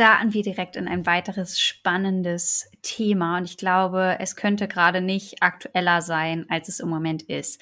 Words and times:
Starten 0.00 0.32
wir 0.32 0.42
direkt 0.42 0.76
in 0.76 0.88
ein 0.88 1.04
weiteres 1.04 1.60
spannendes 1.60 2.70
Thema 2.80 3.36
und 3.36 3.44
ich 3.44 3.58
glaube, 3.58 4.16
es 4.18 4.34
könnte 4.34 4.66
gerade 4.66 5.02
nicht 5.02 5.42
aktueller 5.42 6.00
sein, 6.00 6.46
als 6.48 6.68
es 6.70 6.80
im 6.80 6.88
Moment 6.88 7.20
ist. 7.24 7.60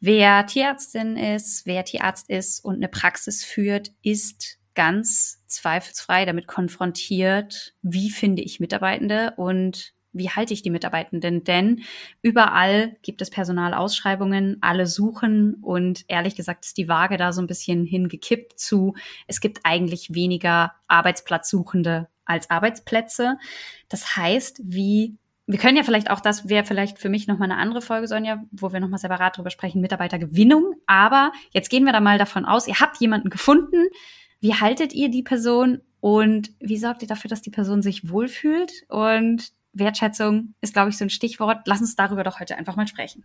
Wer 0.00 0.44
Tierärztin 0.46 1.16
ist, 1.16 1.66
wer 1.66 1.84
Tierarzt 1.84 2.30
ist 2.30 2.64
und 2.64 2.74
eine 2.74 2.88
Praxis 2.88 3.44
führt, 3.44 3.92
ist 4.02 4.58
ganz 4.74 5.44
zweifelsfrei 5.46 6.24
damit 6.24 6.48
konfrontiert, 6.48 7.76
wie 7.82 8.10
finde 8.10 8.42
ich 8.42 8.58
Mitarbeitende 8.58 9.34
und 9.36 9.94
wie 10.18 10.30
halte 10.30 10.52
ich 10.52 10.62
die 10.62 10.70
Mitarbeitenden? 10.70 11.44
Denn 11.44 11.82
überall 12.22 12.96
gibt 13.02 13.22
es 13.22 13.30
Personalausschreibungen, 13.30 14.58
alle 14.60 14.86
suchen 14.86 15.54
und 15.62 16.04
ehrlich 16.08 16.36
gesagt 16.36 16.64
ist 16.64 16.76
die 16.76 16.88
Waage 16.88 17.16
da 17.16 17.32
so 17.32 17.40
ein 17.40 17.46
bisschen 17.46 17.84
hingekippt 17.84 18.58
zu, 18.58 18.94
es 19.26 19.40
gibt 19.40 19.60
eigentlich 19.64 20.14
weniger 20.14 20.72
Arbeitsplatzsuchende 20.88 22.08
als 22.24 22.50
Arbeitsplätze. 22.50 23.38
Das 23.88 24.16
heißt, 24.16 24.60
wie 24.62 25.16
wir 25.50 25.58
können 25.58 25.78
ja 25.78 25.82
vielleicht 25.82 26.10
auch, 26.10 26.20
das 26.20 26.50
wäre 26.50 26.66
vielleicht 26.66 26.98
für 26.98 27.08
mich 27.08 27.26
nochmal 27.26 27.50
eine 27.50 27.58
andere 27.58 27.80
Folge, 27.80 28.06
Sonja, 28.06 28.44
wo 28.52 28.70
wir 28.70 28.80
nochmal 28.80 28.98
separat 28.98 29.38
drüber 29.38 29.48
sprechen, 29.48 29.80
Mitarbeitergewinnung. 29.80 30.74
Aber 30.86 31.32
jetzt 31.52 31.70
gehen 31.70 31.84
wir 31.84 31.92
da 31.94 32.00
mal 32.00 32.18
davon 32.18 32.44
aus, 32.44 32.68
ihr 32.68 32.80
habt 32.80 33.00
jemanden 33.00 33.30
gefunden, 33.30 33.86
wie 34.40 34.54
haltet 34.54 34.92
ihr 34.92 35.10
die 35.10 35.22
Person 35.22 35.80
und 36.00 36.50
wie 36.60 36.76
sorgt 36.76 37.00
ihr 37.00 37.08
dafür, 37.08 37.30
dass 37.30 37.40
die 37.40 37.50
Person 37.50 37.80
sich 37.80 38.10
wohlfühlt? 38.10 38.84
Und 38.88 39.52
Wertschätzung 39.78 40.54
ist, 40.60 40.74
glaube 40.74 40.90
ich, 40.90 40.98
so 40.98 41.04
ein 41.04 41.10
Stichwort. 41.10 41.62
Lass 41.66 41.80
uns 41.80 41.96
darüber 41.96 42.24
doch 42.24 42.40
heute 42.40 42.56
einfach 42.56 42.76
mal 42.76 42.86
sprechen. 42.86 43.24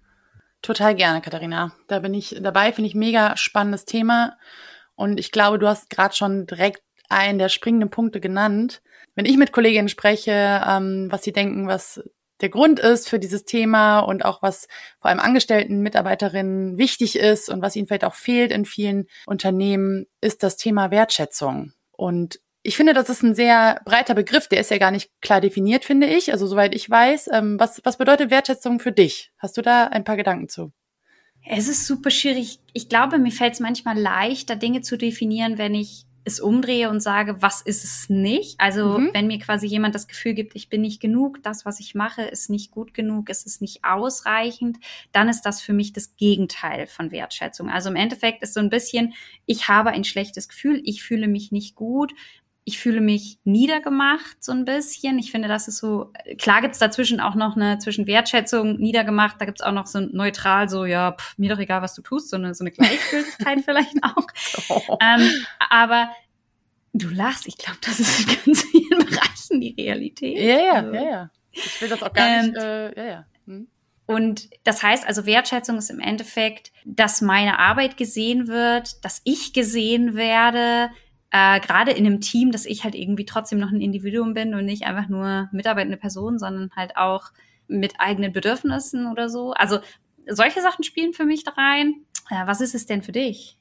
Total 0.62 0.96
gerne, 0.96 1.22
Katharina. 1.22 1.74
Da 1.88 2.00
bin 2.00 2.14
ich 2.14 2.38
dabei, 2.40 2.72
finde 2.72 2.88
ich 2.88 2.96
mega 2.96 3.36
spannendes 3.36 3.86
Thema. 3.86 4.38
Und 4.96 5.20
ich 5.20 5.32
glaube, 5.32 5.60
du 5.60 5.68
hast 5.68 5.90
gerade 5.90 6.16
schon 6.16 6.46
direkt 6.46 6.82
einen 7.10 7.40
der 7.40 7.50
springenden 7.50 7.90
Punkte 7.90 8.22
genannt. 8.22 8.82
Wenn 9.16 9.26
ich 9.26 9.38
mit 9.38 9.52
Kolleginnen 9.52 9.90
spreche, 9.90 10.62
ähm, 10.68 11.08
was 11.12 11.24
sie 11.24 11.34
denken, 11.34 11.68
was 11.68 12.02
der 12.42 12.50
Grund 12.50 12.80
ist 12.80 13.10
für 13.10 13.20
dieses 13.20 13.46
Thema 13.46 14.00
und 14.00 14.26
auch 14.26 14.42
was 14.42 14.68
vor 15.00 15.10
allem 15.10 15.20
Angestellten, 15.20 15.82
Mitarbeiterinnen 15.82 16.78
wichtig 16.78 17.18
ist 17.18 17.50
und 17.50 17.62
was 17.62 17.76
ihnen 17.76 17.88
vielleicht 17.88 18.04
auch 18.04 18.16
fehlt 18.16 18.52
in 18.52 18.66
vielen 18.66 19.08
Unternehmen, 19.26 20.08
ist 20.20 20.44
das 20.44 20.58
Thema 20.58 20.92
Wertschätzung. 20.92 21.74
Und 21.92 22.40
ich 22.64 22.78
finde, 22.78 22.94
das 22.94 23.10
ist 23.10 23.24
ein 23.24 23.36
sehr 23.36 23.82
breiter 23.84 24.16
Begriff, 24.16 24.48
der 24.48 24.62
ist 24.62 24.72
ja 24.72 24.78
gar 24.78 24.92
nicht 24.92 25.12
klar 25.22 25.42
definiert, 25.42 25.84
finde 25.84 26.08
ich. 26.08 26.32
Also 26.32 26.48
soweit 26.48 26.74
ich 26.74 26.90
weiß. 26.90 27.30
Ähm, 27.34 27.60
was, 27.60 27.82
was 27.84 27.98
bedeutet 27.98 28.32
Wertschätzung 28.32 28.80
für 28.80 28.94
dich? 28.94 29.32
Hast 29.38 29.58
du 29.58 29.62
da 29.62 29.88
ein 29.88 30.06
paar 30.06 30.16
Gedanken 30.16 30.48
zu? 30.48 30.72
Es 31.46 31.68
ist 31.68 31.86
super 31.86 32.10
schwierig. 32.10 32.60
Ich 32.72 32.88
glaube, 32.88 33.20
mir 33.20 33.32
fällt 33.32 33.54
es 33.54 33.60
manchmal 33.60 34.00
leichter, 34.00 34.56
Dinge 34.56 34.82
zu 34.82 34.98
definieren, 34.98 35.58
wenn 35.58 35.76
ich 35.76 36.06
es 36.26 36.40
umdrehe 36.40 36.90
und 36.90 37.02
sage, 37.02 37.42
was 37.42 37.62
ist 37.62 37.84
es 37.84 38.10
nicht? 38.10 38.60
Also 38.60 38.98
mhm. 38.98 39.10
wenn 39.14 39.28
mir 39.28 39.40
quasi 39.40 39.68
jemand 39.68 39.94
das 39.94 40.08
Gefühl 40.08 40.34
gibt, 40.34 40.56
ich 40.56 40.70
bin 40.70 40.82
nicht 40.82 41.02
genug, 41.02 41.44
das, 41.44 41.66
was 41.66 41.80
ich 41.82 41.96
mache, 41.96 42.22
ist 42.22 42.50
nicht 42.50 42.72
gut 42.72 42.94
genug, 42.94 43.30
es 43.30 43.46
ist 43.46 43.62
nicht 43.62 43.84
ausreichend, 43.84 44.78
dann 45.12 45.28
ist 45.28 45.42
das 45.42 45.62
für 45.62 45.74
mich 45.74 45.92
das 45.92 46.16
Gegenteil 46.16 46.88
von 46.88 47.12
Wertschätzung. 47.12 47.70
Also 47.70 47.90
im 47.90 47.98
Endeffekt 47.98 48.42
ist 48.42 48.54
so 48.54 48.62
ein 48.62 48.70
bisschen, 48.70 49.14
ich 49.46 49.68
habe 49.68 49.90
ein 49.90 50.06
schlechtes 50.06 50.48
Gefühl, 50.48 50.82
ich 50.86 51.04
fühle 51.04 51.28
mich 51.28 51.52
nicht 51.52 51.76
gut, 51.76 52.14
ich 52.66 52.80
fühle 52.80 53.02
mich 53.02 53.40
niedergemacht 53.44 54.44
so 54.44 54.52
ein 54.52 54.66
bisschen. 54.66 55.20
Ich 55.20 55.32
finde, 55.32 55.48
das 55.48 55.68
ist 55.68 55.78
so, 55.78 56.12
klar 56.38 56.62
gibt's 56.62 56.80
dazwischen 56.80 57.20
auch 57.20 57.36
noch 57.36 57.56
eine, 57.56 57.78
zwischen 57.80 58.08
Wertschätzung, 58.08 58.78
niedergemacht, 58.78 59.40
da 59.40 59.46
gibt's 59.46 59.62
auch 59.62 59.72
noch 59.72 59.88
so 59.88 60.00
neutral, 60.00 60.70
so, 60.70 60.86
ja, 60.86 61.12
pff, 61.12 61.38
mir 61.38 61.54
doch 61.54 61.60
egal, 61.60 61.82
was 61.82 61.94
du 61.94 62.02
tust, 62.02 62.30
so 62.30 62.38
eine, 62.38 62.54
so 62.54 62.64
eine 62.64 62.72
Gleichgültigkeit 62.72 63.62
vielleicht 63.66 63.96
auch. 64.04 64.28
Oh. 64.70 64.98
Ähm, 65.02 65.30
aber 65.70 66.10
du 66.94 67.10
lachst, 67.10 67.48
ich 67.48 67.58
glaube, 67.58 67.80
das 67.82 68.00
ist 68.00 68.20
in 68.22 68.38
ganz 68.46 68.64
vielen 68.64 69.00
Bereichen 69.06 69.60
die 69.60 69.76
Realität. 69.78 70.38
Ja, 70.38 70.58
ja, 70.58 70.72
also, 70.74 70.94
ja, 70.94 71.10
ja. 71.10 71.30
Ich 71.52 71.82
will 71.82 71.90
das 71.90 72.02
auch 72.02 72.14
gar 72.14 72.28
ähm, 72.28 72.46
nicht, 72.46 72.58
äh, 72.58 72.96
ja, 72.96 73.06
ja. 73.06 73.26
Hm. 73.46 73.68
Und 74.06 74.50
das 74.64 74.84
heißt 74.84 75.08
also, 75.08 75.26
Wertschätzung 75.26 75.78
ist 75.78 75.90
im 75.90 76.00
Endeffekt, 76.00 76.72
dass 76.86 77.22
meine 77.22 77.60
Arbeit 77.60 77.98
gesehen 77.98 78.48
wird, 78.48 79.04
dass 79.06 79.22
ich 79.24 79.54
gesehen 79.54 80.16
werde, 80.16 80.90
äh, 81.34 81.60
gerade 81.60 81.92
in 81.92 82.06
einem 82.06 82.22
Team, 82.22 82.52
dass 82.52 82.66
ich 82.66 82.84
halt 82.84 82.94
irgendwie 82.94 83.26
trotzdem 83.26 83.58
noch 83.58 83.72
ein 83.72 83.82
Individuum 83.82 84.36
bin 84.36 84.54
und 84.54 84.66
nicht 84.66 84.84
einfach 84.84 85.10
nur 85.10 85.50
mitarbeitende 85.52 85.98
Person, 85.98 86.38
sondern 86.38 86.70
halt 86.76 86.96
auch 86.96 87.32
mit 87.68 87.96
eigenen 87.98 88.32
Bedürfnissen 88.32 89.12
oder 89.12 89.30
so. 89.30 89.52
Also 89.54 89.80
solche 90.28 90.62
Sachen 90.62 90.84
spielen 90.84 91.12
für 91.12 91.26
mich 91.26 91.44
da 91.44 91.52
rein. 91.52 92.06
Äh, 92.30 92.46
was 92.46 92.62
ist 92.62 92.76
es 92.76 92.86
denn 92.86 93.02
für 93.02 93.12
dich? 93.12 93.58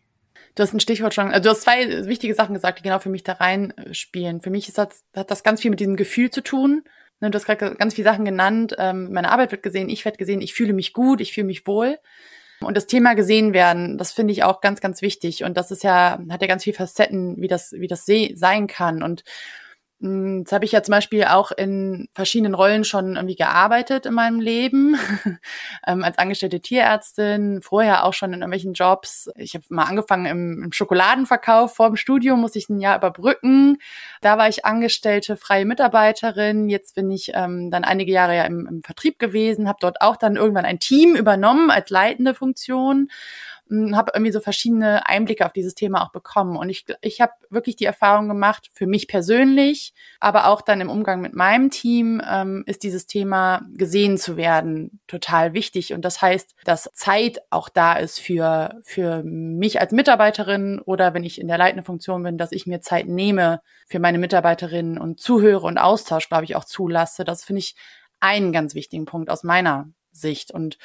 Du 0.55 0.63
hast 0.63 0.75
ein 0.75 0.81
Stichwort 0.81 1.15
schon, 1.15 1.31
also 1.31 1.45
du 1.45 1.49
hast 1.49 1.63
zwei 1.63 2.07
wichtige 2.07 2.35
Sachen 2.35 2.53
gesagt, 2.53 2.79
die 2.79 2.83
genau 2.83 2.99
für 2.99 3.09
mich 3.09 3.23
da 3.23 3.33
rein 3.33 3.71
äh, 3.79 3.95
spielen. 3.95 4.43
Für 4.43 4.51
mich 4.51 4.69
ist 4.69 4.77
das, 4.77 5.03
hat 5.17 5.31
das 5.31 5.43
ganz 5.43 5.63
viel 5.63 5.71
mit 5.71 5.81
diesem 5.81 5.97
Gefühl 5.97 6.31
zu 6.31 6.43
tun. 6.43 6.85
Ne, 7.21 7.31
du 7.31 7.37
hast 7.37 7.47
gerade 7.47 7.75
ganz 7.77 7.95
viele 7.95 8.05
Sachen 8.05 8.27
genannt. 8.27 8.75
Ähm, 8.77 9.11
meine 9.13 9.31
Arbeit 9.31 9.51
wird 9.51 9.63
gesehen, 9.63 9.89
ich 9.89 10.05
werde 10.05 10.19
gesehen, 10.19 10.43
ich 10.43 10.53
fühle 10.53 10.75
mich 10.75 10.93
gut, 10.93 11.23
ich 11.23 11.33
fühle 11.33 11.47
mich 11.47 11.67
wohl. 11.67 11.99
Und 12.65 12.77
das 12.77 12.87
Thema 12.87 13.15
gesehen 13.15 13.53
werden, 13.53 13.99
das 13.99 14.13
finde 14.13 14.33
ich 14.33 14.45
auch 14.45 14.61
ganz, 14.61 14.81
ganz 14.81 15.03
wichtig. 15.03 15.45
Und 15.45 15.57
das 15.57 15.71
ist 15.71 15.85
ja, 15.85 16.19
hat 16.31 16.43
ja 16.43 16.49
ganz 16.49 16.65
viele 16.65 16.77
Facetten, 16.77 17.37
wie 17.39 17.49
das, 17.49 17.73
wie 17.73 17.87
das 17.89 18.07
sein 18.35 18.67
kann. 18.67 19.03
Und 19.03 19.25
Jetzt 20.05 20.51
habe 20.51 20.65
ich 20.65 20.73
ja 20.73 20.83
zum 20.83 20.91
Beispiel 20.91 21.25
auch 21.27 21.53
in 21.53 22.09
verschiedenen 22.13 22.55
Rollen 22.55 22.83
schon 22.83 23.15
irgendwie 23.15 23.37
gearbeitet 23.37 24.05
in 24.05 24.15
meinem 24.15 24.41
Leben, 24.41 24.97
ähm, 25.87 26.03
als 26.03 26.19
angestellte 26.19 26.59
Tierärztin, 26.59 27.63
vorher 27.63 28.05
auch 28.05 28.13
schon 28.13 28.33
in 28.33 28.41
irgendwelchen 28.41 28.73
Jobs. 28.73 29.31
Ich 29.37 29.55
habe 29.55 29.65
mal 29.69 29.85
angefangen 29.85 30.27
im, 30.27 30.65
im, 30.65 30.73
Schokoladenverkauf. 30.73 31.77
Vor 31.77 31.87
dem 31.87 31.97
Studium 31.97 32.41
musste 32.41 32.59
ich 32.59 32.69
ein 32.69 32.81
Jahr 32.81 32.97
überbrücken. 32.97 33.79
Da 34.23 34.39
war 34.39 34.49
ich 34.49 34.65
angestellte 34.65 35.37
freie 35.37 35.67
Mitarbeiterin. 35.67 36.69
Jetzt 36.69 36.97
bin 36.97 37.09
ich 37.13 37.31
ähm, 37.35 37.71
dann 37.71 37.85
einige 37.85 38.11
Jahre 38.11 38.37
ja 38.37 38.43
im, 38.43 38.67
im 38.67 38.83
Vertrieb 38.83 39.21
gewesen, 39.21 39.69
habe 39.69 39.79
dort 39.81 40.01
auch 40.01 40.17
dann 40.17 40.35
irgendwann 40.35 40.65
ein 40.65 40.81
Team 40.81 41.15
übernommen 41.15 41.71
als 41.71 41.91
leitende 41.91 42.35
Funktion 42.35 43.09
habe 43.95 44.13
irgendwie 44.15 44.33
so 44.33 44.41
verschiedene 44.41 45.07
Einblicke 45.07 45.47
auf 45.47 45.53
dieses 45.53 45.75
Thema 45.75 46.03
auch 46.03 46.13
bekommen. 46.13 46.57
Und 46.57 46.69
ich, 46.69 46.85
ich 47.01 47.21
habe 47.21 47.33
wirklich 47.51 47.77
die 47.77 47.85
Erfahrung 47.85 48.29
gemacht, 48.29 48.71
für 48.75 48.87
mich 48.87 49.09
persönlich, 49.09 49.95
aber 50.21 50.47
auch 50.47 50.61
dann 50.61 50.81
im 50.81 50.91
Umgang 50.91 51.21
mit 51.21 51.35
meinem 51.35 51.71
Team, 51.71 52.23
ähm, 52.29 52.65
ist 52.67 52.83
dieses 52.83 53.07
Thema 53.07 53.63
gesehen 53.75 54.19
zu 54.19 54.37
werden 54.37 55.01
total 55.07 55.55
wichtig. 55.55 55.93
Und 55.95 56.05
das 56.05 56.21
heißt, 56.21 56.55
dass 56.65 56.91
Zeit 56.95 57.41
auch 57.51 57.69
da 57.69 57.95
ist 57.95 58.21
für, 58.21 58.81
für 58.83 59.23
mich 59.23 59.81
als 59.81 59.93
Mitarbeiterin 59.93 60.81
oder 60.81 61.15
wenn 61.15 61.25
ich 61.25 61.41
in 61.41 61.49
der 61.49 61.59
leitenden 61.59 61.85
Funktion 61.85 62.23
bin, 62.23 62.39
dass 62.39 62.53
ich 62.53 62.67
mir 62.67 62.81
Zeit 62.81 63.07
nehme 63.07 63.61
für 63.89 63.99
meine 63.99 64.19
Mitarbeiterinnen 64.19 64.99
und 64.99 65.21
zuhöre 65.21 65.67
und 65.67 65.79
Austausch, 65.79 66.29
glaube 66.29 66.45
ich, 66.45 66.57
auch 66.57 66.65
zulasse. 66.65 67.25
Das 67.25 67.45
finde 67.45 67.61
ich 67.61 67.75
einen 68.21 68.53
ganz 68.53 68.75
wichtigen 68.75 69.05
Punkt 69.05 69.31
aus 69.31 69.43
meiner 69.43 69.89
Sicht. 70.13 70.53
Und 70.53 70.79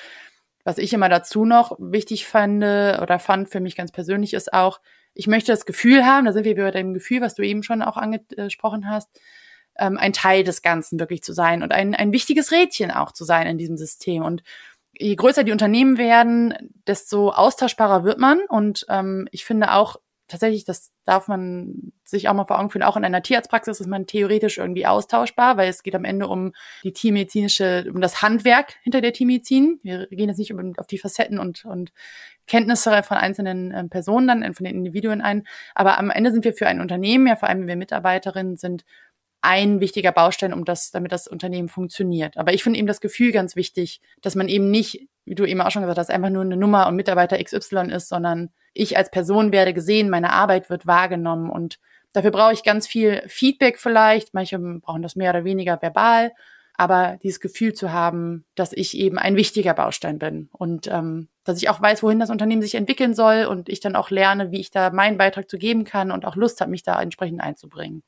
was 0.68 0.80
ich 0.80 0.92
immer 0.92 1.08
dazu 1.08 1.46
noch 1.46 1.78
wichtig 1.80 2.28
fand 2.28 2.58
oder 2.62 3.20
fand 3.20 3.48
für 3.48 3.62
mich 3.62 3.78
ganz 3.78 3.94
persönlich 3.94 4.34
ist 4.34 4.52
auch, 4.52 4.82
ich 5.14 5.26
möchte 5.26 5.54
das 5.54 5.66
Gefühl 5.66 6.06
haben, 6.06 6.26
da 6.26 6.34
sind 6.34 6.44
wir 6.44 6.58
bei 6.58 6.72
dem 6.72 6.94
Gefühl, 6.94 7.22
was 7.22 7.36
du 7.36 7.42
eben 7.42 7.64
schon 7.64 7.82
auch 7.82 7.96
angesprochen 7.96 8.90
hast, 8.90 9.10
ähm, 9.80 9.98
ein 9.98 10.12
Teil 10.12 10.44
des 10.44 10.62
Ganzen 10.62 11.00
wirklich 11.00 11.24
zu 11.24 11.32
sein 11.32 11.64
und 11.64 11.72
ein, 11.72 11.96
ein 11.96 12.12
wichtiges 12.12 12.52
Rädchen 12.52 12.92
auch 12.92 13.14
zu 13.14 13.24
sein 13.24 13.48
in 13.48 13.58
diesem 13.58 13.78
System. 13.78 14.24
Und 14.24 14.44
je 14.92 15.16
größer 15.16 15.46
die 15.46 15.54
Unternehmen 15.54 15.98
werden, 15.98 16.54
desto 16.86 17.30
austauschbarer 17.30 18.04
wird 18.04 18.20
man. 18.20 18.42
Und 18.50 18.86
ähm, 18.90 19.30
ich 19.32 19.46
finde 19.46 19.72
auch, 19.72 19.96
tatsächlich, 20.28 20.66
das 20.66 20.92
darf 21.06 21.28
man 21.28 21.92
sich 22.04 22.30
auch 22.30 22.34
mal 22.34 22.46
vor 22.46 22.60
Augen 22.60 22.70
führen, 22.70 22.84
auch 22.84 22.98
in 22.98 23.06
einer 23.06 23.22
Tierarztpraxis 23.22 23.80
ist 23.80 23.88
man 23.88 24.08
theoretisch 24.08 24.58
irgendwie 24.58 24.86
austauschbar, 24.86 25.58
weil 25.58 25.70
es 25.70 25.84
geht 25.84 25.96
am 25.96 26.06
Ende 26.06 26.28
um 26.28 26.54
die 26.84 26.94
tiermedizinische, 26.94 27.86
um 27.94 28.02
das 28.02 28.22
Handwerk 28.22 28.76
hinter 28.84 29.02
der 29.02 29.14
Tiermedizin. 29.14 29.80
Wir 29.84 30.08
gehen 30.08 30.30
jetzt 30.30 30.38
nicht 30.38 30.54
auf 30.78 30.88
die 30.88 30.98
Facetten 30.98 31.40
und, 31.40 31.66
und 31.66 31.92
Kenntnisse 32.48 33.04
von 33.04 33.18
einzelnen 33.18 33.72
äh, 33.72 33.84
Personen 33.86 34.28
dann, 34.28 34.54
von 34.54 34.66
den 34.66 34.76
Individuen 34.76 35.22
ein, 35.22 35.46
aber 35.76 35.98
am 35.98 36.10
Ende 36.10 36.32
sind 36.32 36.46
wir 36.46 36.54
für 36.54 36.68
ein 36.68 36.82
Unternehmen, 36.82 37.28
ja 37.28 37.36
vor 37.36 37.50
allem 37.50 37.62
wenn 37.62 37.68
wir 37.68 37.76
Mitarbeiterinnen 37.76 38.58
sind, 38.58 38.86
ein 39.42 39.80
wichtiger 39.80 40.12
Baustein, 40.12 40.54
um 40.54 40.66
das, 40.66 40.92
damit 40.92 41.12
das 41.12 41.28
Unternehmen 41.28 41.70
funktioniert. 41.70 42.38
Aber 42.38 42.54
ich 42.54 42.64
finde 42.64 42.80
eben 42.80 42.88
das 42.88 43.02
Gefühl 43.02 43.32
ganz 43.32 43.56
wichtig, 43.56 44.02
dass 44.22 44.36
man 44.36 44.50
eben 44.50 44.72
nicht, 44.72 45.08
wie 45.26 45.36
du 45.36 45.46
eben 45.46 45.62
auch 45.62 45.72
schon 45.72 45.84
gesagt 45.84 46.00
hast, 46.00 46.10
einfach 46.10 46.30
nur 46.30 46.42
eine 46.42 46.58
Nummer 46.58 46.88
und 46.88 46.96
Mitarbeiter 46.96 47.42
XY 47.42 47.92
ist, 47.92 48.10
sondern 48.10 48.50
ich 48.78 48.98
als 48.98 49.12
Person 49.12 49.52
werde 49.52 49.74
gesehen, 49.74 50.10
meine 50.10 50.32
Arbeit 50.32 50.70
wird 50.70 50.88
wahrgenommen 50.88 51.50
und 51.50 51.80
dafür 52.14 52.32
brauche 52.32 52.54
ich 52.54 52.64
ganz 52.64 52.88
viel 52.88 53.24
Feedback 53.28 53.80
vielleicht. 53.80 54.34
Manche 54.34 54.58
brauchen 54.60 55.02
das 55.02 55.16
mehr 55.16 55.32
oder 55.32 55.44
weniger 55.44 55.82
verbal. 55.82 56.32
aber 56.78 57.18
dieses 57.24 57.40
Gefühl 57.40 57.74
zu 57.74 57.92
haben, 57.92 58.46
dass 58.54 58.72
ich 58.72 58.96
eben 58.96 59.18
ein 59.18 59.36
wichtiger 59.36 59.74
Baustein 59.74 60.20
bin 60.20 60.48
und 60.52 60.88
ähm, 60.88 61.28
dass 61.44 61.58
ich 61.58 61.70
auch 61.70 61.82
weiß, 61.82 62.04
wohin 62.04 62.20
das 62.20 62.30
Unternehmen 62.30 62.62
sich 62.62 62.76
entwickeln 62.76 63.16
soll 63.16 63.46
und 63.46 63.68
ich 63.68 63.80
dann 63.80 63.96
auch 63.96 64.12
lerne, 64.12 64.52
wie 64.52 64.60
ich 64.60 64.70
da 64.70 64.92
meinen 64.92 65.18
Beitrag 65.18 65.50
zu 65.50 65.58
geben 65.58 65.86
kann 65.86 66.12
und 66.12 66.24
auch 66.24 66.36
Lust 66.36 66.62
habe, 66.62 66.70
mich 66.70 66.84
da 66.84 67.02
entsprechend 67.02 67.42
einzubringen. 67.42 68.04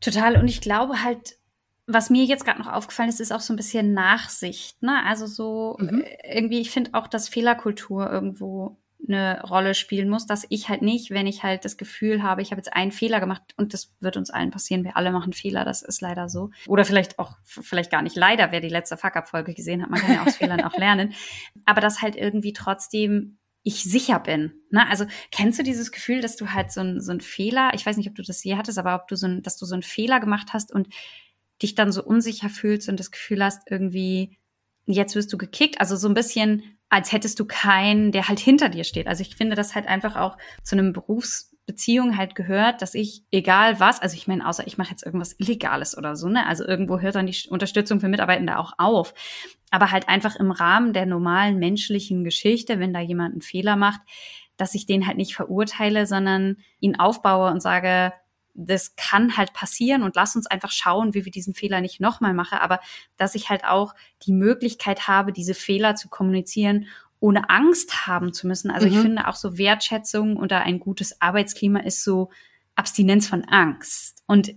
Total. 0.00 0.36
Und 0.38 0.48
ich 0.48 0.60
glaube 0.60 1.02
halt, 1.02 1.38
was 1.86 2.10
mir 2.10 2.24
jetzt 2.24 2.44
gerade 2.44 2.58
noch 2.58 2.70
aufgefallen 2.70 3.08
ist, 3.08 3.20
ist 3.20 3.32
auch 3.32 3.40
so 3.40 3.54
ein 3.54 3.56
bisschen 3.56 3.94
Nachsicht. 3.94 4.82
Ne? 4.82 5.02
Also 5.06 5.26
so 5.26 5.76
mhm. 5.80 6.02
Äh, 6.02 6.36
irgendwie, 6.38 6.60
ich 6.60 6.70
finde 6.70 6.90
auch, 6.92 7.06
dass 7.06 7.30
Fehlerkultur 7.30 8.10
irgendwo 8.10 8.76
eine 9.08 9.42
Rolle 9.42 9.74
spielen 9.74 10.08
muss, 10.08 10.26
dass 10.26 10.46
ich 10.48 10.68
halt 10.68 10.82
nicht, 10.82 11.10
wenn 11.10 11.26
ich 11.26 11.42
halt 11.42 11.64
das 11.64 11.76
Gefühl 11.76 12.22
habe, 12.22 12.42
ich 12.42 12.50
habe 12.50 12.58
jetzt 12.58 12.72
einen 12.72 12.92
Fehler 12.92 13.20
gemacht 13.20 13.42
und 13.56 13.74
das 13.74 13.92
wird 14.00 14.16
uns 14.16 14.30
allen 14.30 14.50
passieren, 14.50 14.84
wir 14.84 14.96
alle 14.96 15.12
machen 15.12 15.32
Fehler, 15.32 15.64
das 15.64 15.82
ist 15.82 16.00
leider 16.00 16.28
so. 16.28 16.50
Oder 16.66 16.84
vielleicht 16.84 17.18
auch, 17.18 17.36
vielleicht 17.44 17.90
gar 17.90 18.02
nicht 18.02 18.16
leider, 18.16 18.52
wer 18.52 18.60
die 18.60 18.68
letzte 18.68 18.96
Fuck-Up-Folge 18.96 19.54
gesehen 19.54 19.82
hat, 19.82 19.90
man 19.90 20.00
kann 20.00 20.14
ja 20.14 20.24
aus 20.24 20.36
Fehlern 20.36 20.62
auch 20.62 20.76
lernen. 20.76 21.14
Aber 21.66 21.80
dass 21.80 22.02
halt 22.02 22.16
irgendwie 22.16 22.52
trotzdem 22.52 23.38
ich 23.64 23.82
sicher 23.82 24.20
bin. 24.20 24.52
Ne? 24.70 24.88
Also 24.88 25.06
kennst 25.30 25.58
du 25.58 25.62
dieses 25.62 25.90
Gefühl, 25.90 26.20
dass 26.20 26.36
du 26.36 26.52
halt 26.52 26.70
so 26.70 26.80
ein, 26.82 27.00
so 27.00 27.12
ein 27.12 27.20
Fehler, 27.20 27.72
ich 27.74 27.84
weiß 27.84 27.96
nicht, 27.96 28.08
ob 28.08 28.14
du 28.14 28.22
das 28.22 28.44
je 28.44 28.56
hattest, 28.56 28.78
aber 28.78 28.94
ob 28.94 29.08
du 29.08 29.16
so 29.16 29.26
ein, 29.26 29.42
dass 29.42 29.56
du 29.56 29.64
so 29.64 29.74
einen 29.74 29.82
Fehler 29.82 30.20
gemacht 30.20 30.48
hast 30.52 30.70
und 30.70 30.88
dich 31.62 31.74
dann 31.74 31.90
so 31.90 32.04
unsicher 32.04 32.50
fühlst 32.50 32.88
und 32.88 33.00
das 33.00 33.10
Gefühl 33.10 33.42
hast, 33.42 33.62
irgendwie, 33.70 34.38
jetzt 34.84 35.14
wirst 35.14 35.32
du 35.32 35.38
gekickt. 35.38 35.80
Also 35.80 35.96
so 35.96 36.08
ein 36.08 36.14
bisschen, 36.14 36.78
als 36.94 37.10
hättest 37.10 37.40
du 37.40 37.44
keinen, 37.44 38.12
der 38.12 38.28
halt 38.28 38.38
hinter 38.38 38.68
dir 38.68 38.84
steht. 38.84 39.08
Also 39.08 39.22
ich 39.22 39.34
finde 39.34 39.56
das 39.56 39.74
halt 39.74 39.88
einfach 39.88 40.14
auch 40.14 40.38
zu 40.62 40.76
einem 40.76 40.92
Berufsbeziehung 40.92 42.16
halt 42.16 42.36
gehört, 42.36 42.82
dass 42.82 42.94
ich, 42.94 43.24
egal 43.32 43.80
was, 43.80 44.00
also 44.00 44.14
ich 44.14 44.28
meine, 44.28 44.48
außer 44.48 44.64
ich 44.68 44.78
mache 44.78 44.92
jetzt 44.92 45.04
irgendwas 45.04 45.34
Illegales 45.40 45.98
oder 45.98 46.14
so, 46.14 46.28
ne? 46.28 46.46
Also 46.46 46.64
irgendwo 46.64 47.00
hört 47.00 47.16
dann 47.16 47.26
die 47.26 47.48
Unterstützung 47.48 47.98
für 47.98 48.06
Mitarbeitende 48.06 48.60
auch 48.60 48.74
auf. 48.78 49.12
Aber 49.72 49.90
halt 49.90 50.08
einfach 50.08 50.36
im 50.36 50.52
Rahmen 50.52 50.92
der 50.92 51.04
normalen 51.04 51.58
menschlichen 51.58 52.22
Geschichte, 52.22 52.78
wenn 52.78 52.94
da 52.94 53.00
jemand 53.00 53.32
einen 53.32 53.42
Fehler 53.42 53.74
macht, 53.74 54.00
dass 54.56 54.76
ich 54.76 54.86
den 54.86 55.08
halt 55.08 55.16
nicht 55.16 55.34
verurteile, 55.34 56.06
sondern 56.06 56.58
ihn 56.78 56.94
aufbaue 56.94 57.50
und 57.50 57.60
sage, 57.60 58.12
das 58.54 58.94
kann 58.96 59.36
halt 59.36 59.52
passieren 59.52 60.02
und 60.02 60.16
lass 60.16 60.36
uns 60.36 60.46
einfach 60.46 60.70
schauen, 60.70 61.12
wie 61.12 61.24
wir 61.24 61.32
diesen 61.32 61.54
Fehler 61.54 61.80
nicht 61.80 62.00
nochmal 62.00 62.34
machen, 62.34 62.58
aber 62.58 62.80
dass 63.16 63.34
ich 63.34 63.50
halt 63.50 63.64
auch 63.64 63.94
die 64.22 64.32
Möglichkeit 64.32 65.08
habe, 65.08 65.32
diese 65.32 65.54
Fehler 65.54 65.96
zu 65.96 66.08
kommunizieren, 66.08 66.86
ohne 67.20 67.50
Angst 67.50 68.06
haben 68.06 68.32
zu 68.32 68.46
müssen. 68.46 68.70
Also 68.70 68.86
mhm. 68.86 68.92
ich 68.92 68.98
finde 69.00 69.28
auch 69.28 69.34
so 69.34 69.58
Wertschätzung 69.58 70.36
oder 70.36 70.60
ein 70.60 70.78
gutes 70.78 71.20
Arbeitsklima 71.20 71.80
ist 71.80 72.04
so 72.04 72.30
Abstinenz 72.76 73.26
von 73.28 73.44
Angst. 73.44 74.22
Und 74.26 74.54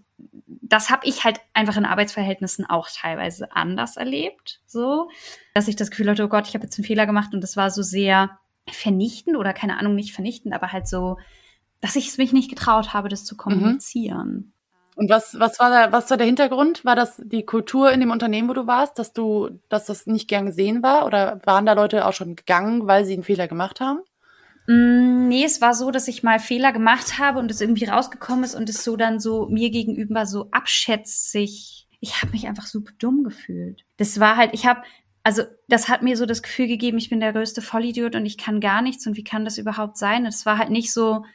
das 0.48 0.90
habe 0.90 1.08
ich 1.08 1.24
halt 1.24 1.40
einfach 1.54 1.78
in 1.78 1.86
Arbeitsverhältnissen 1.86 2.66
auch 2.66 2.90
teilweise 2.90 3.52
anders 3.56 3.98
erlebt, 3.98 4.62
so, 4.66 5.10
dass 5.54 5.68
ich 5.68 5.76
das 5.76 5.92
Gefühl 5.92 6.10
hatte, 6.10 6.24
oh 6.24 6.28
Gott, 6.28 6.48
ich 6.48 6.56
habe 6.56 6.66
jetzt 6.66 6.78
einen 6.78 6.86
Fehler 6.86 7.06
gemacht 7.06 7.34
und 7.34 7.42
das 7.42 7.58
war 7.58 7.70
so 7.70 7.82
sehr 7.82 8.38
vernichtend 8.70 9.38
oder 9.38 9.54
keine 9.54 9.78
Ahnung, 9.78 9.96
nicht 9.96 10.14
vernichtend, 10.14 10.54
aber 10.54 10.72
halt 10.72 10.88
so 10.88 11.18
dass 11.82 11.96
ich 11.96 12.08
es 12.08 12.18
mich 12.18 12.34
nicht 12.34 12.50
getraut 12.50 12.94
habe, 12.94 13.10
das 13.10 13.26
zu 13.26 13.36
mhm. 13.36 13.40
kommunizieren. 13.40 14.54
Und 14.96 15.12
was, 15.12 15.40
was 15.40 15.60
war 15.60 15.70
da, 15.70 15.92
was 15.92 16.10
war 16.10 16.18
der 16.18 16.26
Hintergrund? 16.26 16.84
War 16.84 16.96
das 16.96 17.22
die 17.24 17.46
Kultur 17.46 17.92
in 17.92 18.00
dem 18.00 18.10
Unternehmen, 18.10 18.50
wo 18.50 18.54
du 18.54 18.66
warst, 18.66 18.98
dass 18.98 19.14
du, 19.14 19.60
dass 19.70 19.86
das 19.86 20.08
nicht 20.08 20.28
gern 20.28 20.48
gesehen 20.48 20.82
war? 20.82 21.06
Oder 21.06 21.40
waren 21.46 21.68
da 21.68 21.74
Leute 21.74 22.08
auch 22.08 22.14
schon 22.14 22.36
gegangen, 22.36 22.88
weil 22.88 23.06
sie 23.06 23.14
einen 23.14 23.24
Fehler 23.24 23.48
gemacht 23.48 23.80
haben? 23.80 24.00
Mm, 24.66 25.28
nee, 25.28 25.44
es 25.44 25.62
war 25.62 25.76
so, 25.76 25.92
dass 25.92 26.08
ich 26.08 26.24
mal 26.24 26.40
Fehler 26.40 26.72
gemacht 26.74 27.20
habe 27.20 27.38
und 27.38 27.52
es 27.52 27.62
irgendwie 27.62 27.86
rausgekommen 27.86 28.44
ist 28.44 28.56
und 28.56 28.70
es 28.70 28.84
so 28.84 28.96
dann 28.96 29.20
so 29.20 29.48
mir 29.50 29.70
gegenüber 29.70 30.26
so 30.26 30.48
abschätzig. 30.50 31.88
Ich 32.00 32.22
habe 32.24 32.32
mich 32.32 32.48
einfach 32.48 32.66
super 32.66 32.92
dumm 32.98 33.24
gefühlt. 33.24 33.86
Das 33.98 34.20
war 34.20 34.36
halt, 34.36 34.52
ich 34.54 34.66
habe 34.66 34.82
also 35.28 35.44
das 35.68 35.90
hat 35.90 36.04
mir 36.04 36.16
so 36.16 36.26
das 36.26 36.42
Gefühl 36.42 36.68
gegeben, 36.68 36.98
ich 36.98 37.10
bin 37.10 37.20
der 37.20 37.34
größte 37.34 37.62
Vollidiot 37.62 38.16
und 38.16 38.26
ich 38.26 38.38
kann 38.38 38.62
gar 38.62 38.82
nichts 38.82 39.06
und 39.06 39.18
wie 39.18 39.26
kann 39.26 39.44
das 39.44 39.58
überhaupt 39.58 39.98
sein? 39.98 40.26
Es 40.26 40.46
war 40.46 40.58
halt 40.58 40.70
nicht 40.70 40.94
so, 40.94 41.26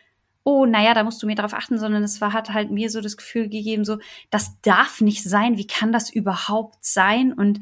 oh, 0.44 0.67
naja, 0.67 0.94
da 0.94 1.05
musst 1.05 1.23
du 1.23 1.27
mir 1.27 1.35
darauf 1.35 1.55
achten, 1.55 1.79
sondern 1.79 2.03
es 2.03 2.21
war, 2.21 2.33
hat 2.33 2.53
halt 2.53 2.71
mir 2.71 2.91
so 2.91 3.00
das 3.00 3.17
Gefühl 3.17 3.49
gegeben, 3.49 3.85
so, 3.85 3.99
das 4.31 4.61
darf 4.62 5.00
nicht 5.00 5.23
sein, 5.23 5.56
wie 5.56 5.67
kann 5.67 5.93
das 5.93 6.11
überhaupt 6.11 6.85
sein? 6.85 7.33
Und 7.33 7.61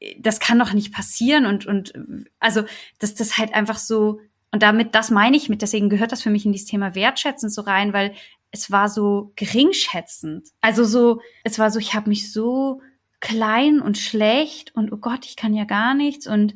äh, 0.00 0.14
das 0.18 0.40
kann 0.40 0.58
doch 0.58 0.72
nicht 0.72 0.92
passieren 0.92 1.46
und, 1.46 1.66
und, 1.66 1.92
also, 2.38 2.62
dass 2.98 3.14
das 3.14 3.38
halt 3.38 3.54
einfach 3.54 3.78
so, 3.78 4.20
und 4.52 4.62
damit, 4.62 4.94
das 4.94 5.10
meine 5.10 5.36
ich 5.36 5.48
mit, 5.48 5.62
deswegen 5.62 5.88
gehört 5.90 6.12
das 6.12 6.22
für 6.22 6.30
mich 6.30 6.44
in 6.44 6.52
dieses 6.52 6.68
Thema 6.68 6.94
wertschätzend 6.94 7.52
so 7.52 7.62
rein, 7.62 7.92
weil 7.92 8.14
es 8.52 8.70
war 8.70 8.88
so 8.88 9.32
geringschätzend. 9.36 10.48
Also 10.60 10.84
so, 10.84 11.20
es 11.44 11.58
war 11.58 11.70
so, 11.70 11.78
ich 11.78 11.94
habe 11.94 12.08
mich 12.08 12.32
so 12.32 12.80
klein 13.20 13.80
und 13.80 13.98
schlecht 13.98 14.74
und 14.74 14.92
oh 14.92 14.96
Gott, 14.96 15.24
ich 15.26 15.36
kann 15.36 15.54
ja 15.54 15.64
gar 15.64 15.94
nichts 15.94 16.26
und 16.26 16.54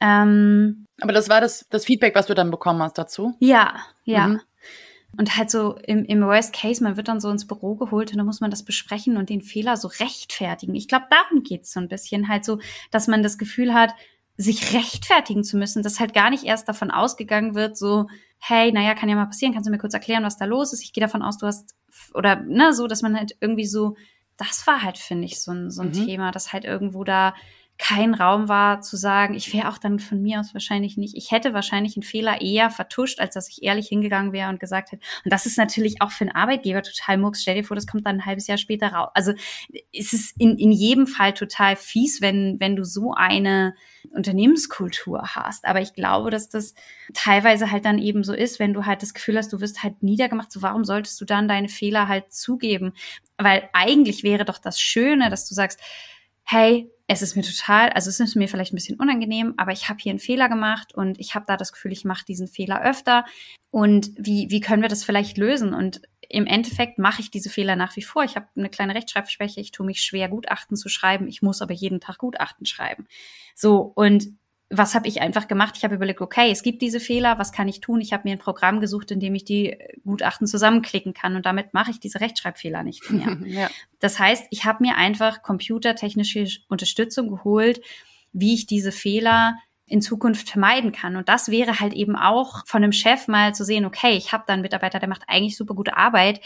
ähm, 0.00 0.86
aber 1.00 1.12
das 1.12 1.28
war 1.28 1.40
das, 1.40 1.66
das 1.70 1.84
Feedback, 1.84 2.14
was 2.14 2.26
du 2.26 2.34
dann 2.34 2.50
bekommen 2.50 2.82
hast 2.82 2.98
dazu? 2.98 3.34
Ja, 3.38 3.76
ja. 4.04 4.28
Mhm. 4.28 4.40
Und 5.18 5.36
halt 5.36 5.50
so 5.50 5.76
im, 5.86 6.04
im 6.04 6.22
Worst 6.22 6.52
Case, 6.52 6.82
man 6.82 6.96
wird 6.96 7.08
dann 7.08 7.20
so 7.20 7.30
ins 7.30 7.46
Büro 7.46 7.74
geholt 7.74 8.10
und 8.10 8.18
dann 8.18 8.26
muss 8.26 8.40
man 8.40 8.50
das 8.50 8.64
besprechen 8.64 9.16
und 9.16 9.30
den 9.30 9.40
Fehler 9.40 9.76
so 9.76 9.88
rechtfertigen. 9.88 10.74
Ich 10.74 10.88
glaube, 10.88 11.06
darum 11.10 11.42
geht's 11.42 11.72
so 11.72 11.80
ein 11.80 11.88
bisschen. 11.88 12.28
Halt 12.28 12.44
so, 12.44 12.58
dass 12.90 13.08
man 13.08 13.22
das 13.22 13.38
Gefühl 13.38 13.72
hat, 13.72 13.94
sich 14.36 14.74
rechtfertigen 14.74 15.44
zu 15.44 15.56
müssen, 15.56 15.82
dass 15.82 16.00
halt 16.00 16.12
gar 16.12 16.30
nicht 16.30 16.44
erst 16.44 16.68
davon 16.68 16.90
ausgegangen 16.90 17.54
wird, 17.54 17.76
so, 17.76 18.06
hey, 18.38 18.70
naja, 18.72 18.94
kann 18.94 19.08
ja 19.08 19.16
mal 19.16 19.26
passieren, 19.26 19.54
kannst 19.54 19.66
du 19.66 19.70
mir 19.70 19.78
kurz 19.78 19.94
erklären, 19.94 20.24
was 20.24 20.36
da 20.36 20.44
los 20.44 20.72
ist? 20.72 20.82
Ich 20.82 20.92
gehe 20.92 21.00
davon 21.00 21.22
aus, 21.22 21.38
du 21.38 21.46
hast, 21.46 21.74
oder 22.12 22.36
ne, 22.36 22.74
so, 22.74 22.86
dass 22.86 23.02
man 23.02 23.16
halt 23.16 23.36
irgendwie 23.40 23.66
so, 23.66 23.96
das 24.36 24.66
war 24.66 24.82
halt, 24.82 24.98
finde 24.98 25.24
ich, 25.24 25.40
so 25.40 25.52
ein, 25.52 25.70
so 25.70 25.82
ein 25.82 25.88
mhm. 25.88 26.06
Thema, 26.06 26.30
dass 26.30 26.52
halt 26.52 26.64
irgendwo 26.64 27.04
da 27.04 27.34
kein 27.78 28.14
Raum 28.14 28.48
war 28.48 28.80
zu 28.80 28.96
sagen, 28.96 29.34
ich 29.34 29.52
wäre 29.52 29.68
auch 29.68 29.76
dann 29.76 29.98
von 29.98 30.22
mir 30.22 30.40
aus 30.40 30.54
wahrscheinlich 30.54 30.96
nicht, 30.96 31.14
ich 31.14 31.30
hätte 31.30 31.52
wahrscheinlich 31.52 31.96
einen 31.96 32.02
Fehler 32.02 32.40
eher 32.40 32.70
vertuscht, 32.70 33.20
als 33.20 33.34
dass 33.34 33.50
ich 33.50 33.62
ehrlich 33.62 33.88
hingegangen 33.88 34.32
wäre 34.32 34.48
und 34.48 34.60
gesagt 34.60 34.92
hätte. 34.92 35.04
Und 35.24 35.32
das 35.32 35.44
ist 35.44 35.58
natürlich 35.58 36.00
auch 36.00 36.10
für 36.10 36.22
einen 36.22 36.34
Arbeitgeber 36.34 36.82
total 36.82 37.18
mucks. 37.18 37.42
Stell 37.42 37.56
dir 37.56 37.64
vor, 37.64 37.74
das 37.74 37.86
kommt 37.86 38.06
dann 38.06 38.16
ein 38.16 38.26
halbes 38.26 38.46
Jahr 38.46 38.56
später 38.56 38.88
raus. 38.88 39.10
Also 39.14 39.32
es 39.92 40.12
ist 40.14 40.40
in, 40.40 40.56
in 40.56 40.72
jedem 40.72 41.06
Fall 41.06 41.34
total 41.34 41.76
fies, 41.76 42.22
wenn, 42.22 42.58
wenn 42.60 42.76
du 42.76 42.84
so 42.84 43.12
eine 43.12 43.74
Unternehmenskultur 44.10 45.34
hast. 45.34 45.66
Aber 45.66 45.82
ich 45.82 45.92
glaube, 45.92 46.30
dass 46.30 46.48
das 46.48 46.74
teilweise 47.12 47.70
halt 47.70 47.84
dann 47.84 47.98
eben 47.98 48.24
so 48.24 48.32
ist, 48.32 48.58
wenn 48.58 48.72
du 48.72 48.86
halt 48.86 49.02
das 49.02 49.12
Gefühl 49.12 49.36
hast, 49.36 49.52
du 49.52 49.60
wirst 49.60 49.82
halt 49.82 50.02
niedergemacht, 50.02 50.50
so 50.50 50.62
warum 50.62 50.84
solltest 50.84 51.20
du 51.20 51.26
dann 51.26 51.46
deine 51.46 51.68
Fehler 51.68 52.08
halt 52.08 52.32
zugeben? 52.32 52.94
Weil 53.36 53.68
eigentlich 53.74 54.22
wäre 54.22 54.46
doch 54.46 54.58
das 54.58 54.80
Schöne, 54.80 55.28
dass 55.28 55.46
du 55.46 55.54
sagst, 55.54 55.78
hey, 56.44 56.90
es 57.08 57.22
ist 57.22 57.36
mir 57.36 57.42
total, 57.42 57.90
also 57.90 58.10
es 58.10 58.18
ist 58.18 58.34
mir 58.34 58.48
vielleicht 58.48 58.72
ein 58.72 58.76
bisschen 58.76 58.98
unangenehm, 58.98 59.54
aber 59.56 59.72
ich 59.72 59.88
habe 59.88 60.00
hier 60.02 60.10
einen 60.10 60.18
Fehler 60.18 60.48
gemacht 60.48 60.94
und 60.94 61.20
ich 61.20 61.34
habe 61.34 61.44
da 61.46 61.56
das 61.56 61.72
Gefühl, 61.72 61.92
ich 61.92 62.04
mache 62.04 62.24
diesen 62.24 62.48
Fehler 62.48 62.82
öfter. 62.82 63.24
Und 63.70 64.10
wie, 64.16 64.48
wie 64.50 64.60
können 64.60 64.82
wir 64.82 64.88
das 64.88 65.04
vielleicht 65.04 65.38
lösen? 65.38 65.72
Und 65.72 66.00
im 66.28 66.46
Endeffekt 66.46 66.98
mache 66.98 67.20
ich 67.20 67.30
diese 67.30 67.50
Fehler 67.50 67.76
nach 67.76 67.94
wie 67.94 68.02
vor. 68.02 68.24
Ich 68.24 68.34
habe 68.34 68.48
eine 68.56 68.68
kleine 68.68 68.94
Rechtschreibschwäche, 68.94 69.60
ich 69.60 69.70
tue 69.70 69.86
mich 69.86 70.02
schwer, 70.02 70.28
Gutachten 70.28 70.76
zu 70.76 70.88
schreiben. 70.88 71.28
Ich 71.28 71.42
muss 71.42 71.62
aber 71.62 71.74
jeden 71.74 72.00
Tag 72.00 72.18
Gutachten 72.18 72.66
schreiben. 72.66 73.06
So, 73.54 73.92
und 73.94 74.26
was 74.68 74.94
habe 74.94 75.06
ich 75.06 75.20
einfach 75.20 75.46
gemacht? 75.46 75.74
Ich 75.76 75.84
habe 75.84 75.94
überlegt, 75.94 76.20
okay, 76.20 76.50
es 76.50 76.62
gibt 76.62 76.82
diese 76.82 76.98
Fehler, 76.98 77.38
was 77.38 77.52
kann 77.52 77.68
ich 77.68 77.80
tun? 77.80 78.00
Ich 78.00 78.12
habe 78.12 78.24
mir 78.24 78.32
ein 78.32 78.38
Programm 78.38 78.80
gesucht, 78.80 79.12
in 79.12 79.20
dem 79.20 79.34
ich 79.34 79.44
die 79.44 79.76
Gutachten 80.04 80.46
zusammenklicken 80.46 81.14
kann 81.14 81.36
und 81.36 81.46
damit 81.46 81.72
mache 81.72 81.92
ich 81.92 82.00
diese 82.00 82.20
Rechtschreibfehler 82.20 82.82
nicht 82.82 83.10
mehr. 83.10 83.38
ja. 83.44 83.70
Das 84.00 84.18
heißt, 84.18 84.46
ich 84.50 84.64
habe 84.64 84.82
mir 84.82 84.96
einfach 84.96 85.42
computertechnische 85.42 86.46
Unterstützung 86.68 87.28
geholt, 87.28 87.80
wie 88.32 88.54
ich 88.54 88.66
diese 88.66 88.92
Fehler 88.92 89.56
in 89.86 90.02
Zukunft 90.02 90.50
vermeiden 90.50 90.90
kann. 90.90 91.14
Und 91.14 91.28
das 91.28 91.48
wäre 91.48 91.78
halt 91.78 91.94
eben 91.94 92.16
auch 92.16 92.66
von 92.66 92.82
einem 92.82 92.92
Chef 92.92 93.28
mal 93.28 93.54
zu 93.54 93.64
sehen, 93.64 93.84
okay, 93.84 94.16
ich 94.16 94.32
habe 94.32 94.42
da 94.46 94.52
einen 94.52 94.62
Mitarbeiter, 94.62 94.98
der 94.98 95.08
macht 95.08 95.22
eigentlich 95.28 95.56
super 95.56 95.74
gute 95.74 95.96
Arbeit, 95.96 96.40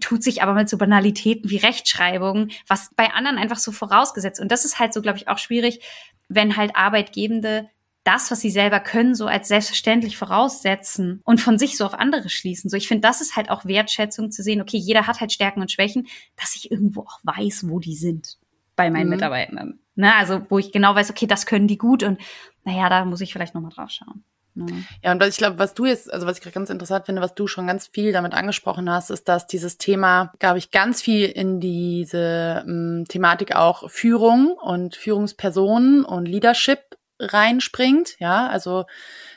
tut 0.00 0.22
sich 0.22 0.42
aber 0.42 0.54
mit 0.54 0.68
so 0.68 0.78
Banalitäten 0.78 1.50
wie 1.50 1.56
Rechtschreibung, 1.56 2.48
was 2.66 2.90
bei 2.96 3.12
anderen 3.12 3.38
einfach 3.38 3.58
so 3.58 3.72
vorausgesetzt. 3.72 4.40
Und 4.40 4.50
das 4.50 4.64
ist 4.64 4.78
halt 4.78 4.92
so, 4.92 5.02
glaube 5.02 5.18
ich, 5.18 5.28
auch 5.28 5.38
schwierig, 5.38 5.80
wenn 6.28 6.56
halt 6.56 6.74
Arbeitgebende 6.74 7.68
das, 8.06 8.30
was 8.30 8.40
sie 8.40 8.50
selber 8.50 8.78
können, 8.78 9.14
so 9.14 9.26
als 9.26 9.48
selbstverständlich 9.48 10.16
voraussetzen 10.16 11.20
und 11.24 11.40
von 11.40 11.58
sich 11.58 11.76
so 11.76 11.84
auf 11.84 11.94
andere 11.94 12.28
schließen. 12.28 12.70
So, 12.70 12.76
ich 12.76 12.86
finde, 12.86 13.06
das 13.06 13.20
ist 13.20 13.34
halt 13.34 13.50
auch 13.50 13.64
Wertschätzung 13.64 14.30
zu 14.30 14.42
sehen. 14.42 14.60
Okay, 14.60 14.76
jeder 14.76 15.08
hat 15.08 15.20
halt 15.20 15.32
Stärken 15.32 15.60
und 15.60 15.72
Schwächen, 15.72 16.06
dass 16.36 16.54
ich 16.54 16.70
irgendwo 16.70 17.02
auch 17.02 17.18
weiß, 17.24 17.68
wo 17.68 17.80
die 17.80 17.96
sind 17.96 18.38
bei 18.76 18.90
meinen 18.90 19.06
mhm. 19.06 19.14
Mitarbeitenden. 19.14 19.80
Ne, 19.96 20.14
also, 20.14 20.42
wo 20.50 20.58
ich 20.58 20.72
genau 20.72 20.94
weiß, 20.94 21.10
okay, 21.10 21.26
das 21.26 21.46
können 21.46 21.66
die 21.66 21.78
gut 21.78 22.02
und 22.02 22.20
naja, 22.64 22.88
da 22.88 23.04
muss 23.04 23.22
ich 23.22 23.32
vielleicht 23.32 23.54
nochmal 23.54 23.72
drauf 23.72 23.90
schauen. 23.90 24.24
Ne? 24.56 24.84
Ja, 25.02 25.12
und 25.12 25.22
ich 25.22 25.36
glaube, 25.36 25.58
was 25.58 25.74
du 25.74 25.84
jetzt, 25.84 26.12
also 26.12 26.26
was 26.26 26.38
ich 26.38 26.52
ganz 26.52 26.70
interessant 26.70 27.06
finde, 27.06 27.22
was 27.22 27.34
du 27.34 27.46
schon 27.46 27.66
ganz 27.66 27.88
viel 27.88 28.12
damit 28.12 28.32
angesprochen 28.32 28.90
hast, 28.90 29.10
ist, 29.10 29.28
dass 29.28 29.46
dieses 29.46 29.78
Thema, 29.78 30.32
glaube 30.38 30.58
ich, 30.58 30.70
ganz 30.70 31.02
viel 31.02 31.26
in 31.26 31.60
diese 31.60 32.64
ähm, 32.66 33.04
Thematik 33.08 33.54
auch 33.54 33.90
Führung 33.90 34.52
und 34.52 34.96
Führungspersonen 34.96 36.04
und 36.04 36.26
Leadership 36.26 36.80
reinspringt. 37.18 38.18
Ja, 38.18 38.48
also 38.48 38.84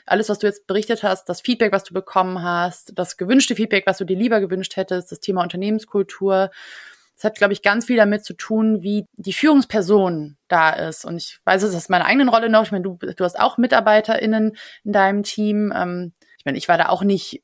alles, 0.06 0.28
was 0.28 0.38
du 0.38 0.46
jetzt 0.46 0.66
berichtet 0.66 1.02
hast, 1.02 1.28
das 1.28 1.40
Feedback, 1.40 1.72
was 1.72 1.84
du 1.84 1.94
bekommen 1.94 2.42
hast, 2.42 2.92
das 2.96 3.16
gewünschte 3.16 3.54
Feedback, 3.54 3.86
was 3.86 3.98
du 3.98 4.04
dir 4.04 4.16
lieber 4.16 4.40
gewünscht 4.40 4.76
hättest, 4.76 5.12
das 5.12 5.20
Thema 5.20 5.42
Unternehmenskultur, 5.42 6.50
Das 7.20 7.32
hat, 7.32 7.36
glaube 7.36 7.52
ich, 7.52 7.60
ganz 7.60 7.84
viel 7.84 7.98
damit 7.98 8.24
zu 8.24 8.32
tun, 8.32 8.80
wie 8.80 9.04
die 9.12 9.34
Führungsperson 9.34 10.38
da 10.48 10.70
ist. 10.70 11.04
Und 11.04 11.18
ich 11.18 11.38
weiß 11.44 11.62
es 11.64 11.74
aus 11.74 11.90
meiner 11.90 12.06
eigenen 12.06 12.30
Rolle 12.30 12.48
noch. 12.48 12.62
Ich 12.62 12.72
meine, 12.72 12.84
du, 12.84 12.96
du 12.96 13.24
hast 13.24 13.38
auch 13.38 13.58
MitarbeiterInnen 13.58 14.56
in 14.84 14.92
deinem 14.92 15.22
Team. 15.22 15.70
Ähm, 15.76 16.14
ich 16.38 16.46
meine, 16.46 16.56
ich 16.56 16.66
war 16.66 16.78
da 16.78 16.88
auch 16.88 17.02
nicht 17.02 17.42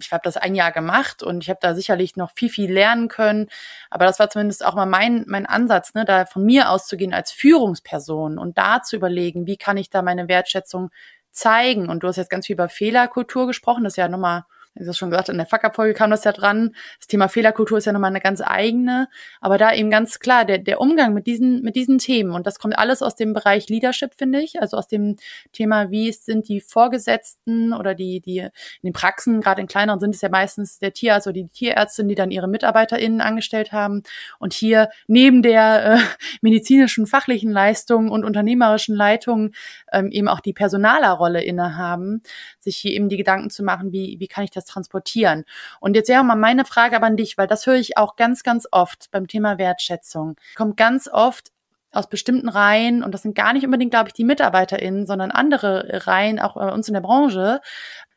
ich 0.00 0.12
habe 0.12 0.20
das 0.22 0.36
ein 0.36 0.54
Jahr 0.54 0.70
gemacht 0.70 1.22
und 1.22 1.42
ich 1.42 1.50
habe 1.50 1.58
da 1.62 1.74
sicherlich 1.74 2.14
noch 2.14 2.30
viel, 2.36 2.50
viel 2.50 2.70
lernen 2.70 3.08
können. 3.08 3.48
Aber 3.90 4.04
das 4.04 4.18
war 4.18 4.28
zumindest 4.28 4.64
auch 4.64 4.74
mal 4.74 4.86
mein, 4.86 5.24
mein 5.26 5.46
Ansatz, 5.46 5.94
ne, 5.94 6.04
da 6.04 6.26
von 6.26 6.44
mir 6.44 6.70
auszugehen 6.70 7.14
als 7.14 7.32
Führungsperson 7.32 8.38
und 8.38 8.58
da 8.58 8.82
zu 8.82 8.96
überlegen, 8.96 9.46
wie 9.46 9.56
kann 9.56 9.78
ich 9.78 9.88
da 9.88 10.02
meine 10.02 10.28
Wertschätzung 10.28 10.90
zeigen. 11.30 11.88
Und 11.88 12.02
du 12.02 12.08
hast 12.08 12.18
jetzt 12.18 12.30
ganz 12.30 12.46
viel 12.46 12.54
über 12.54 12.68
Fehlerkultur 12.68 13.46
gesprochen, 13.46 13.82
das 13.82 13.94
ist 13.94 13.96
ja 13.96 14.08
nochmal 14.08 14.44
wie 14.78 14.84
du 14.84 14.92
schon 14.92 15.10
gesagt, 15.10 15.28
in 15.28 15.36
der 15.36 15.46
Fuck-Up-Folge 15.46 15.94
kam 15.94 16.10
das 16.10 16.24
ja 16.24 16.32
dran. 16.32 16.74
Das 16.98 17.08
Thema 17.08 17.28
Fehlerkultur 17.28 17.78
ist 17.78 17.86
ja 17.86 17.92
nochmal 17.92 18.10
eine 18.10 18.20
ganz 18.20 18.40
eigene. 18.40 19.08
Aber 19.40 19.58
da 19.58 19.72
eben 19.72 19.90
ganz 19.90 20.20
klar, 20.20 20.44
der, 20.44 20.58
der 20.58 20.80
Umgang 20.80 21.14
mit 21.14 21.26
diesen, 21.26 21.62
mit 21.62 21.76
diesen 21.76 21.98
Themen, 21.98 22.32
und 22.32 22.46
das 22.46 22.58
kommt 22.58 22.78
alles 22.78 23.02
aus 23.02 23.16
dem 23.16 23.32
Bereich 23.32 23.68
Leadership, 23.68 24.14
finde 24.14 24.40
ich, 24.40 24.60
also 24.60 24.76
aus 24.76 24.86
dem 24.86 25.16
Thema, 25.52 25.90
wie 25.90 26.12
sind 26.12 26.48
die 26.48 26.60
Vorgesetzten 26.60 27.72
oder 27.72 27.94
die, 27.94 28.20
die 28.20 28.38
in 28.38 28.50
den 28.82 28.92
Praxen, 28.92 29.40
gerade 29.40 29.60
in 29.60 29.66
kleineren 29.66 30.00
sind 30.00 30.14
es 30.14 30.20
ja 30.20 30.28
meistens 30.28 30.78
der 30.78 30.92
Tierarzt 30.92 31.26
oder 31.26 31.34
die 31.34 31.48
Tierärztin, 31.48 32.08
die 32.08 32.14
dann 32.14 32.30
ihre 32.30 32.48
MitarbeiterInnen 32.48 33.20
angestellt 33.20 33.72
haben. 33.72 34.02
Und 34.38 34.52
hier 34.52 34.90
neben 35.06 35.42
der 35.42 35.94
äh, 35.94 35.98
medizinischen, 36.40 37.06
fachlichen 37.06 37.50
Leistung 37.50 38.10
und 38.10 38.24
unternehmerischen 38.24 38.94
Leitung 38.94 39.52
ähm, 39.92 40.10
eben 40.10 40.28
auch 40.28 40.40
die 40.40 40.52
Personalerrolle 40.52 41.42
innehaben, 41.42 42.22
sich 42.60 42.76
hier 42.76 42.92
eben 42.92 43.08
die 43.08 43.16
Gedanken 43.16 43.50
zu 43.50 43.64
machen, 43.64 43.92
wie, 43.92 44.16
wie 44.18 44.28
kann 44.28 44.44
ich 44.44 44.50
das 44.50 44.67
transportieren. 44.68 45.44
Und 45.80 45.96
jetzt 45.96 46.08
wäre 46.08 46.24
mal 46.24 46.36
meine 46.36 46.64
Frage 46.64 46.96
aber 46.96 47.06
an 47.06 47.16
dich, 47.16 47.36
weil 47.36 47.46
das 47.46 47.66
höre 47.66 47.76
ich 47.76 47.96
auch 47.96 48.16
ganz, 48.16 48.42
ganz 48.42 48.68
oft 48.70 49.10
beim 49.10 49.26
Thema 49.26 49.58
Wertschätzung. 49.58 50.36
Kommt 50.56 50.76
ganz 50.76 51.08
oft 51.08 51.50
aus 51.90 52.08
bestimmten 52.08 52.48
Reihen, 52.48 53.02
und 53.02 53.12
das 53.12 53.22
sind 53.22 53.34
gar 53.34 53.52
nicht 53.52 53.64
unbedingt, 53.64 53.90
glaube 53.90 54.08
ich, 54.08 54.14
die 54.14 54.24
MitarbeiterInnen, 54.24 55.06
sondern 55.06 55.30
andere 55.30 56.06
Reihen, 56.06 56.38
auch 56.38 56.54
bei 56.54 56.70
uns 56.70 56.88
in 56.88 56.94
der 56.94 57.00
Branche, 57.00 57.60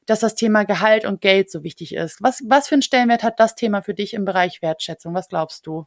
dass 0.05 0.19
das 0.19 0.35
Thema 0.35 0.63
Gehalt 0.65 1.05
und 1.05 1.21
Geld 1.21 1.49
so 1.49 1.63
wichtig 1.63 1.95
ist. 1.95 2.21
Was, 2.21 2.43
was 2.47 2.67
für 2.67 2.75
einen 2.75 2.81
Stellenwert 2.81 3.23
hat 3.23 3.39
das 3.39 3.55
Thema 3.55 3.81
für 3.81 3.93
dich 3.93 4.13
im 4.13 4.25
Bereich 4.25 4.61
Wertschätzung? 4.61 5.13
Was 5.13 5.29
glaubst 5.29 5.65
du? 5.67 5.85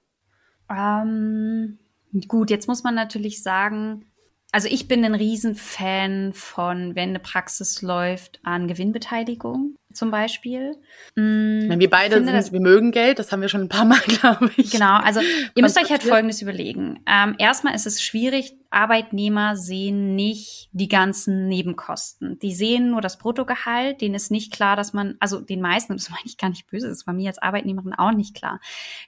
Ähm, 0.71 1.79
gut, 2.27 2.51
jetzt 2.51 2.69
muss 2.69 2.85
man 2.85 2.95
natürlich 2.95 3.43
sagen, 3.43 4.07
also 4.53 4.69
ich 4.69 4.87
bin 4.87 5.05
ein 5.05 5.17
Riesenfan 5.17 6.33
von, 6.33 6.95
wenn 6.95 7.09
eine 7.11 7.19
Praxis 7.19 7.83
läuft, 7.83 8.39
an 8.45 8.69
Gewinnbeteiligung 8.69 9.75
zum 9.95 10.11
Beispiel. 10.11 10.77
Mm, 11.15 11.69
meine, 11.69 11.81
wir 11.81 11.91
beide 11.91 12.17
finde, 12.17 12.43
sind, 12.43 12.53
wir 12.53 12.61
mögen 12.61 12.91
Geld, 12.93 13.19
das 13.19 13.33
haben 13.33 13.41
wir 13.41 13.49
schon 13.49 13.63
ein 13.63 13.69
paar 13.69 13.85
Mal, 13.85 14.01
glaube 14.07 14.51
ich. 14.57 14.71
Genau, 14.71 14.97
also 14.99 15.21
ihr 15.21 15.63
müsst 15.63 15.79
euch 15.81 15.91
halt 15.91 16.03
Folgendes 16.03 16.43
überlegen. 16.43 17.01
Ähm, 17.07 17.37
erstmal 17.39 17.75
ist 17.75 17.87
es 17.87 18.03
schwierig, 18.03 18.57
Arbeitnehmer 18.75 19.57
sehen 19.57 20.17
nicht 20.17 20.69
die 20.73 20.89
ganzen 20.89 21.47
Nebenkosten. 21.47 22.39
Die 22.41 22.55
sehen 22.55 22.91
nur 22.91 23.01
das 23.01 23.19
Bruttogehalt, 23.19 24.01
denen 24.01 24.17
ist 24.17 24.33
nicht 24.33 24.53
klar, 24.53 24.75
dass 24.75 24.93
man, 24.93 25.15
also 25.21 25.41
den 25.41 25.61
meisten, 25.61 25.93
das 25.97 26.11
meine 26.11 26.25
ich 26.25 26.37
gar 26.37 26.49
nicht 26.49 26.67
böse, 26.67 26.89
das 26.89 27.07
war 27.07 27.15
mir 27.15 27.29
als 27.29 27.39
Arbeitnehmerin 27.39 27.95
auch 27.95 28.13
nicht 28.13 28.35
klar, 28.35 28.61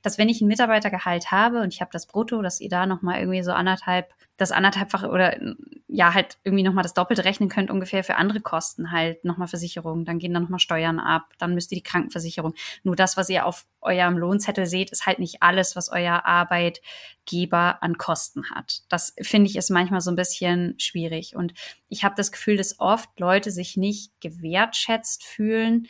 dass 0.03 0.19
wenn 0.19 0.29
ich 0.29 0.41
ein 0.41 0.47
Mitarbeitergehalt 0.47 1.33
habe 1.33 1.63
und 1.63 1.75
ich 1.75 1.81
habe 1.81 1.91
das 1.93 2.07
Brutto, 2.07 2.41
dass 2.43 2.61
ihr 2.61 2.69
da 2.69 2.87
nochmal 2.87 3.19
irgendwie 3.19 3.43
so 3.43 3.53
anderthalb, 3.53 4.15
das 4.37 4.53
anderthalbfache 4.53 5.09
oder 5.09 5.37
ja 5.89 6.15
halt 6.15 6.39
irgendwie 6.45 6.63
nochmal 6.63 6.83
das 6.83 6.95
Doppelte 6.95 7.25
rechnen 7.25 7.49
könnt 7.49 7.71
ungefähr 7.71 8.05
für 8.05 8.17
andere 8.17 8.41
Kosten, 8.41 8.93
halt 8.93 9.25
nochmal 9.25 9.49
Versicherungen, 9.49 10.05
dann 10.05 10.19
gehen 10.19 10.33
dann 10.33 10.45
nochmal 10.45 10.61
Steuern 10.61 10.76
ab, 10.85 11.33
dann 11.39 11.55
müsst 11.55 11.73
ihr 11.73 11.77
die 11.77 11.83
Krankenversicherung. 11.83 12.55
Nur 12.83 12.97
das, 12.97 13.17
was 13.17 13.29
ihr 13.29 13.47
auf 13.47 13.67
eurem 13.81 14.19
Lohnzettel 14.19 14.67
seht, 14.67 14.91
ist 14.91 15.07
halt 15.07 15.19
nicht 15.19 15.43
alles, 15.43 15.77
was 15.77 15.91
euer 15.91 16.25
Arbeitgeber 16.25 17.83
an 17.83 17.99
Kosten 17.99 18.51
hat. 18.51 18.83
Das 18.89 19.15
finde 19.21 19.49
ich 19.49 19.57
ist 19.57 19.71
manchmal 19.71 20.01
so 20.01 20.11
ein 20.11 20.17
bisschen 20.17 20.79
schwierig. 20.79 21.37
Und 21.37 21.55
ich 21.89 22.05
habe 22.05 22.15
das 22.17 22.33
Gefühl, 22.33 22.57
dass 22.57 22.81
oft 22.81 23.19
Leute 23.19 23.51
sich 23.51 23.77
nicht 23.77 24.13
gewertschätzt 24.21 25.25
fühlen, 25.25 25.89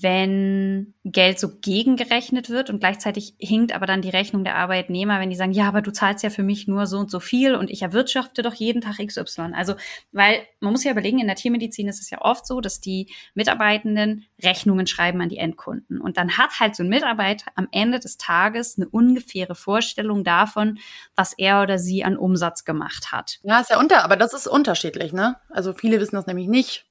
wenn 0.00 0.94
Geld 1.04 1.38
so 1.38 1.50
gegengerechnet 1.60 2.48
wird 2.48 2.70
und 2.70 2.80
gleichzeitig 2.80 3.34
hinkt 3.38 3.74
aber 3.74 3.84
dann 3.84 4.00
die 4.00 4.08
Rechnung 4.08 4.42
der 4.42 4.56
Arbeitnehmer, 4.56 5.20
wenn 5.20 5.28
die 5.28 5.36
sagen, 5.36 5.52
ja, 5.52 5.68
aber 5.68 5.82
du 5.82 5.92
zahlst 5.92 6.24
ja 6.24 6.30
für 6.30 6.42
mich 6.42 6.66
nur 6.66 6.86
so 6.86 6.96
und 6.96 7.10
so 7.10 7.20
viel 7.20 7.54
und 7.54 7.68
ich 7.68 7.82
erwirtschafte 7.82 8.40
doch 8.40 8.54
jeden 8.54 8.80
Tag 8.80 9.06
XY. 9.06 9.52
Also, 9.52 9.74
weil 10.10 10.40
man 10.60 10.72
muss 10.72 10.84
ja 10.84 10.92
überlegen, 10.92 11.18
in 11.18 11.26
der 11.26 11.36
Tiermedizin 11.36 11.88
ist 11.88 12.00
es 12.00 12.08
ja 12.08 12.22
oft 12.22 12.46
so, 12.46 12.62
dass 12.62 12.80
die 12.80 13.12
Mitarbeitenden 13.34 14.24
Rechnungen 14.42 14.86
schreiben 14.86 15.20
an 15.20 15.28
die 15.28 15.36
Endkunden. 15.36 16.00
Und 16.00 16.16
dann 16.16 16.38
hat 16.38 16.58
halt 16.58 16.74
so 16.74 16.82
ein 16.82 16.88
Mitarbeiter 16.88 17.52
am 17.54 17.68
Ende 17.70 18.00
des 18.00 18.16
Tages 18.16 18.78
eine 18.78 18.88
ungefähre 18.88 19.54
Vorstellung 19.54 20.24
davon, 20.24 20.78
was 21.14 21.34
er 21.36 21.60
oder 21.60 21.78
sie 21.78 22.02
an 22.02 22.16
Umsatz 22.16 22.64
gemacht 22.64 23.12
hat. 23.12 23.40
Ja, 23.42 23.60
ist 23.60 23.68
ja 23.68 23.78
unter, 23.78 24.04
aber 24.04 24.16
das 24.16 24.32
ist 24.32 24.46
unterschiedlich, 24.46 25.12
ne? 25.12 25.36
Also 25.50 25.74
viele 25.74 26.00
wissen 26.00 26.16
das 26.16 26.26
nämlich 26.26 26.48
nicht. 26.48 26.86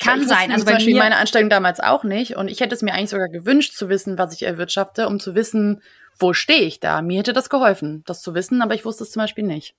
Kann 0.00 0.26
sein. 0.26 0.50
Also 0.50 0.64
zum 0.64 0.74
Beispiel 0.74 0.96
meine 0.96 1.16
Anstellung 1.16 1.50
damals 1.50 1.78
auch 1.78 2.04
nicht. 2.04 2.36
Und 2.36 2.48
ich 2.48 2.60
hätte 2.60 2.74
es 2.74 2.82
mir 2.82 2.92
eigentlich 2.94 3.10
sogar 3.10 3.28
gewünscht 3.28 3.74
zu 3.74 3.88
wissen, 3.88 4.18
was 4.18 4.34
ich 4.34 4.42
erwirtschafte, 4.42 5.06
um 5.06 5.20
zu 5.20 5.34
wissen, 5.34 5.82
wo 6.18 6.32
stehe 6.32 6.62
ich 6.62 6.80
da. 6.80 7.02
Mir 7.02 7.18
hätte 7.18 7.32
das 7.32 7.50
geholfen, 7.50 8.02
das 8.06 8.22
zu 8.22 8.34
wissen, 8.34 8.62
aber 8.62 8.74
ich 8.74 8.84
wusste 8.84 9.04
es 9.04 9.12
zum 9.12 9.22
Beispiel 9.22 9.44
nicht. 9.44 9.74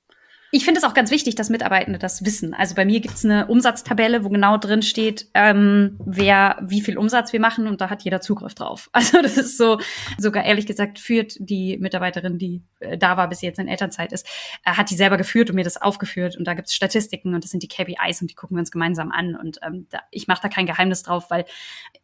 Ich 0.53 0.65
finde 0.65 0.79
es 0.79 0.83
auch 0.83 0.93
ganz 0.93 1.11
wichtig, 1.11 1.35
dass 1.35 1.49
Mitarbeitende 1.49 1.97
das 1.97 2.25
wissen. 2.25 2.53
Also 2.53 2.75
bei 2.75 2.83
mir 2.83 2.99
gibt's 2.99 3.23
eine 3.23 3.47
Umsatztabelle, 3.47 4.25
wo 4.25 4.29
genau 4.29 4.57
drin 4.57 4.81
steht, 4.81 5.27
ähm, 5.33 5.97
wer 6.05 6.57
wie 6.61 6.81
viel 6.81 6.97
Umsatz 6.97 7.31
wir 7.31 7.39
machen 7.39 7.67
und 7.67 7.79
da 7.79 7.89
hat 7.89 8.03
jeder 8.03 8.19
Zugriff 8.19 8.53
drauf. 8.53 8.89
Also 9.01 9.21
das 9.21 9.35
ist 9.35 9.57
so, 9.57 9.79
sogar 10.19 10.45
ehrlich 10.45 10.67
gesagt 10.67 10.99
führt 10.99 11.33
die 11.39 11.77
Mitarbeiterin, 11.77 12.37
die 12.37 12.61
äh, 12.79 12.97
da 12.97 13.17
war, 13.17 13.29
bis 13.29 13.39
sie 13.39 13.47
jetzt 13.47 13.57
in 13.57 13.67
Elternzeit 13.67 14.11
ist, 14.11 14.27
äh, 14.63 14.71
hat 14.73 14.91
die 14.91 14.95
selber 14.95 15.17
geführt 15.17 15.49
und 15.49 15.55
mir 15.55 15.63
das 15.63 15.81
aufgeführt 15.81 16.37
und 16.37 16.45
da 16.45 16.53
gibt's 16.53 16.75
Statistiken 16.75 17.33
und 17.33 17.43
das 17.43 17.49
sind 17.51 17.63
die 17.63 17.67
KPIs 17.67 18.21
und 18.21 18.29
die 18.29 18.35
gucken 18.35 18.57
wir 18.57 18.59
uns 18.59 18.71
gemeinsam 18.71 19.11
an 19.11 19.35
und 19.35 19.59
ähm, 19.65 19.87
da, 19.89 20.01
ich 20.11 20.27
mache 20.27 20.41
da 20.43 20.49
kein 20.49 20.65
Geheimnis 20.65 21.01
drauf, 21.01 21.29
weil 21.29 21.45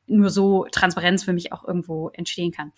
nur 0.07 0.29
so 0.29 0.65
Transparenz 0.71 1.23
für 1.23 1.33
mich 1.33 1.51
auch 1.51 1.63
irgendwo 1.63 2.09
entstehen 2.09 2.51
kann. 2.51 2.71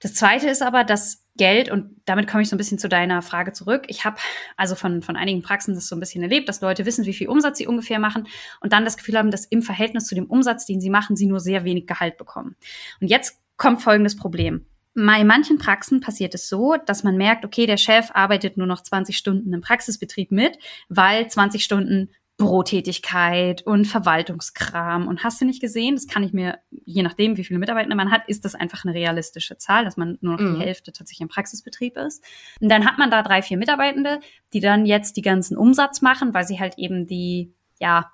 Das 0.00 0.14
Zweite 0.14 0.48
ist 0.48 0.62
aber, 0.62 0.84
dass 0.84 1.24
Geld, 1.36 1.70
und 1.70 2.00
damit 2.06 2.28
komme 2.28 2.42
ich 2.42 2.48
so 2.48 2.56
ein 2.56 2.58
bisschen 2.58 2.78
zu 2.78 2.88
deiner 2.88 3.22
Frage 3.22 3.52
zurück. 3.52 3.84
Ich 3.88 4.04
habe 4.04 4.16
also 4.56 4.74
von, 4.74 5.02
von 5.02 5.16
einigen 5.16 5.42
Praxen 5.42 5.74
das 5.74 5.88
so 5.88 5.96
ein 5.96 6.00
bisschen 6.00 6.22
erlebt, 6.22 6.48
dass 6.48 6.60
Leute 6.60 6.86
wissen, 6.86 7.04
wie 7.04 7.12
viel 7.12 7.28
Umsatz 7.28 7.58
sie 7.58 7.66
ungefähr 7.66 7.98
machen 7.98 8.26
und 8.60 8.72
dann 8.72 8.84
das 8.84 8.96
Gefühl 8.96 9.18
haben, 9.18 9.30
dass 9.30 9.46
im 9.46 9.62
Verhältnis 9.62 10.06
zu 10.06 10.14
dem 10.14 10.26
Umsatz, 10.26 10.66
den 10.66 10.80
sie 10.80 10.90
machen, 10.90 11.16
sie 11.16 11.26
nur 11.26 11.40
sehr 11.40 11.64
wenig 11.64 11.86
Gehalt 11.86 12.16
bekommen. 12.16 12.56
Und 13.00 13.08
jetzt 13.08 13.38
kommt 13.56 13.82
folgendes 13.82 14.16
Problem. 14.16 14.66
Bei 14.94 15.24
manchen 15.24 15.58
Praxen 15.58 16.00
passiert 16.00 16.34
es 16.34 16.48
so, 16.48 16.76
dass 16.86 17.04
man 17.04 17.18
merkt, 17.18 17.44
okay, 17.44 17.66
der 17.66 17.76
Chef 17.76 18.10
arbeitet 18.14 18.56
nur 18.56 18.66
noch 18.66 18.82
20 18.82 19.16
Stunden 19.16 19.52
im 19.52 19.60
Praxisbetrieb 19.60 20.32
mit, 20.32 20.58
weil 20.88 21.28
20 21.28 21.62
Stunden 21.62 22.10
Bürotätigkeit 22.36 23.62
und 23.62 23.86
Verwaltungskram 23.86 25.08
und 25.08 25.24
hast 25.24 25.40
du 25.40 25.46
nicht 25.46 25.60
gesehen? 25.60 25.94
Das 25.94 26.06
kann 26.06 26.22
ich 26.22 26.34
mir, 26.34 26.58
je 26.70 27.02
nachdem, 27.02 27.36
wie 27.38 27.44
viele 27.44 27.58
Mitarbeiter 27.58 27.94
man 27.94 28.10
hat, 28.10 28.28
ist 28.28 28.44
das 28.44 28.54
einfach 28.54 28.84
eine 28.84 28.94
realistische 28.94 29.56
Zahl, 29.56 29.84
dass 29.84 29.96
man 29.96 30.18
nur 30.20 30.34
noch 30.34 30.40
mhm. 30.40 30.54
die 30.54 30.60
Hälfte 30.60 30.92
tatsächlich 30.92 31.22
im 31.22 31.28
Praxisbetrieb 31.28 31.96
ist. 31.96 32.22
Und 32.60 32.70
dann 32.70 32.84
hat 32.84 32.98
man 32.98 33.10
da 33.10 33.22
drei, 33.22 33.40
vier 33.40 33.56
Mitarbeitende, 33.56 34.20
die 34.52 34.60
dann 34.60 34.84
jetzt 34.84 35.16
die 35.16 35.22
ganzen 35.22 35.56
Umsatz 35.56 36.02
machen, 36.02 36.34
weil 36.34 36.46
sie 36.46 36.60
halt 36.60 36.74
eben 36.76 37.06
die 37.06 37.54
ja, 37.78 38.10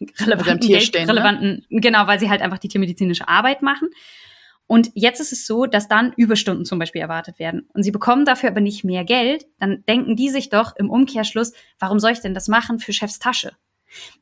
relevanten, 0.20 0.68
Geld, 0.68 0.82
stehen, 0.82 1.06
ne? 1.06 1.12
relevanten, 1.12 1.66
ne? 1.68 1.80
genau, 1.80 2.06
weil 2.06 2.18
sie 2.18 2.30
halt 2.30 2.40
einfach 2.40 2.58
die 2.58 2.68
tiermedizinische 2.68 3.28
Arbeit 3.28 3.60
machen. 3.60 3.88
Und 4.66 4.90
jetzt 4.94 5.20
ist 5.20 5.32
es 5.32 5.46
so, 5.46 5.66
dass 5.66 5.86
dann 5.86 6.12
Überstunden 6.16 6.64
zum 6.64 6.78
Beispiel 6.78 7.00
erwartet 7.00 7.38
werden. 7.38 7.68
Und 7.72 7.82
sie 7.82 7.92
bekommen 7.92 8.24
dafür 8.24 8.50
aber 8.50 8.60
nicht 8.60 8.84
mehr 8.84 9.04
Geld. 9.04 9.46
Dann 9.60 9.84
denken 9.86 10.16
die 10.16 10.28
sich 10.28 10.48
doch 10.48 10.74
im 10.76 10.90
Umkehrschluss, 10.90 11.52
warum 11.78 12.00
soll 12.00 12.12
ich 12.12 12.20
denn 12.20 12.34
das 12.34 12.48
machen 12.48 12.78
für 12.78 12.92
Chefs 12.92 13.18
Tasche? 13.18 13.52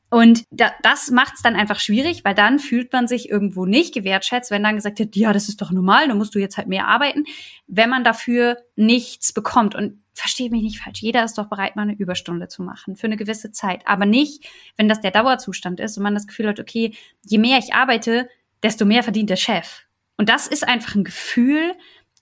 Und 0.09 0.45
da, 0.51 0.71
das 0.83 1.09
macht 1.09 1.33
es 1.35 1.41
dann 1.41 1.55
einfach 1.55 1.79
schwierig, 1.79 2.23
weil 2.23 2.35
dann 2.35 2.59
fühlt 2.59 2.93
man 2.93 3.07
sich 3.07 3.29
irgendwo 3.29 3.65
nicht 3.65 3.93
gewertschätzt, 3.93 4.51
wenn 4.51 4.63
dann 4.63 4.75
gesagt 4.75 4.99
wird, 4.99 5.15
ja, 5.15 5.33
das 5.33 5.49
ist 5.49 5.61
doch 5.61 5.71
normal, 5.71 6.07
dann 6.07 6.17
musst 6.17 6.35
du 6.35 6.39
jetzt 6.39 6.57
halt 6.57 6.67
mehr 6.67 6.87
arbeiten, 6.87 7.25
wenn 7.67 7.89
man 7.89 8.03
dafür 8.03 8.57
nichts 8.75 9.33
bekommt. 9.33 9.75
Und 9.75 10.01
verstehe 10.13 10.49
mich 10.49 10.61
nicht 10.61 10.79
falsch, 10.79 11.01
jeder 11.01 11.25
ist 11.25 11.37
doch 11.37 11.47
bereit, 11.47 11.75
mal 11.75 11.81
eine 11.81 11.95
Überstunde 11.95 12.47
zu 12.47 12.63
machen 12.63 12.95
für 12.95 13.07
eine 13.07 13.17
gewisse 13.17 13.51
Zeit. 13.51 13.85
Aber 13.85 14.05
nicht, 14.05 14.45
wenn 14.77 14.87
das 14.87 15.01
der 15.01 15.11
Dauerzustand 15.11 15.79
ist 15.79 15.97
und 15.97 16.03
man 16.03 16.13
das 16.13 16.27
Gefühl 16.27 16.47
hat, 16.47 16.59
okay, 16.59 16.93
je 17.25 17.37
mehr 17.37 17.57
ich 17.57 17.73
arbeite, 17.73 18.29
desto 18.63 18.85
mehr 18.85 19.03
verdient 19.03 19.29
der 19.29 19.35
Chef. 19.35 19.81
Und 20.17 20.29
das 20.29 20.47
ist 20.47 20.65
einfach 20.65 20.95
ein 20.95 21.03
Gefühl, 21.03 21.73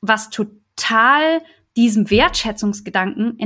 was 0.01 0.31
total 0.31 1.41
diesem 1.77 2.09
Wertschätzungsgedanken 2.09 3.37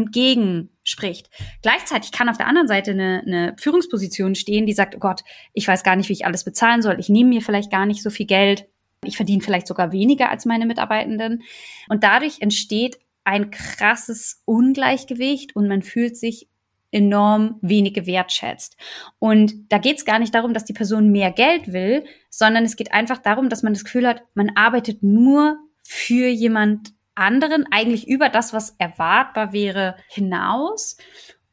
entgegenspricht. 0.97 1.29
Gleichzeitig 1.61 2.11
kann 2.11 2.29
auf 2.29 2.37
der 2.37 2.47
anderen 2.47 2.67
Seite 2.67 2.91
eine, 2.91 3.23
eine 3.25 3.55
Führungsposition 3.57 4.35
stehen, 4.35 4.65
die 4.65 4.73
sagt, 4.73 4.95
oh 4.95 4.99
Gott, 4.99 5.21
ich 5.53 5.67
weiß 5.67 5.83
gar 5.83 5.95
nicht, 5.95 6.09
wie 6.09 6.13
ich 6.13 6.25
alles 6.25 6.43
bezahlen 6.43 6.81
soll, 6.81 6.99
ich 6.99 7.09
nehme 7.09 7.29
mir 7.29 7.41
vielleicht 7.41 7.71
gar 7.71 7.85
nicht 7.85 8.03
so 8.03 8.09
viel 8.09 8.25
Geld, 8.25 8.67
ich 9.03 9.15
verdiene 9.15 9.43
vielleicht 9.43 9.67
sogar 9.67 9.91
weniger 9.91 10.29
als 10.29 10.45
meine 10.45 10.65
Mitarbeitenden. 10.65 11.43
Und 11.87 12.03
dadurch 12.03 12.41
entsteht 12.41 12.97
ein 13.23 13.51
krasses 13.51 14.41
Ungleichgewicht 14.45 15.55
und 15.55 15.67
man 15.67 15.81
fühlt 15.81 16.17
sich 16.17 16.49
enorm 16.91 17.59
wenig 17.61 17.93
gewertschätzt. 17.93 18.77
Und 19.19 19.53
da 19.69 19.77
geht 19.77 19.97
es 19.97 20.05
gar 20.05 20.19
nicht 20.19 20.33
darum, 20.33 20.53
dass 20.53 20.65
die 20.65 20.73
Person 20.73 21.11
mehr 21.11 21.31
Geld 21.31 21.73
will, 21.73 22.05
sondern 22.29 22.63
es 22.63 22.77
geht 22.77 22.93
einfach 22.93 23.17
darum, 23.17 23.49
dass 23.49 23.61
man 23.61 23.73
das 23.73 23.83
Gefühl 23.83 24.07
hat, 24.07 24.23
man 24.33 24.51
arbeitet 24.55 25.03
nur 25.03 25.57
für 25.83 26.27
jemand 26.27 26.93
anderen 27.17 27.65
eigentlich 27.71 28.07
über 28.07 28.29
das, 28.29 28.53
was 28.53 28.75
erwartbar 28.77 29.53
wäre, 29.53 29.95
hinaus. 30.09 30.97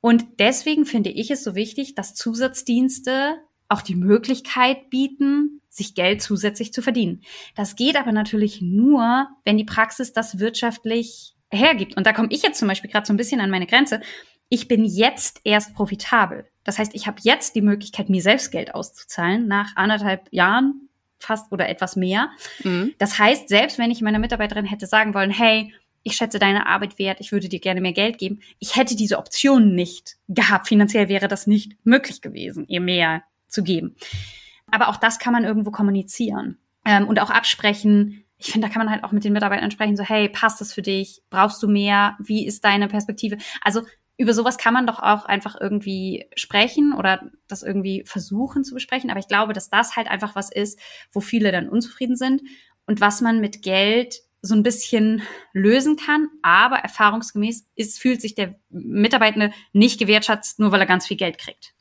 Und 0.01 0.25
deswegen 0.39 0.85
finde 0.85 1.11
ich 1.11 1.31
es 1.31 1.43
so 1.43 1.55
wichtig, 1.55 1.95
dass 1.95 2.15
Zusatzdienste 2.15 3.39
auch 3.69 3.83
die 3.83 3.95
Möglichkeit 3.95 4.91
bieten, 4.91 5.63
sich 5.71 5.95
Geld 5.95 6.23
zusätzlich 6.23 6.73
zu 6.73 6.83
verdienen. 6.83 7.23
Das 7.57 7.75
geht 7.75 7.97
aber 7.97 8.13
natürlich 8.13 8.61
nur, 8.61 9.29
wenn 9.45 9.57
die 9.57 9.65
Praxis 9.65 10.13
das 10.13 10.39
wirtschaftlich 10.39 11.35
hergibt. 11.51 11.97
Und 11.97 12.07
da 12.07 12.13
komme 12.13 12.29
ich 12.31 12.43
jetzt 12.43 12.59
zum 12.59 12.69
Beispiel 12.69 12.91
gerade 12.91 13.07
so 13.07 13.13
ein 13.13 13.17
bisschen 13.17 13.41
an 13.41 13.51
meine 13.51 13.67
Grenze. 13.67 14.01
Ich 14.49 14.69
bin 14.69 14.85
jetzt 14.85 15.41
erst 15.45 15.75
profitabel. 15.75 16.47
Das 16.65 16.79
heißt, 16.79 16.95
ich 16.95 17.07
habe 17.07 17.21
jetzt 17.23 17.55
die 17.55 17.63
Möglichkeit, 17.63 18.09
mir 18.09 18.23
selbst 18.23 18.53
Geld 18.53 18.75
auszuzahlen 18.75 19.49
nach 19.49 19.75
anderthalb 19.77 20.29
Jahren 20.31 20.89
fast 21.19 21.51
oder 21.53 21.69
etwas 21.69 21.97
mehr. 21.97 22.31
Mhm. 22.63 22.95
Das 22.99 23.19
heißt, 23.19 23.49
selbst 23.49 23.79
wenn 23.79 23.91
ich 23.91 24.01
meiner 24.01 24.19
Mitarbeiterin 24.19 24.67
hätte 24.67 24.87
sagen 24.87 25.15
wollen, 25.15 25.31
hey, 25.31 25.73
ich 26.05 26.17
schätze 26.17 26.39
deine 26.39 26.67
Arbeit 26.67 26.99
wert, 26.99 27.19
ich 27.21 27.33
würde 27.33 27.49
dir 27.49 27.61
gerne 27.61 27.81
mehr 27.81 27.93
Geld 27.93 28.19
geben, 28.19 28.41
ich 28.59 28.77
hätte 28.77 28.95
diese 28.95 29.19
Option 29.19 29.75
nicht 29.75 30.17
gehabt. 30.29 30.69
Finanziell 30.69 31.09
wäre 31.09 31.29
das 31.29 31.47
nicht 31.47 31.77
möglich 31.85 32.21
gewesen, 32.21 32.67
ihr 32.69 32.81
mehr 32.81 33.23
zu 33.49 33.63
geben. 33.63 33.97
Aber 34.71 34.89
auch 34.89 34.97
das 34.97 35.19
kann 35.19 35.33
man 35.33 35.45
irgendwo 35.45 35.71
kommunizieren 35.71 36.59
ähm, 36.85 37.09
und 37.09 37.21
auch 37.21 37.31
absprechen. 37.31 38.25
Ich 38.37 38.53
finde, 38.53 38.69
da 38.69 38.73
kann 38.73 38.85
man 38.85 38.93
halt 38.93 39.05
auch 39.05 39.13
mit 39.13 39.25
den 39.25 39.33
Mitarbeitern 39.33 39.71
sprechen, 39.71 39.97
so, 39.97 40.05
hey, 40.05 40.29
passt 40.29 40.61
das 40.61 40.75
für 40.75 40.83
dich? 40.83 41.23
Brauchst 41.31 41.63
du 41.63 41.69
mehr? 41.69 42.17
Wie 42.19 42.47
ist 42.47 42.65
deine 42.65 42.89
Perspektive? 42.89 43.39
Also 43.63 43.83
über 44.17 44.33
sowas 44.33 44.59
kann 44.59 44.75
man 44.75 44.87
doch 44.87 45.01
auch 45.01 45.25
einfach 45.25 45.57
irgendwie 45.61 46.27
sprechen 46.37 46.93
oder 46.93 47.31
das 47.49 47.63
irgendwie 47.63 48.05
versuchen 48.07 48.65
zu 48.65 48.75
besprechen. 48.75 49.11
Aber 49.11 49.19
ich 49.19 49.29
glaube, 49.29 49.53
dass 49.53 49.71
das 49.71 49.97
halt 49.97 50.09
einfach 50.09 50.37
was 50.37 50.53
ist, 50.53 50.79
wo 51.13 51.21
viele 51.21 51.51
dann 51.51 51.69
unzufrieden 51.69 52.17
sind 52.17 52.43
und 52.87 53.01
was 53.01 53.21
man 53.21 53.41
mit 53.41 53.63
Geld 53.63 54.21
so 54.41 54.55
ein 54.55 54.63
bisschen 54.63 55.23
lösen 55.53 55.97
kann. 55.97 56.29
Aber 56.43 56.77
erfahrungsgemäß 56.77 57.67
ist, 57.75 57.99
fühlt 57.99 58.21
sich 58.21 58.35
der 58.35 58.55
Mitarbeitende 58.71 59.53
nicht 59.73 59.99
gewertschätzt, 59.99 60.61
nur 60.61 60.71
weil 60.71 60.81
er 60.81 60.87
ganz 60.87 61.07
viel 61.07 61.17
Geld 61.17 61.39
kriegt. 61.39 61.75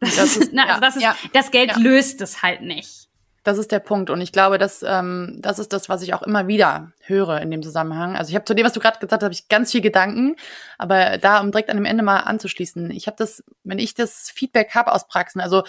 Das, 0.00 0.16
das 0.16 0.36
ist, 0.36 0.52
na, 0.52 0.64
also 0.66 0.80
das, 0.80 0.96
ist, 0.96 1.02
ja, 1.02 1.16
das 1.32 1.50
Geld 1.50 1.70
ja. 1.70 1.78
löst 1.78 2.20
es 2.20 2.42
halt 2.42 2.62
nicht. 2.62 3.08
Das 3.44 3.58
ist 3.58 3.70
der 3.72 3.78
Punkt. 3.78 4.08
Und 4.08 4.22
ich 4.22 4.32
glaube, 4.32 4.56
dass, 4.56 4.82
ähm, 4.82 5.36
das 5.38 5.58
ist 5.58 5.72
das, 5.74 5.90
was 5.90 6.00
ich 6.02 6.14
auch 6.14 6.22
immer 6.22 6.48
wieder 6.48 6.92
höre 7.02 7.40
in 7.42 7.50
dem 7.50 7.62
Zusammenhang. 7.62 8.16
Also 8.16 8.30
ich 8.30 8.34
habe 8.34 8.46
zu 8.46 8.54
dem, 8.54 8.64
was 8.64 8.72
du 8.72 8.80
gerade 8.80 8.98
gesagt 8.98 9.22
hast, 9.22 9.24
habe 9.24 9.34
ich 9.34 9.48
ganz 9.48 9.70
viel 9.70 9.82
Gedanken. 9.82 10.36
Aber 10.78 11.18
da, 11.18 11.40
um 11.40 11.52
direkt 11.52 11.68
an 11.68 11.76
dem 11.76 11.84
Ende 11.84 12.02
mal 12.02 12.20
anzuschließen, 12.20 12.90
ich 12.90 13.06
habe 13.06 13.18
das, 13.18 13.44
wenn 13.62 13.78
ich 13.78 13.94
das 13.94 14.30
Feedback 14.30 14.74
habe 14.74 14.92
aus 14.92 15.06
Praxen, 15.06 15.42
also 15.42 15.62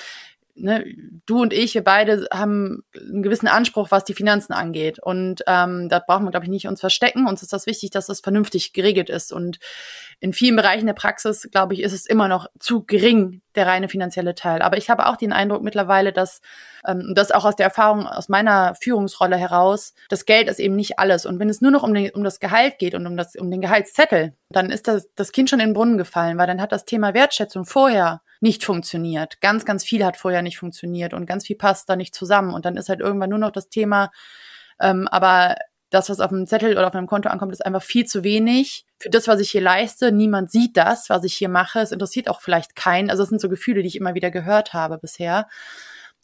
ne, 0.55 0.85
du 1.25 1.41
und 1.41 1.53
ich, 1.53 1.73
wir 1.73 1.83
beide 1.83 2.27
haben 2.33 2.83
einen 2.95 3.23
gewissen 3.23 3.47
Anspruch, 3.47 3.91
was 3.91 4.03
die 4.03 4.13
Finanzen 4.13 4.53
angeht. 4.53 4.99
Und 4.99 5.43
ähm, 5.47 5.89
da 5.89 5.99
brauchen 5.99 6.25
wir, 6.25 6.31
glaube 6.31 6.45
ich, 6.45 6.49
nicht 6.49 6.67
uns 6.67 6.79
verstecken. 6.79 7.27
Uns 7.27 7.41
ist 7.41 7.53
das 7.53 7.65
wichtig, 7.65 7.91
dass 7.91 8.07
das 8.07 8.21
vernünftig 8.21 8.73
geregelt 8.73 9.09
ist. 9.09 9.33
Und 9.33 9.59
in 10.19 10.33
vielen 10.33 10.55
Bereichen 10.55 10.85
der 10.85 10.93
Praxis, 10.93 11.49
glaube 11.51 11.73
ich, 11.73 11.81
ist 11.81 11.93
es 11.93 12.05
immer 12.05 12.27
noch 12.27 12.47
zu 12.59 12.83
gering, 12.83 13.41
der 13.55 13.67
reine 13.67 13.89
finanzielle 13.89 14.35
Teil. 14.35 14.61
Aber 14.61 14.77
ich 14.77 14.89
habe 14.89 15.07
auch 15.07 15.17
den 15.17 15.33
Eindruck 15.33 15.61
mittlerweile, 15.61 16.13
dass, 16.13 16.41
ähm, 16.85 17.13
das 17.15 17.31
auch 17.31 17.45
aus 17.45 17.55
der 17.55 17.65
Erfahrung, 17.65 18.07
aus 18.07 18.29
meiner 18.29 18.75
Führungsrolle 18.75 19.37
heraus, 19.37 19.93
das 20.09 20.25
Geld 20.25 20.47
ist 20.47 20.59
eben 20.59 20.75
nicht 20.75 20.99
alles. 20.99 21.25
Und 21.25 21.39
wenn 21.39 21.49
es 21.49 21.61
nur 21.61 21.71
noch 21.71 21.83
um, 21.83 21.93
den, 21.93 22.11
um 22.11 22.23
das 22.23 22.39
Gehalt 22.39 22.79
geht 22.79 22.95
und 22.95 23.05
um, 23.07 23.17
das, 23.17 23.35
um 23.35 23.51
den 23.51 23.61
Gehaltszettel, 23.61 24.33
dann 24.49 24.69
ist 24.69 24.87
das, 24.87 25.07
das 25.15 25.31
Kind 25.31 25.49
schon 25.49 25.59
in 25.59 25.69
den 25.69 25.73
Brunnen 25.73 25.97
gefallen, 25.97 26.37
weil 26.37 26.47
dann 26.47 26.61
hat 26.61 26.71
das 26.71 26.85
Thema 26.85 27.13
Wertschätzung 27.13 27.65
vorher 27.65 28.21
nicht 28.45 28.63
funktioniert. 28.63 29.41
Ganz, 29.41 29.65
ganz 29.65 29.83
viel 29.83 30.05
hat 30.05 30.17
vorher 30.17 30.43
nicht 30.43 30.59
funktioniert 30.59 31.15
und 31.15 31.25
ganz 31.25 31.47
viel 31.47 31.55
passt 31.55 31.89
da 31.89 31.95
nicht 31.95 32.13
zusammen. 32.13 32.53
Und 32.53 32.63
dann 32.63 32.77
ist 32.77 32.89
halt 32.89 32.99
irgendwann 32.99 33.31
nur 33.31 33.39
noch 33.39 33.49
das 33.49 33.69
Thema, 33.69 34.11
ähm, 34.79 35.07
aber 35.07 35.55
das, 35.89 36.11
was 36.11 36.19
auf 36.19 36.29
dem 36.29 36.45
Zettel 36.45 36.73
oder 36.73 36.85
auf 36.85 36.93
meinem 36.93 37.07
Konto 37.07 37.27
ankommt, 37.29 37.53
ist 37.53 37.65
einfach 37.65 37.81
viel 37.81 38.05
zu 38.05 38.23
wenig 38.23 38.85
für 38.99 39.09
das, 39.09 39.27
was 39.27 39.39
ich 39.39 39.49
hier 39.49 39.61
leiste. 39.61 40.11
Niemand 40.11 40.51
sieht 40.51 40.77
das, 40.77 41.09
was 41.09 41.23
ich 41.23 41.33
hier 41.33 41.49
mache. 41.49 41.79
Es 41.79 41.91
interessiert 41.91 42.29
auch 42.29 42.39
vielleicht 42.39 42.75
keinen. 42.75 43.09
Also 43.09 43.23
es 43.23 43.29
sind 43.29 43.41
so 43.41 43.49
Gefühle, 43.49 43.81
die 43.81 43.87
ich 43.87 43.95
immer 43.95 44.13
wieder 44.13 44.29
gehört 44.29 44.73
habe 44.73 44.99
bisher. 44.99 45.47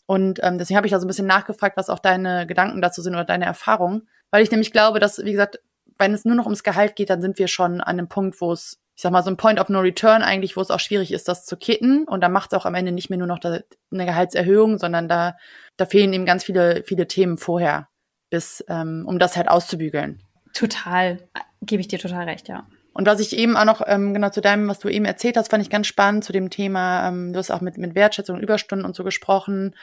Und 0.05 0.39
ähm, 0.43 0.59
deswegen 0.59 0.77
habe 0.77 0.85
ich 0.85 0.91
da 0.91 0.99
so 0.99 1.05
ein 1.05 1.07
bisschen 1.07 1.27
nachgefragt, 1.27 1.75
was 1.75 1.89
auch 1.89 1.99
deine 1.99 2.45
Gedanken 2.45 2.81
dazu 2.81 3.01
sind 3.01 3.15
oder 3.15 3.25
deine 3.25 3.45
Erfahrungen. 3.45 4.07
Weil 4.29 4.43
ich 4.43 4.51
nämlich 4.51 4.71
glaube, 4.71 4.99
dass, 4.99 5.23
wie 5.23 5.31
gesagt, 5.31 5.59
wenn 5.97 6.13
es 6.13 6.25
nur 6.25 6.35
noch 6.35 6.45
ums 6.45 6.63
Gehalt 6.63 6.95
geht, 6.95 7.09
dann 7.09 7.21
sind 7.21 7.39
wir 7.39 7.47
schon 7.47 7.81
an 7.81 7.97
einem 7.97 8.09
Punkt, 8.09 8.41
wo 8.41 8.51
es 8.53 8.80
ich 8.95 9.01
sag 9.01 9.11
mal, 9.11 9.23
so 9.23 9.31
ein 9.31 9.37
Point 9.37 9.59
of 9.59 9.69
No 9.69 9.79
Return 9.79 10.21
eigentlich, 10.21 10.57
wo 10.57 10.61
es 10.61 10.69
auch 10.69 10.79
schwierig 10.79 11.11
ist, 11.11 11.27
das 11.27 11.45
zu 11.45 11.57
kitten. 11.57 12.03
Und 12.05 12.21
da 12.21 12.29
macht 12.29 12.53
es 12.53 12.59
auch 12.59 12.65
am 12.65 12.75
Ende 12.75 12.91
nicht 12.91 13.09
mehr 13.09 13.17
nur 13.17 13.27
noch 13.27 13.39
da, 13.39 13.59
eine 13.91 14.05
Gehaltserhöhung, 14.05 14.77
sondern 14.77 15.07
da, 15.07 15.37
da 15.77 15.85
fehlen 15.85 16.13
eben 16.13 16.25
ganz 16.25 16.43
viele, 16.43 16.83
viele 16.83 17.07
Themen 17.07 17.37
vorher, 17.37 17.87
bis, 18.29 18.63
ähm, 18.67 19.05
um 19.07 19.17
das 19.17 19.37
halt 19.37 19.49
auszubügeln. 19.49 20.21
Total, 20.53 21.19
gebe 21.61 21.81
ich 21.81 21.87
dir 21.87 21.99
total 21.99 22.25
recht, 22.25 22.47
ja. 22.47 22.67
Und 22.93 23.07
was 23.07 23.21
ich 23.21 23.37
eben 23.37 23.55
auch 23.55 23.63
noch, 23.63 23.81
ähm, 23.85 24.13
genau 24.13 24.29
zu 24.29 24.41
deinem, 24.41 24.67
was 24.67 24.79
du 24.79 24.89
eben 24.89 25.05
erzählt 25.05 25.37
hast, 25.37 25.49
fand 25.49 25.63
ich 25.63 25.69
ganz 25.69 25.87
spannend 25.87 26.25
zu 26.25 26.33
dem 26.33 26.49
Thema, 26.49 27.07
ähm, 27.07 27.31
du 27.31 27.39
hast 27.39 27.49
auch 27.49 27.61
mit, 27.61 27.77
mit 27.77 27.95
Wertschätzung 27.95 28.35
und 28.35 28.43
Überstunden 28.43 28.85
und 28.85 28.95
so 28.95 29.05
gesprochen 29.05 29.75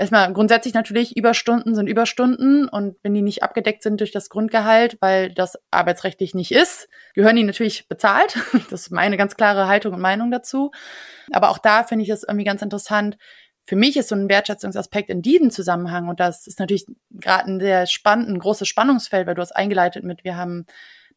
erstmal 0.00 0.32
grundsätzlich 0.32 0.72
natürlich 0.72 1.14
Überstunden 1.16 1.74
sind 1.74 1.86
Überstunden 1.86 2.68
und 2.68 2.96
wenn 3.02 3.12
die 3.12 3.20
nicht 3.20 3.42
abgedeckt 3.42 3.82
sind 3.82 4.00
durch 4.00 4.12
das 4.12 4.30
Grundgehalt, 4.30 4.96
weil 5.00 5.32
das 5.32 5.58
arbeitsrechtlich 5.70 6.34
nicht 6.34 6.52
ist, 6.52 6.88
gehören 7.14 7.36
die 7.36 7.44
natürlich 7.44 7.86
bezahlt. 7.86 8.36
Das 8.70 8.82
ist 8.82 8.90
meine 8.90 9.16
ganz 9.16 9.36
klare 9.36 9.68
Haltung 9.68 9.94
und 9.94 10.00
Meinung 10.00 10.30
dazu. 10.30 10.70
Aber 11.32 11.50
auch 11.50 11.58
da 11.58 11.84
finde 11.84 12.04
ich 12.04 12.08
es 12.08 12.22
irgendwie 12.22 12.44
ganz 12.44 12.62
interessant. 12.62 13.18
Für 13.66 13.76
mich 13.76 13.96
ist 13.96 14.08
so 14.08 14.14
ein 14.14 14.28
Wertschätzungsaspekt 14.28 15.10
in 15.10 15.22
diesem 15.22 15.50
Zusammenhang 15.50 16.08
und 16.08 16.18
das 16.18 16.46
ist 16.46 16.58
natürlich 16.58 16.86
gerade 17.10 17.50
ein 17.50 17.60
sehr 17.60 17.86
spannend, 17.86 18.28
ein 18.28 18.38
großes 18.38 18.66
Spannungsfeld, 18.66 19.26
weil 19.26 19.34
du 19.34 19.42
hast 19.42 19.52
eingeleitet 19.52 20.02
mit, 20.02 20.24
wir 20.24 20.36
haben 20.36 20.66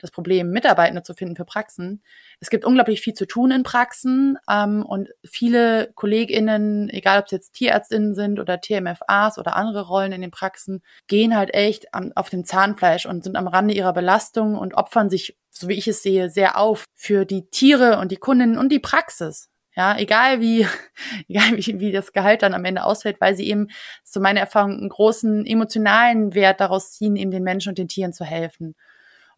das 0.04 0.12
Problem, 0.12 0.50
Mitarbeitende 0.50 1.02
zu 1.02 1.14
finden 1.14 1.36
für 1.36 1.46
Praxen. 1.46 2.04
Es 2.42 2.50
gibt 2.50 2.66
unglaublich 2.66 3.02
viel 3.02 3.14
zu 3.14 3.26
tun 3.26 3.52
in 3.52 3.64
Praxen 3.64 4.38
ähm, 4.50 4.86
und 4.86 5.10
viele 5.26 5.92
KollegInnen, 5.96 6.90
egal 6.90 7.20
ob 7.20 7.26
es 7.26 7.32
jetzt 7.32 7.54
TierärztInnen 7.54 8.14
sind 8.14 8.40
oder 8.40 8.60
TMFAs 8.60 9.40
oder 9.40 9.56
andere 9.56 9.88
Rollen 9.88 10.12
in 10.12 10.22
den 10.22 10.32
Praxen, 10.32 10.84
gehen 11.08 11.36
halt 11.36 11.54
echt 11.54 11.94
am, 11.94 12.12
auf 12.16 12.30
dem 12.30 12.44
Zahnfleisch 12.44 13.06
und 13.06 13.24
sind 13.24 13.38
am 13.38 13.48
Rande 13.48 13.74
ihrer 13.74 13.94
Belastung 13.94 14.56
und 14.56 14.76
opfern 14.76 15.10
sich, 15.10 15.38
so 15.50 15.70
wie 15.70 15.76
ich 15.76 15.88
es 15.88 16.04
sehe, 16.04 16.30
sehr 16.30 16.58
auf 16.58 16.84
für 16.94 17.26
die 17.26 17.50
Tiere 17.50 17.98
und 18.00 18.12
die 18.12 18.18
Kundinnen 18.18 18.58
und 18.58 18.72
die 18.72 18.80
Praxis. 18.80 19.50
Ja, 19.76 19.98
egal 19.98 20.40
wie, 20.42 20.68
egal 21.30 21.56
wie, 21.56 21.80
wie 21.80 21.92
das 21.94 22.12
Gehalt 22.12 22.42
dann 22.42 22.54
am 22.54 22.66
Ende 22.66 22.84
ausfällt, 22.84 23.22
weil 23.22 23.36
sie 23.36 23.48
eben, 23.48 23.70
so 24.04 24.20
meine 24.20 24.42
Erfahrung, 24.42 24.78
einen 24.78 24.90
großen 24.90 25.46
emotionalen 25.46 26.36
Wert 26.36 26.60
daraus 26.60 26.92
ziehen, 26.92 27.16
eben 27.16 27.32
den 27.32 27.44
Menschen 27.44 27.70
und 27.70 27.78
den 27.78 27.88
Tieren 27.88 28.14
zu 28.14 28.26
helfen. 28.26 28.76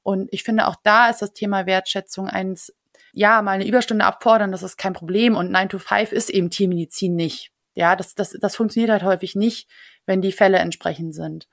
Und 0.06 0.32
ich 0.32 0.44
finde, 0.44 0.68
auch 0.68 0.76
da 0.84 1.10
ist 1.10 1.24
das 1.24 1.34
Thema 1.34 1.66
Wertschätzung 1.66 2.28
eins, 2.28 2.72
ja, 3.12 3.42
mal 3.42 3.54
eine 3.54 3.66
Überstunde 3.66 4.06
abfordern, 4.06 4.52
das 4.52 4.62
ist 4.62 4.78
kein 4.78 4.94
Problem. 4.94 5.36
Und 5.36 5.50
9 5.50 5.68
to 5.68 5.80
5 5.80 6.12
ist 6.12 6.30
eben 6.30 6.52
Tiermedizin 6.52 7.16
nicht. 7.16 7.52
Ja, 7.74 7.96
das, 7.96 8.14
das, 8.14 8.38
das 8.40 8.56
funktioniert 8.56 8.92
halt 8.92 9.02
häufig 9.02 9.34
nicht, 9.34 9.68
wenn 10.06 10.22
die 10.22 10.32
Fälle 10.32 10.60
entsprechend 10.60 11.16
sind. 11.16 11.48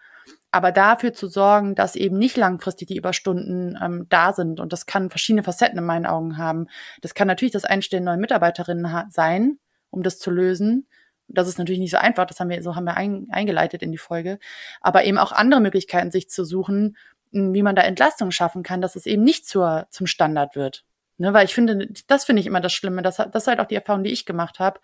Aber 0.50 0.70
dafür 0.70 1.14
zu 1.14 1.28
sorgen, 1.28 1.74
dass 1.74 1.96
eben 1.96 2.18
nicht 2.18 2.36
langfristig 2.36 2.88
die 2.88 2.98
Überstunden 2.98 3.78
ähm, 3.82 4.04
da 4.10 4.34
sind. 4.34 4.60
Und 4.60 4.74
das 4.74 4.84
kann 4.84 5.08
verschiedene 5.08 5.42
Facetten 5.42 5.78
in 5.78 5.86
meinen 5.86 6.04
Augen 6.04 6.36
haben. 6.36 6.66
Das 7.00 7.14
kann 7.14 7.28
natürlich 7.28 7.52
das 7.52 7.64
Einstellen 7.64 8.04
neuer 8.04 8.18
Mitarbeiterinnen 8.18 9.06
sein, 9.08 9.60
um 9.88 10.02
das 10.02 10.18
zu 10.18 10.30
lösen. 10.30 10.86
Das 11.26 11.48
ist 11.48 11.56
natürlich 11.56 11.80
nicht 11.80 11.90
so 11.90 11.96
einfach, 11.96 12.26
das 12.26 12.38
haben 12.38 12.50
wir, 12.50 12.62
so 12.62 12.76
haben 12.76 12.84
wir 12.84 12.98
ein, 12.98 13.28
eingeleitet 13.30 13.82
in 13.82 13.92
die 13.92 13.98
Folge. 13.98 14.38
Aber 14.82 15.04
eben 15.04 15.16
auch 15.16 15.32
andere 15.32 15.62
Möglichkeiten 15.62 16.10
sich 16.10 16.28
zu 16.28 16.44
suchen, 16.44 16.98
wie 17.32 17.62
man 17.62 17.74
da 17.74 17.82
Entlastung 17.82 18.30
schaffen 18.30 18.62
kann, 18.62 18.80
dass 18.80 18.96
es 18.96 19.06
eben 19.06 19.24
nicht 19.24 19.46
zur, 19.46 19.86
zum 19.90 20.06
Standard 20.06 20.54
wird. 20.54 20.84
Ne, 21.18 21.32
weil 21.34 21.44
ich 21.44 21.54
finde, 21.54 21.88
das 22.06 22.24
finde 22.24 22.40
ich 22.40 22.46
immer 22.46 22.60
das 22.60 22.72
Schlimme. 22.72 23.02
Das, 23.02 23.16
das 23.16 23.34
ist 23.34 23.46
halt 23.46 23.60
auch 23.60 23.66
die 23.66 23.74
Erfahrung, 23.74 24.02
die 24.02 24.12
ich 24.12 24.26
gemacht 24.26 24.58
habe, 24.58 24.80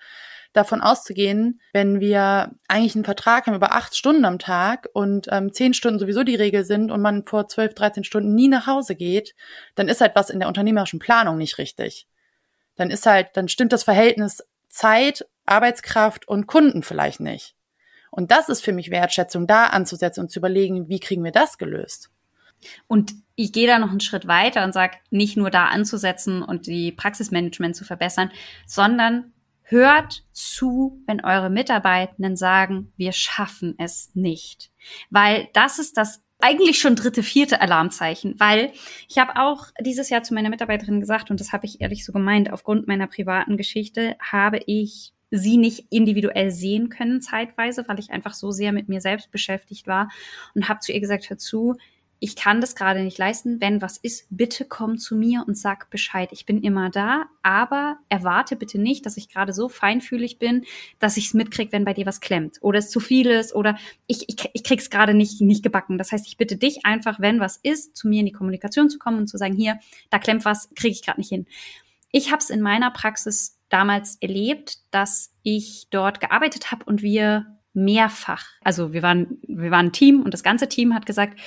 davon 0.53 0.81
auszugehen, 0.81 1.61
wenn 1.73 2.01
wir 2.01 2.53
eigentlich 2.69 2.95
einen 2.95 3.05
Vertrag 3.05 3.47
haben 3.47 3.55
über 3.55 3.73
acht 3.73 3.97
Stunden 3.97 4.25
am 4.25 4.39
Tag 4.39 4.89
und 4.93 5.27
ähm, 5.31 5.53
zehn 5.53 5.75
Stunden 5.75 5.99
sowieso 5.99 6.25
die 6.25 6.37
Regel 6.37 6.65
sind 6.65 6.91
und 6.91 7.03
man 7.03 7.27
vor 7.27 7.49
zwölf, 7.49 7.75
dreizehn 7.75 8.05
Stunden 8.05 8.35
nie 8.35 8.49
nach 8.49 8.67
Hause 8.67 8.95
geht, 8.95 9.35
dann 9.75 9.89
ist 9.89 10.01
halt 10.01 10.15
was 10.15 10.31
in 10.31 10.39
der 10.39 10.49
unternehmerischen 10.49 10.99
Planung 10.99 11.37
nicht 11.37 11.59
richtig. 11.59 12.07
Dann 12.77 12.91
ist 12.91 13.05
halt, 13.05 13.29
dann 13.35 13.49
stimmt 13.49 13.73
das 13.73 13.85
Verhältnis 13.85 14.47
Zeit, 14.69 15.27
Arbeitskraft 15.45 16.29
und 16.29 16.47
Kunden 16.47 16.83
vielleicht 16.83 17.21
nicht. 17.21 17.55
Und 18.11 18.31
das 18.31 18.49
ist 18.49 18.65
für 18.65 18.73
mich 18.73 18.91
Wertschätzung, 18.91 19.47
da 19.47 19.67
anzusetzen 19.67 20.21
und 20.21 20.31
zu 20.31 20.39
überlegen, 20.39 20.89
wie 20.89 21.01
kriegen 21.01 21.25
wir 21.25 21.33
das 21.33 21.59
gelöst. 21.59 22.11
Und 22.87 23.15
ich 23.35 23.53
gehe 23.53 23.67
da 23.67 23.79
noch 23.79 23.91
einen 23.91 24.01
Schritt 24.01 24.27
weiter 24.27 24.65
und 24.65 24.73
sage, 24.73 24.97
nicht 25.11 25.37
nur 25.37 25.51
da 25.51 25.67
anzusetzen 25.67 26.43
und 26.43 26.67
die 26.67 26.93
Praxismanagement 26.93 27.77
zu 27.77 27.85
verbessern, 27.85 28.31
sondern 28.67 29.33
hört 29.63 30.25
zu, 30.33 31.03
wenn 31.07 31.25
eure 31.25 31.51
Mitarbeitenden 31.51 32.37
sagen, 32.37 32.93
wir 32.97 33.13
schaffen 33.13 33.75
es 33.79 34.11
nicht. 34.15 34.71
Weil 35.11 35.49
das 35.53 35.79
ist 35.79 35.97
das 35.97 36.23
eigentlich 36.41 36.79
schon 36.79 36.97
dritte, 36.97 37.23
vierte 37.23 37.61
Alarmzeichen, 37.61 38.39
weil 38.39 38.73
ich 39.09 39.19
habe 39.19 39.37
auch 39.37 39.67
dieses 39.81 40.09
Jahr 40.09 40.23
zu 40.23 40.35
meiner 40.35 40.51
Mitarbeiterin 40.51 41.01
gesagt, 41.01 41.31
und 41.31 41.41
das 41.41 41.53
habe 41.53 41.67
ich 41.67 41.81
ehrlich 41.81 42.05
so 42.05 42.13
gemeint, 42.13 42.53
aufgrund 42.53 42.87
meiner 42.87 43.09
privaten 43.09 43.57
Geschichte 43.57 44.17
habe 44.21 44.61
ich 44.67 45.13
sie 45.31 45.59
nicht 45.59 45.87
individuell 45.91 46.51
sehen 46.51 46.89
können 46.89 47.21
zeitweise, 47.21 47.87
weil 47.87 47.99
ich 47.99 48.11
einfach 48.11 48.35
so 48.35 48.51
sehr 48.51 48.73
mit 48.73 48.89
mir 48.89 49.01
selbst 49.01 49.31
beschäftigt 49.31 49.87
war 49.87 50.09
und 50.55 50.69
habe 50.69 50.81
zu 50.81 50.93
ihr 50.93 51.01
gesagt, 51.01 51.29
hör 51.29 51.39
zu, 51.39 51.77
ich 52.21 52.37
kann 52.37 52.61
das 52.61 52.75
gerade 52.75 53.03
nicht 53.03 53.19
leisten. 53.19 53.61
Wenn 53.61 53.81
was 53.81 53.97
ist, 53.97 54.27
bitte 54.31 54.65
komm 54.65 54.99
zu 54.99 55.15
mir 55.15 55.45
und 55.47 55.57
sag 55.57 55.91
Bescheid. 55.91 56.31
Ich 56.33 56.47
bin 56.47 56.63
immer 56.63 56.91
da, 56.91 57.27
aber 57.43 57.99
erwarte 58.09 58.57
bitte 58.57 58.79
nicht, 58.79 59.07
dass 59.07 59.17
ich 59.17 59.29
gerade 59.29 59.53
so 59.53 59.69
feinfühlig 59.69 60.39
bin, 60.39 60.65
dass 60.99 61.17
ich 61.17 61.27
es 61.27 61.35
mitkriege, 61.35 61.73
wenn 61.73 61.85
bei 61.85 61.95
dir 61.95 62.07
was 62.07 62.21
klemmt 62.21 62.59
oder 62.61 62.79
es 62.81 62.91
zu 62.91 63.01
viel 63.01 63.29
ist 63.29 63.55
oder 63.55 63.79
ich, 64.07 64.29
ich, 64.29 64.51
ich 64.53 64.65
krieg's 64.65 64.91
gerade 64.91 65.15
nicht, 65.15 65.41
nicht 65.41 65.63
gebacken. 65.63 65.99
Das 65.99 66.13
heißt, 66.13 66.27
ich 66.27 66.37
bitte 66.37 66.57
dich 66.57 66.85
einfach, 66.85 67.21
wenn 67.21 67.41
was 67.41 67.57
ist, 67.57 67.97
zu 67.97 68.09
mir 68.09 68.21
in 68.21 68.27
die 68.27 68.33
Kommunikation 68.33 68.91
zu 68.91 68.99
kommen 68.99 69.19
und 69.19 69.29
zu 69.29 69.39
sagen, 69.39 69.55
hier, 69.55 69.79
da 70.11 70.19
klemmt 70.19 70.45
was, 70.45 70.69
kriege 70.75 70.93
ich 70.93 71.05
gerade 71.05 71.21
nicht 71.21 71.29
hin. 71.29 71.47
Ich 72.11 72.33
habe 72.33 72.39
es 72.39 72.51
in 72.51 72.63
meiner 72.63 72.91
Praxis 72.91 73.59
damals 73.69 74.17
erlebt, 74.17 74.79
dass 74.91 75.33
ich 75.43 75.87
dort 75.91 76.21
gearbeitet 76.21 76.73
habe 76.73 76.85
und 76.85 77.03
wir 77.03 77.47
mehrfach, 77.75 78.47
also 78.63 78.93
wir 78.93 79.03
waren, 79.03 79.39
wir 79.47 79.71
waren 79.71 79.87
ein 79.87 79.93
Team 79.93 80.23
und 80.23 80.35
das 80.35 80.43
ganze 80.43 80.69
Team 80.69 80.95
hat 80.95 81.07
gesagt, 81.07 81.39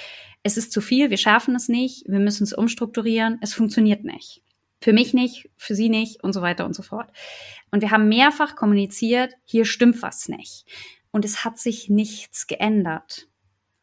es 0.43 0.57
ist 0.57 0.71
zu 0.71 0.81
viel, 0.81 1.09
wir 1.09 1.17
schaffen 1.17 1.55
es 1.55 1.69
nicht, 1.69 2.03
wir 2.07 2.19
müssen 2.19 2.43
es 2.43 2.53
umstrukturieren, 2.53 3.37
es 3.41 3.53
funktioniert 3.53 4.03
nicht. 4.03 4.41
Für 4.79 4.93
mich 4.93 5.13
nicht, 5.13 5.49
für 5.57 5.75
sie 5.75 5.89
nicht 5.89 6.23
und 6.23 6.33
so 6.33 6.41
weiter 6.41 6.65
und 6.65 6.75
so 6.75 6.81
fort. 6.81 7.11
Und 7.69 7.81
wir 7.81 7.91
haben 7.91 8.09
mehrfach 8.09 8.55
kommuniziert, 8.55 9.33
hier 9.45 9.65
stimmt 9.65 10.01
was 10.01 10.27
nicht. 10.27 10.65
Und 11.11 11.25
es 11.25 11.45
hat 11.45 11.59
sich 11.59 11.89
nichts 11.89 12.47
geändert. 12.47 13.27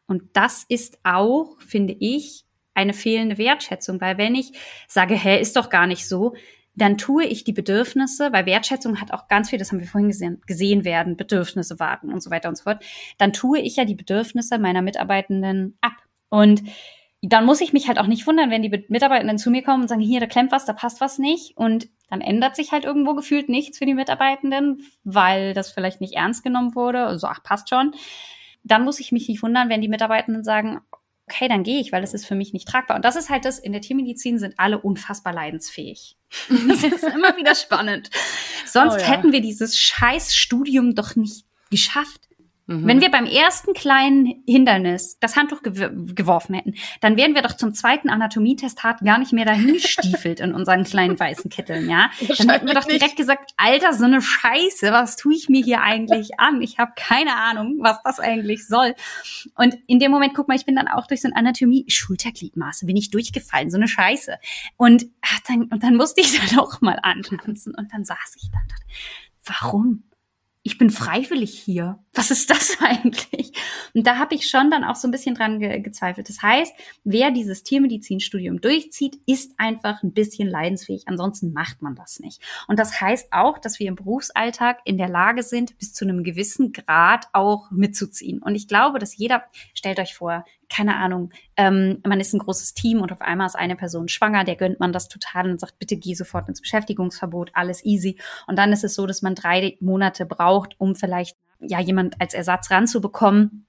Und 0.07 0.23
das 0.33 0.65
ist 0.67 0.99
auch, 1.03 1.55
finde 1.61 1.95
ich, 1.99 2.43
eine 2.73 2.93
fehlende 2.93 3.37
Wertschätzung, 3.37 4.01
weil 4.01 4.17
wenn 4.17 4.35
ich 4.35 4.53
sage, 4.87 5.15
hä, 5.15 5.39
ist 5.39 5.55
doch 5.55 5.69
gar 5.69 5.87
nicht 5.87 6.07
so, 6.07 6.35
dann 6.75 6.97
tue 6.97 7.25
ich 7.25 7.43
die 7.43 7.53
Bedürfnisse, 7.53 8.31
weil 8.31 8.45
Wertschätzung 8.45 9.01
hat 9.01 9.11
auch 9.11 9.27
ganz 9.27 9.49
viel, 9.49 9.59
das 9.59 9.71
haben 9.71 9.79
wir 9.79 9.87
vorhin 9.87 10.09
gesehen, 10.09 10.41
gesehen 10.47 10.85
werden, 10.85 11.17
Bedürfnisse 11.17 11.79
warten 11.79 12.11
und 12.11 12.21
so 12.21 12.31
weiter 12.31 12.49
und 12.49 12.57
so 12.57 12.63
fort, 12.63 12.83
dann 13.17 13.33
tue 13.33 13.59
ich 13.59 13.75
ja 13.75 13.85
die 13.85 13.95
Bedürfnisse 13.95 14.59
meiner 14.59 14.81
Mitarbeitenden 14.81 15.77
ab. 15.81 15.93
Und 16.29 16.63
dann 17.21 17.45
muss 17.45 17.59
ich 17.59 17.73
mich 17.73 17.87
halt 17.87 17.99
auch 17.99 18.07
nicht 18.07 18.25
wundern, 18.27 18.49
wenn 18.49 18.61
die 18.61 18.85
Mitarbeitenden 18.87 19.37
zu 19.37 19.51
mir 19.51 19.61
kommen 19.61 19.83
und 19.83 19.87
sagen, 19.89 20.01
hier, 20.01 20.21
da 20.21 20.25
klemmt 20.25 20.51
was, 20.51 20.65
da 20.65 20.73
passt 20.73 21.01
was 21.01 21.17
nicht. 21.19 21.57
Und 21.57 21.89
dann 22.09 22.21
ändert 22.21 22.55
sich 22.55 22.71
halt 22.71 22.85
irgendwo 22.85 23.13
gefühlt 23.13 23.49
nichts 23.49 23.77
für 23.77 23.85
die 23.85 23.93
Mitarbeitenden, 23.93 24.85
weil 25.03 25.53
das 25.53 25.71
vielleicht 25.71 25.99
nicht 25.99 26.15
ernst 26.15 26.43
genommen 26.43 26.75
wurde. 26.75 27.05
Also, 27.05 27.27
ach, 27.27 27.43
passt 27.43 27.69
schon. 27.69 27.93
Dann 28.63 28.83
muss 28.85 28.99
ich 28.99 29.11
mich 29.11 29.27
nicht 29.27 29.43
wundern, 29.43 29.69
wenn 29.69 29.81
die 29.81 29.89
Mitarbeitenden 29.89 30.43
sagen, 30.43 30.79
okay, 31.29 31.47
dann 31.47 31.63
gehe 31.63 31.79
ich, 31.79 31.91
weil 31.91 32.01
das 32.01 32.13
ist 32.13 32.25
für 32.25 32.35
mich 32.35 32.53
nicht 32.53 32.67
tragbar. 32.67 32.95
Und 32.95 33.05
das 33.05 33.15
ist 33.15 33.29
halt 33.29 33.45
das, 33.45 33.59
in 33.59 33.71
der 33.71 33.81
Tiermedizin 33.81 34.39
sind 34.39 34.55
alle 34.57 34.79
unfassbar 34.79 35.33
leidensfähig. 35.33 36.17
Das 36.67 36.83
ist 36.83 37.03
immer 37.03 37.35
wieder 37.37 37.55
spannend. 37.55 38.09
Sonst 38.65 38.95
oh 38.95 38.99
ja. 38.99 39.05
hätten 39.05 39.31
wir 39.31 39.41
dieses 39.41 39.77
Scheißstudium 39.77 40.95
doch 40.95 41.15
nicht 41.15 41.45
geschafft. 41.69 42.28
Mhm. 42.69 42.85
Wenn 42.85 43.01
wir 43.01 43.09
beim 43.09 43.25
ersten 43.25 43.73
kleinen 43.73 44.43
Hindernis 44.45 45.17
das 45.19 45.35
Handtuch 45.35 45.63
gew 45.63 45.89
geworfen 46.13 46.53
hätten, 46.53 46.75
dann 47.01 47.17
wären 47.17 47.33
wir 47.33 47.41
doch 47.41 47.57
zum 47.57 47.73
zweiten 47.73 48.09
Anatomietestat 48.09 48.99
gar 48.99 49.17
nicht 49.17 49.33
mehr 49.33 49.45
dahin 49.45 49.73
gestiefelt 49.73 50.39
in 50.39 50.53
unseren 50.53 50.83
kleinen 50.83 51.19
weißen 51.19 51.49
Kitteln, 51.49 51.89
ja? 51.89 52.11
Dann 52.37 52.49
hätten 52.49 52.67
wir 52.67 52.75
doch 52.75 52.85
direkt 52.85 53.03
nicht. 53.03 53.15
gesagt, 53.15 53.53
Alter, 53.57 53.93
so 53.93 54.05
eine 54.05 54.21
Scheiße, 54.21 54.91
was 54.91 55.15
tue 55.15 55.33
ich 55.33 55.49
mir 55.49 55.63
hier 55.63 55.81
eigentlich 55.81 56.39
an? 56.39 56.61
Ich 56.61 56.77
habe 56.77 56.91
keine 56.95 57.35
Ahnung, 57.37 57.77
was 57.79 57.97
das 58.03 58.19
eigentlich 58.19 58.67
soll. 58.67 58.93
Und 59.55 59.75
in 59.87 59.97
dem 59.97 60.11
Moment, 60.11 60.35
guck 60.35 60.47
mal, 60.47 60.55
ich 60.55 60.65
bin 60.65 60.75
dann 60.75 60.87
auch 60.87 61.07
durch 61.07 61.21
so 61.21 61.27
ein 61.27 61.33
Anatomie-Schultergliedmaße, 61.33 62.85
bin 62.85 62.97
ich 62.97 63.09
durchgefallen, 63.09 63.71
so 63.71 63.77
eine 63.77 63.87
Scheiße. 63.87 64.35
Und, 64.77 65.07
ach, 65.21 65.39
dann, 65.47 65.63
und 65.63 65.81
dann 65.81 65.95
musste 65.95 66.21
ich 66.21 66.39
dann 66.51 66.59
auch 66.59 66.81
mal 66.81 66.99
antanzen. 67.01 67.73
Und 67.75 67.91
dann 67.91 68.05
saß 68.05 68.35
ich 68.35 68.51
dann, 68.51 68.67
warum? 69.43 70.03
Ich 70.63 70.77
bin 70.77 70.89
freiwillig 70.89 71.57
hier. 71.57 71.99
Was 72.13 72.31
ist 72.31 72.49
das 72.49 72.77
eigentlich? 72.81 73.53
Und 73.93 74.05
da 74.05 74.17
habe 74.17 74.35
ich 74.35 74.49
schon 74.49 74.69
dann 74.69 74.83
auch 74.83 74.95
so 74.95 75.07
ein 75.07 75.11
bisschen 75.11 75.35
dran 75.35 75.59
ge 75.59 75.79
gezweifelt. 75.79 76.27
Das 76.27 76.41
heißt, 76.41 76.73
wer 77.03 77.31
dieses 77.31 77.63
Tiermedizinstudium 77.63 78.59
durchzieht, 78.59 79.19
ist 79.25 79.53
einfach 79.57 80.03
ein 80.03 80.13
bisschen 80.13 80.47
leidensfähig. 80.49 81.07
Ansonsten 81.07 81.53
macht 81.53 81.81
man 81.81 81.95
das 81.95 82.19
nicht. 82.19 82.41
Und 82.67 82.77
das 82.77 82.99
heißt 82.99 83.31
auch, 83.31 83.57
dass 83.57 83.79
wir 83.79 83.87
im 83.87 83.95
Berufsalltag 83.95 84.79
in 84.83 84.97
der 84.97 85.09
Lage 85.09 85.43
sind, 85.43 85.77
bis 85.77 85.93
zu 85.93 86.05
einem 86.05 86.23
gewissen 86.23 86.73
Grad 86.73 87.27
auch 87.33 87.71
mitzuziehen. 87.71 88.41
Und 88.41 88.55
ich 88.55 88.67
glaube, 88.67 88.99
dass 88.99 89.15
jeder, 89.15 89.43
stellt 89.73 89.99
euch 89.99 90.15
vor, 90.15 90.43
keine 90.69 90.97
Ahnung, 90.97 91.31
ähm, 91.57 92.01
man 92.05 92.19
ist 92.19 92.33
ein 92.33 92.39
großes 92.39 92.73
Team 92.73 93.01
und 93.01 93.11
auf 93.11 93.21
einmal 93.21 93.47
ist 93.47 93.55
eine 93.55 93.75
Person 93.75 94.07
schwanger, 94.07 94.43
der 94.43 94.55
gönnt 94.55 94.79
man 94.79 94.93
das 94.93 95.07
total 95.07 95.49
und 95.49 95.59
sagt, 95.59 95.79
bitte 95.79 95.97
geh 95.97 96.13
sofort 96.13 96.47
ins 96.47 96.61
Beschäftigungsverbot, 96.61 97.51
alles 97.53 97.83
easy. 97.83 98.19
Und 98.47 98.57
dann 98.57 98.71
ist 98.71 98.83
es 98.83 98.95
so, 98.95 99.05
dass 99.05 99.21
man 99.21 99.35
drei 99.35 99.77
Monate 99.81 100.25
braucht, 100.25 100.75
um 100.79 100.95
vielleicht 100.95 101.37
ja 101.59 101.79
jemand 101.79 102.21
als 102.21 102.33
Ersatz 102.33 102.71
ranzubekommen 102.71 103.65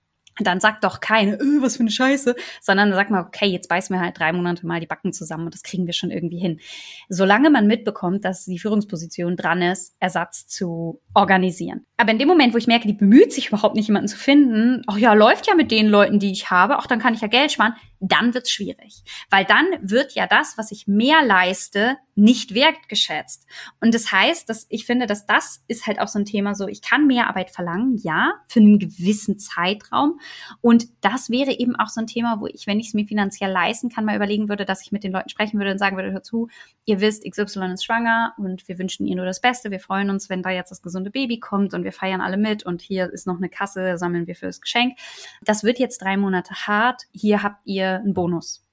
dann 0.47 0.61
sagt 0.61 0.85
doch 0.85 1.01
keine, 1.01 1.41
öh, 1.41 1.63
was 1.63 1.77
für 1.77 1.83
eine 1.83 1.91
Scheiße, 1.91 2.35
sondern 2.61 2.93
sagt 2.93 3.11
mal, 3.11 3.23
okay, 3.23 3.47
jetzt 3.47 3.69
beißen 3.69 3.95
wir 3.95 4.01
halt 4.01 4.19
drei 4.19 4.33
Monate 4.33 4.67
mal 4.67 4.81
die 4.81 4.87
Backen 4.87 5.13
zusammen 5.13 5.45
und 5.47 5.55
das 5.55 5.63
kriegen 5.63 5.87
wir 5.87 5.93
schon 5.93 6.11
irgendwie 6.11 6.39
hin. 6.39 6.61
Solange 7.09 7.51
man 7.51 7.67
mitbekommt, 7.67 8.25
dass 8.25 8.45
die 8.45 8.59
Führungsposition 8.59 9.37
dran 9.37 9.63
ist, 9.63 9.95
Ersatz 10.01 10.47
zu 10.47 11.01
organisieren. 11.15 11.87
Aber 11.97 12.13
in 12.13 12.19
dem 12.19 12.29
Moment, 12.29 12.55
wo 12.55 12.59
ich 12.59 12.67
merke, 12.67 12.87
die 12.87 12.95
bemüht 12.95 13.33
sich 13.33 13.49
überhaupt 13.49 13.77
nicht, 13.77 13.89
jemanden 13.89 14.09
zu 14.09 14.17
finden, 14.17 14.83
ach 14.87 14.97
ja, 14.97 15.13
läuft 15.13 15.47
ja 15.47 15.55
mit 15.55 15.71
den 15.71 15.87
Leuten, 15.87 16.19
die 16.19 16.33
ich 16.33 16.51
habe, 16.51 16.79
auch 16.79 16.87
dann 16.87 16.99
kann 16.99 17.15
ich 17.15 17.21
ja 17.21 17.29
Geld 17.29 17.53
sparen, 17.53 17.75
dann 18.01 18.33
wird's 18.33 18.51
schwierig. 18.51 19.03
Weil 19.29 19.45
dann 19.45 19.67
wird 19.83 20.13
ja 20.13 20.27
das, 20.27 20.57
was 20.57 20.73
ich 20.73 20.87
mehr 20.87 21.23
leiste, 21.23 21.99
nicht 22.15 22.55
wertgeschätzt. 22.55 23.47
Und 23.81 23.95
das 23.95 24.11
heißt, 24.11 24.49
dass 24.49 24.67
ich 24.71 24.87
finde, 24.87 25.07
dass 25.07 25.27
das 25.27 25.63
ist 25.69 25.87
halt 25.87 26.01
auch 26.01 26.09
so 26.09 26.19
ein 26.19 26.25
Thema 26.25 26.55
so, 26.55 26.67
ich 26.67 26.83
kann 26.83 27.07
mehr 27.07 27.29
Arbeit 27.29 27.51
verlangen, 27.51 27.99
ja, 28.03 28.33
für 28.49 28.61
einen 28.61 28.79
gewissen 28.79 29.39
Zeitraum. 29.39 30.21
Und 30.61 30.87
das 31.01 31.31
wäre 31.31 31.53
eben 31.53 31.77
auch 31.77 31.89
so 31.89 32.01
ein 32.01 32.07
Thema, 32.07 32.41
wo 32.41 32.47
ich, 32.47 32.67
wenn 32.67 32.81
ich 32.81 32.89
es 32.89 32.95
mir 32.95 33.07
finanziell 33.07 33.51
leisten 33.51 33.89
kann, 33.89 34.05
mal 34.05 34.17
überlegen 34.17 34.49
würde, 34.49 34.65
dass 34.65 34.83
ich 34.83 34.93
mit 34.93 35.05
den 35.05 35.13
Leuten 35.13 35.29
sprechen 35.29 35.59
würde 35.59 35.73
und 35.73 35.79
sagen 35.79 35.97
würde, 35.97 36.13
hör 36.13 36.23
zu, 36.23 36.49
ihr 36.85 37.01
wisst, 37.01 37.25
XY 37.25 37.73
ist 37.73 37.85
schwanger 37.85 38.35
und 38.39 38.67
wir 38.69 38.79
wünschen 38.79 39.07
ihr 39.07 39.17
nur 39.17 39.27
das 39.27 39.41
Beste. 39.41 39.71
Wir 39.71 39.81
freuen 39.81 40.11
uns, 40.11 40.31
wenn 40.31 40.43
da 40.43 40.51
jetzt 40.51 40.71
das 40.71 40.83
gesunde 40.83 41.11
Baby 41.11 41.41
kommt 41.41 41.75
und 41.75 41.85
wir 41.85 41.93
feiern 41.93 42.21
alle 42.21 42.37
mit 42.37 42.65
und 42.65 42.83
hier 42.83 43.11
ist 43.11 43.27
noch 43.27 43.37
eine 43.37 43.49
Kasse, 43.49 43.99
sammeln 43.99 44.27
wir 44.27 44.37
fürs 44.37 44.61
Geschenk. 44.61 44.99
Das 45.43 45.65
wird 45.65 45.79
jetzt 45.79 46.03
drei 46.03 46.17
Monate 46.17 46.55
hart. 46.67 47.03
Hier 47.13 47.43
habt 47.43 47.61
ihr 47.65 47.97
einen 47.97 48.15
Bonus 48.15 48.65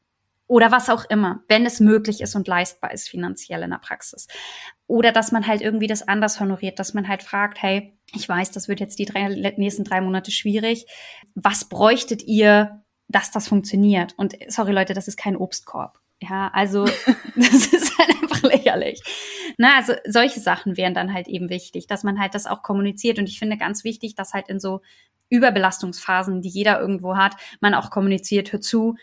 oder 0.47 0.71
was 0.71 0.89
auch 0.89 1.05
immer, 1.09 1.43
wenn 1.47 1.65
es 1.65 1.79
möglich 1.79 2.21
ist 2.21 2.35
und 2.35 2.47
leistbar 2.47 2.93
ist 2.93 3.09
finanziell 3.09 3.63
in 3.63 3.71
der 3.71 3.77
Praxis. 3.79 4.27
Oder 4.87 5.11
dass 5.11 5.31
man 5.31 5.45
halt 5.45 5.61
irgendwie 5.61 5.87
das 5.87 6.07
anders 6.07 6.39
honoriert, 6.39 6.79
dass 6.79 6.93
man 6.93 7.07
halt 7.07 7.21
fragt, 7.21 7.61
hey, 7.61 7.97
ich 8.13 8.27
weiß, 8.27 8.51
das 8.51 8.69
wird 8.69 8.79
jetzt 8.79 8.99
die 8.99 9.05
drei, 9.05 9.27
nächsten 9.57 9.83
drei 9.83 9.99
Monate 9.99 10.31
schwierig. 10.31 10.85
Was 11.35 11.65
bräuchtet 11.65 12.23
ihr, 12.23 12.83
dass 13.09 13.31
das 13.31 13.47
funktioniert? 13.47 14.13
Und 14.17 14.35
sorry 14.47 14.71
Leute, 14.71 14.93
das 14.93 15.09
ist 15.09 15.17
kein 15.17 15.35
Obstkorb. 15.35 15.99
Ja, 16.21 16.49
also 16.53 16.85
das 17.35 17.67
ist 17.67 17.97
halt 17.99 18.09
einfach 18.21 18.41
lächerlich. 18.43 19.01
Na, 19.57 19.75
also 19.75 19.93
solche 20.05 20.39
Sachen 20.39 20.77
wären 20.77 20.93
dann 20.93 21.13
halt 21.13 21.27
eben 21.27 21.49
wichtig, 21.49 21.87
dass 21.87 22.03
man 22.03 22.19
halt 22.19 22.33
das 22.35 22.47
auch 22.47 22.63
kommuniziert. 22.63 23.19
Und 23.19 23.27
ich 23.27 23.39
finde 23.39 23.57
ganz 23.57 23.83
wichtig, 23.83 24.15
dass 24.15 24.33
halt 24.33 24.47
in 24.47 24.59
so 24.59 24.81
Überbelastungsphasen, 25.29 26.41
die 26.41 26.49
jeder 26.49 26.79
irgendwo 26.79 27.17
hat, 27.17 27.35
man 27.59 27.73
auch 27.73 27.89
kommuniziert, 27.89 28.53
hör 28.53 28.61
zu, 28.61 28.95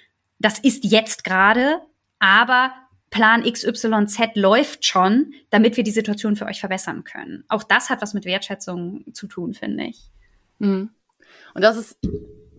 das 0.44 0.58
ist 0.58 0.84
jetzt 0.84 1.24
gerade, 1.24 1.80
aber 2.18 2.74
Plan 3.08 3.44
XYZ 3.44 4.34
läuft 4.34 4.84
schon, 4.84 5.32
damit 5.48 5.78
wir 5.78 5.84
die 5.84 5.90
Situation 5.90 6.36
für 6.36 6.44
euch 6.44 6.60
verbessern 6.60 7.02
können. 7.02 7.44
Auch 7.48 7.62
das 7.62 7.88
hat 7.88 8.02
was 8.02 8.12
mit 8.12 8.26
Wertschätzung 8.26 9.06
zu 9.14 9.26
tun, 9.26 9.54
finde 9.54 9.84
ich. 9.84 10.10
Mhm. 10.58 10.90
Und 11.54 11.62
das 11.62 11.78
ist, 11.78 11.98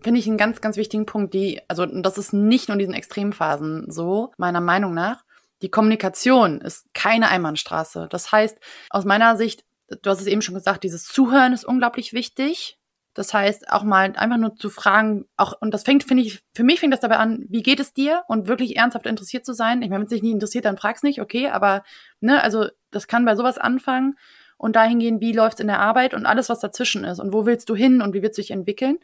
finde 0.02 0.18
ich, 0.18 0.26
einen 0.26 0.36
ganz, 0.36 0.60
ganz 0.60 0.76
wichtigen 0.76 1.06
Punkt, 1.06 1.32
die, 1.32 1.60
also 1.68 1.86
das 1.86 2.18
ist 2.18 2.32
nicht 2.32 2.66
nur 2.68 2.74
in 2.74 2.80
diesen 2.80 2.94
Extremphasen 2.94 3.88
so, 3.88 4.32
meiner 4.36 4.60
Meinung 4.60 4.92
nach. 4.92 5.24
Die 5.62 5.70
Kommunikation 5.70 6.60
ist 6.60 6.86
keine 6.92 7.28
Einbahnstraße. 7.28 8.08
Das 8.10 8.32
heißt, 8.32 8.58
aus 8.90 9.04
meiner 9.04 9.36
Sicht, 9.36 9.64
du 10.02 10.10
hast 10.10 10.20
es 10.20 10.26
eben 10.26 10.42
schon 10.42 10.56
gesagt, 10.56 10.82
dieses 10.82 11.04
Zuhören 11.04 11.52
ist 11.52 11.64
unglaublich 11.64 12.12
wichtig. 12.14 12.80
Das 13.16 13.32
heißt, 13.32 13.72
auch 13.72 13.82
mal 13.82 14.12
einfach 14.14 14.36
nur 14.36 14.56
zu 14.56 14.68
fragen, 14.68 15.24
auch, 15.38 15.54
und 15.58 15.72
das 15.72 15.84
fängt, 15.84 16.04
finde 16.04 16.22
ich, 16.22 16.42
für 16.54 16.64
mich 16.64 16.80
fängt 16.80 16.92
das 16.92 17.00
dabei 17.00 17.16
an, 17.16 17.46
wie 17.48 17.62
geht 17.62 17.80
es 17.80 17.94
dir? 17.94 18.24
Und 18.28 18.46
wirklich 18.46 18.76
ernsthaft 18.76 19.06
interessiert 19.06 19.46
zu 19.46 19.54
sein. 19.54 19.80
Ich 19.80 19.88
meine, 19.88 20.00
wenn 20.00 20.06
es 20.06 20.10
dich 20.10 20.22
nicht 20.22 20.34
interessiert, 20.34 20.66
dann 20.66 20.76
frag's 20.76 21.02
nicht, 21.02 21.22
okay, 21.22 21.48
aber, 21.48 21.82
ne, 22.20 22.42
also, 22.42 22.68
das 22.90 23.08
kann 23.08 23.24
bei 23.24 23.34
sowas 23.34 23.56
anfangen 23.56 24.18
und 24.58 24.76
dahin 24.76 24.98
gehen, 24.98 25.22
wie 25.22 25.32
läuft's 25.32 25.60
in 25.60 25.66
der 25.66 25.80
Arbeit 25.80 26.12
und 26.12 26.26
alles, 26.26 26.50
was 26.50 26.60
dazwischen 26.60 27.04
ist 27.04 27.18
und 27.18 27.32
wo 27.32 27.46
willst 27.46 27.70
du 27.70 27.74
hin 27.74 28.02
und 28.02 28.12
wie 28.12 28.20
wird 28.20 28.34
sich 28.34 28.50
entwickeln? 28.50 28.98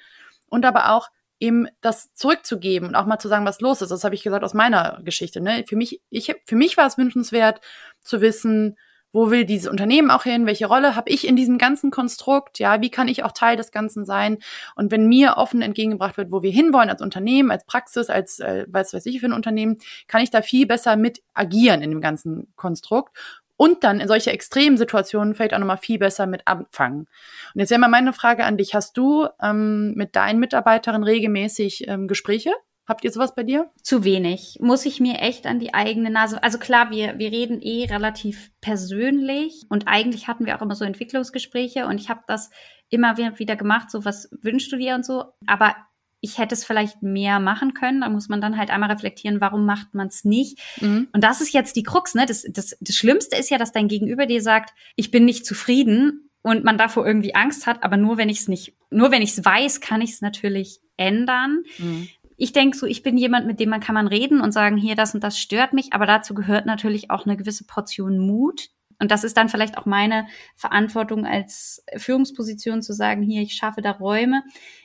Und 0.51 0.67
aber 0.67 0.91
auch 0.93 1.09
eben 1.41 1.67
das 1.81 2.13
zurückzugeben 2.13 2.89
und 2.89 2.95
auch 2.95 3.07
mal 3.07 3.19
zu 3.19 3.29
sagen, 3.29 3.47
was 3.47 3.63
los 3.63 3.81
ist. 3.81 3.89
Das 3.89 4.05
habe 4.05 4.15
ich 4.15 4.23
gesagt 4.23 4.45
aus 4.45 4.53
meiner 4.53 5.01
Geschichte, 5.05 5.41
ne? 5.41 5.65
Für 5.67 5.77
mich, 5.77 6.03
ich, 6.11 6.35
für 6.45 6.57
mich 6.57 6.77
war 6.77 6.87
es 6.87 6.99
wünschenswert 6.99 7.63
zu 8.03 8.21
wissen, 8.21 8.77
wo 9.13 9.31
will 9.31 9.45
dieses 9.45 9.71
Unternehmen 9.71 10.11
auch 10.11 10.25
hin, 10.25 10.47
welche 10.47 10.67
Rolle 10.67 10.97
habe 10.97 11.11
ich 11.11 11.27
in 11.27 11.37
diesem 11.37 11.59
ganzen 11.59 11.91
Konstrukt, 11.91 12.59
ja, 12.59 12.81
wie 12.81 12.91
kann 12.91 13.09
ich 13.09 13.25
auch 13.25 13.33
Teil 13.33 13.57
des 13.57 13.71
Ganzen 13.71 14.05
sein 14.05 14.39
und 14.75 14.91
wenn 14.91 15.07
mir 15.07 15.37
offen 15.37 15.63
entgegengebracht 15.63 16.17
wird, 16.17 16.33
wo 16.33 16.43
wir 16.43 16.51
hinwollen 16.51 16.91
als 16.91 17.03
Unternehmen, 17.03 17.51
als 17.51 17.65
Praxis, 17.65 18.11
als 18.11 18.41
äh, 18.41 18.67
was 18.69 18.93
weiß 18.93 19.07
ich 19.07 19.21
für 19.21 19.27
ein 19.27 19.33
Unternehmen, 19.33 19.79
kann 20.09 20.23
ich 20.23 20.31
da 20.31 20.43
viel 20.43 20.67
besser 20.67 20.97
mit 20.97 21.23
agieren 21.35 21.83
in 21.83 21.91
dem 21.91 22.01
ganzen 22.01 22.53
Konstrukt 22.57 23.17
und 23.57 23.85
dann 23.85 24.01
in 24.01 24.09
solche 24.09 24.33
extremen 24.33 24.77
Situationen 24.77 25.35
vielleicht 25.35 25.55
auch 25.55 25.59
nochmal 25.59 25.77
viel 25.77 25.99
besser 25.99 26.27
mit 26.27 26.49
anfangen. 26.49 27.07
Und 27.55 27.61
jetzt 27.61 27.71
wäre 27.71 27.81
mal 27.81 27.89
meine 27.89 28.13
Frage 28.13 28.45
an 28.45 28.57
dich, 28.57 28.75
hast 28.75 28.97
du 28.97 29.29
ähm, 29.41 29.95
mit 29.95 30.17
deinen 30.17 30.41
Mitarbeiterinnen 30.41 31.05
regelmäßig 31.05 31.87
ähm, 31.87 32.09
Gespräche? 32.09 32.53
Habt 32.87 33.05
ihr 33.05 33.13
sowas 33.13 33.35
bei 33.35 33.45
dir? 33.45 33.71
Zu 33.83 34.03
wenig. 34.05 34.59
Muss 34.61 34.87
ich 34.87 34.99
mir 34.99 35.21
echt 35.21 35.47
an 35.47 35.61
die 35.61 35.73
eigene 35.73 36.11
Nase. 36.11 36.43
Also 36.43 36.59
klar, 36.59 36.91
wir, 36.91 37.19
wir 37.19 37.31
reden 37.31 37.61
eh 37.63 37.87
relativ 37.87 38.51
persönlich 38.61 39.63
und 39.69 39.87
eigentlich 39.87 40.27
hatten 40.27 40.47
wir 40.47 40.57
auch 40.57 40.63
immer 40.63 40.75
so 40.75 40.85
Entwicklungsgespräche 40.85 41.87
und 41.87 42.01
ich 42.01 42.09
habe 42.09 42.23
das 42.27 42.51
immer 42.89 43.17
wieder 43.17 43.57
gemacht, 43.57 43.91
so 43.91 44.05
was 44.05 44.29
wünschst 44.43 44.73
du 44.73 44.77
dir 44.77 44.95
und 44.95 45.07
so. 45.07 45.25
Aber 45.47 45.77
ich 46.21 46.39
hätte 46.39 46.55
es 46.55 46.65
vielleicht 46.65 47.03
mehr 47.03 47.41
machen 47.41 47.75
können. 47.75 48.01
Da 48.01 48.09
muss 48.09 48.29
man 48.29 48.41
dann 48.41 48.57
halt 48.57 48.71
einmal 48.71 48.91
reflektieren, 48.91 49.41
warum 49.41 49.67
macht 49.67 49.95
man 49.95 50.07
es 50.07 50.25
nicht. 50.25 50.59
Mhm. 50.81 51.09
Und 51.13 51.25
das 51.25 51.41
ist 51.41 51.53
jetzt 51.53 51.75
die 51.77 51.83
Krux, 51.83 52.15
ne? 52.15 52.27
Das, 52.27 52.45
das, 52.49 52.77
das 52.81 52.97
Schlimmste 52.97 53.37
ist 53.37 53.51
ja, 53.51 53.59
dass 53.59 53.73
dein 53.73 53.89
Gegenüber 53.89 54.27
dir 54.27 54.41
sagt, 54.41 54.73
ich 54.95 55.11
bin 55.11 55.25
nicht 55.25 55.45
zufrieden 55.45 56.31
und 56.43 56.65
man 56.65 56.79
davor 56.79 57.07
irgendwie 57.07 57.35
Angst 57.35 57.67
hat, 57.67 57.83
aber 57.83 57.97
nur 57.97 58.19
wenn 58.19 58.29
ich 58.29 58.41
es 58.41 58.49
nicht, 58.49 58.77
nur 58.91 59.11
wenn 59.11 59.23
ich 59.23 59.31
es 59.31 59.45
weiß, 59.45 59.81
kann 59.81 60.01
ich 60.01 60.11
es 60.11 60.21
natürlich 60.21 60.81
ändern. 60.97 61.65
Mhm. 61.79 62.09
Ich 62.43 62.53
denke 62.53 62.77
so, 62.77 62.87
ich 62.87 63.05
bin 63.05 63.19
jemand, 63.19 63.47
mit 63.47 63.61
dem 63.61 63.69
man 63.69 63.79
kann 63.79 63.95
man 63.95 64.09
reden 64.09 64.41
und 64.41 64.51
sagen, 64.51 64.77
hier, 64.77 64.97
das 64.97 65.15
und 65.15 65.23
das 65.23 65.39
stört 65.39 65.73
mich, 65.73 65.93
aber 65.93 66.07
dazu 66.07 66.35
gehört 66.35 66.67
natürlich 66.67 67.09
auch 67.09 67.25
eine 67.25 67.37
gewisse 67.37 67.63
Portion 67.63 68.19
Mut. 68.19 68.71
Und 68.99 69.13
das 69.13 69.23
ist 69.23 69.37
dann 69.37 69.49
vielleicht 69.49 69.79
auch 69.79 69.87
meine 69.87 70.27
Verantwortung 70.57 71.25
als 71.25 71.85
Führungsposition 71.97 72.83
zu 72.83 72.95
sagen, 72.95 73.23
hier, 73.23 73.43
ich 73.43 73.55
schaffe 73.55 73.81
da 73.81 73.93
Räume. 73.93 74.43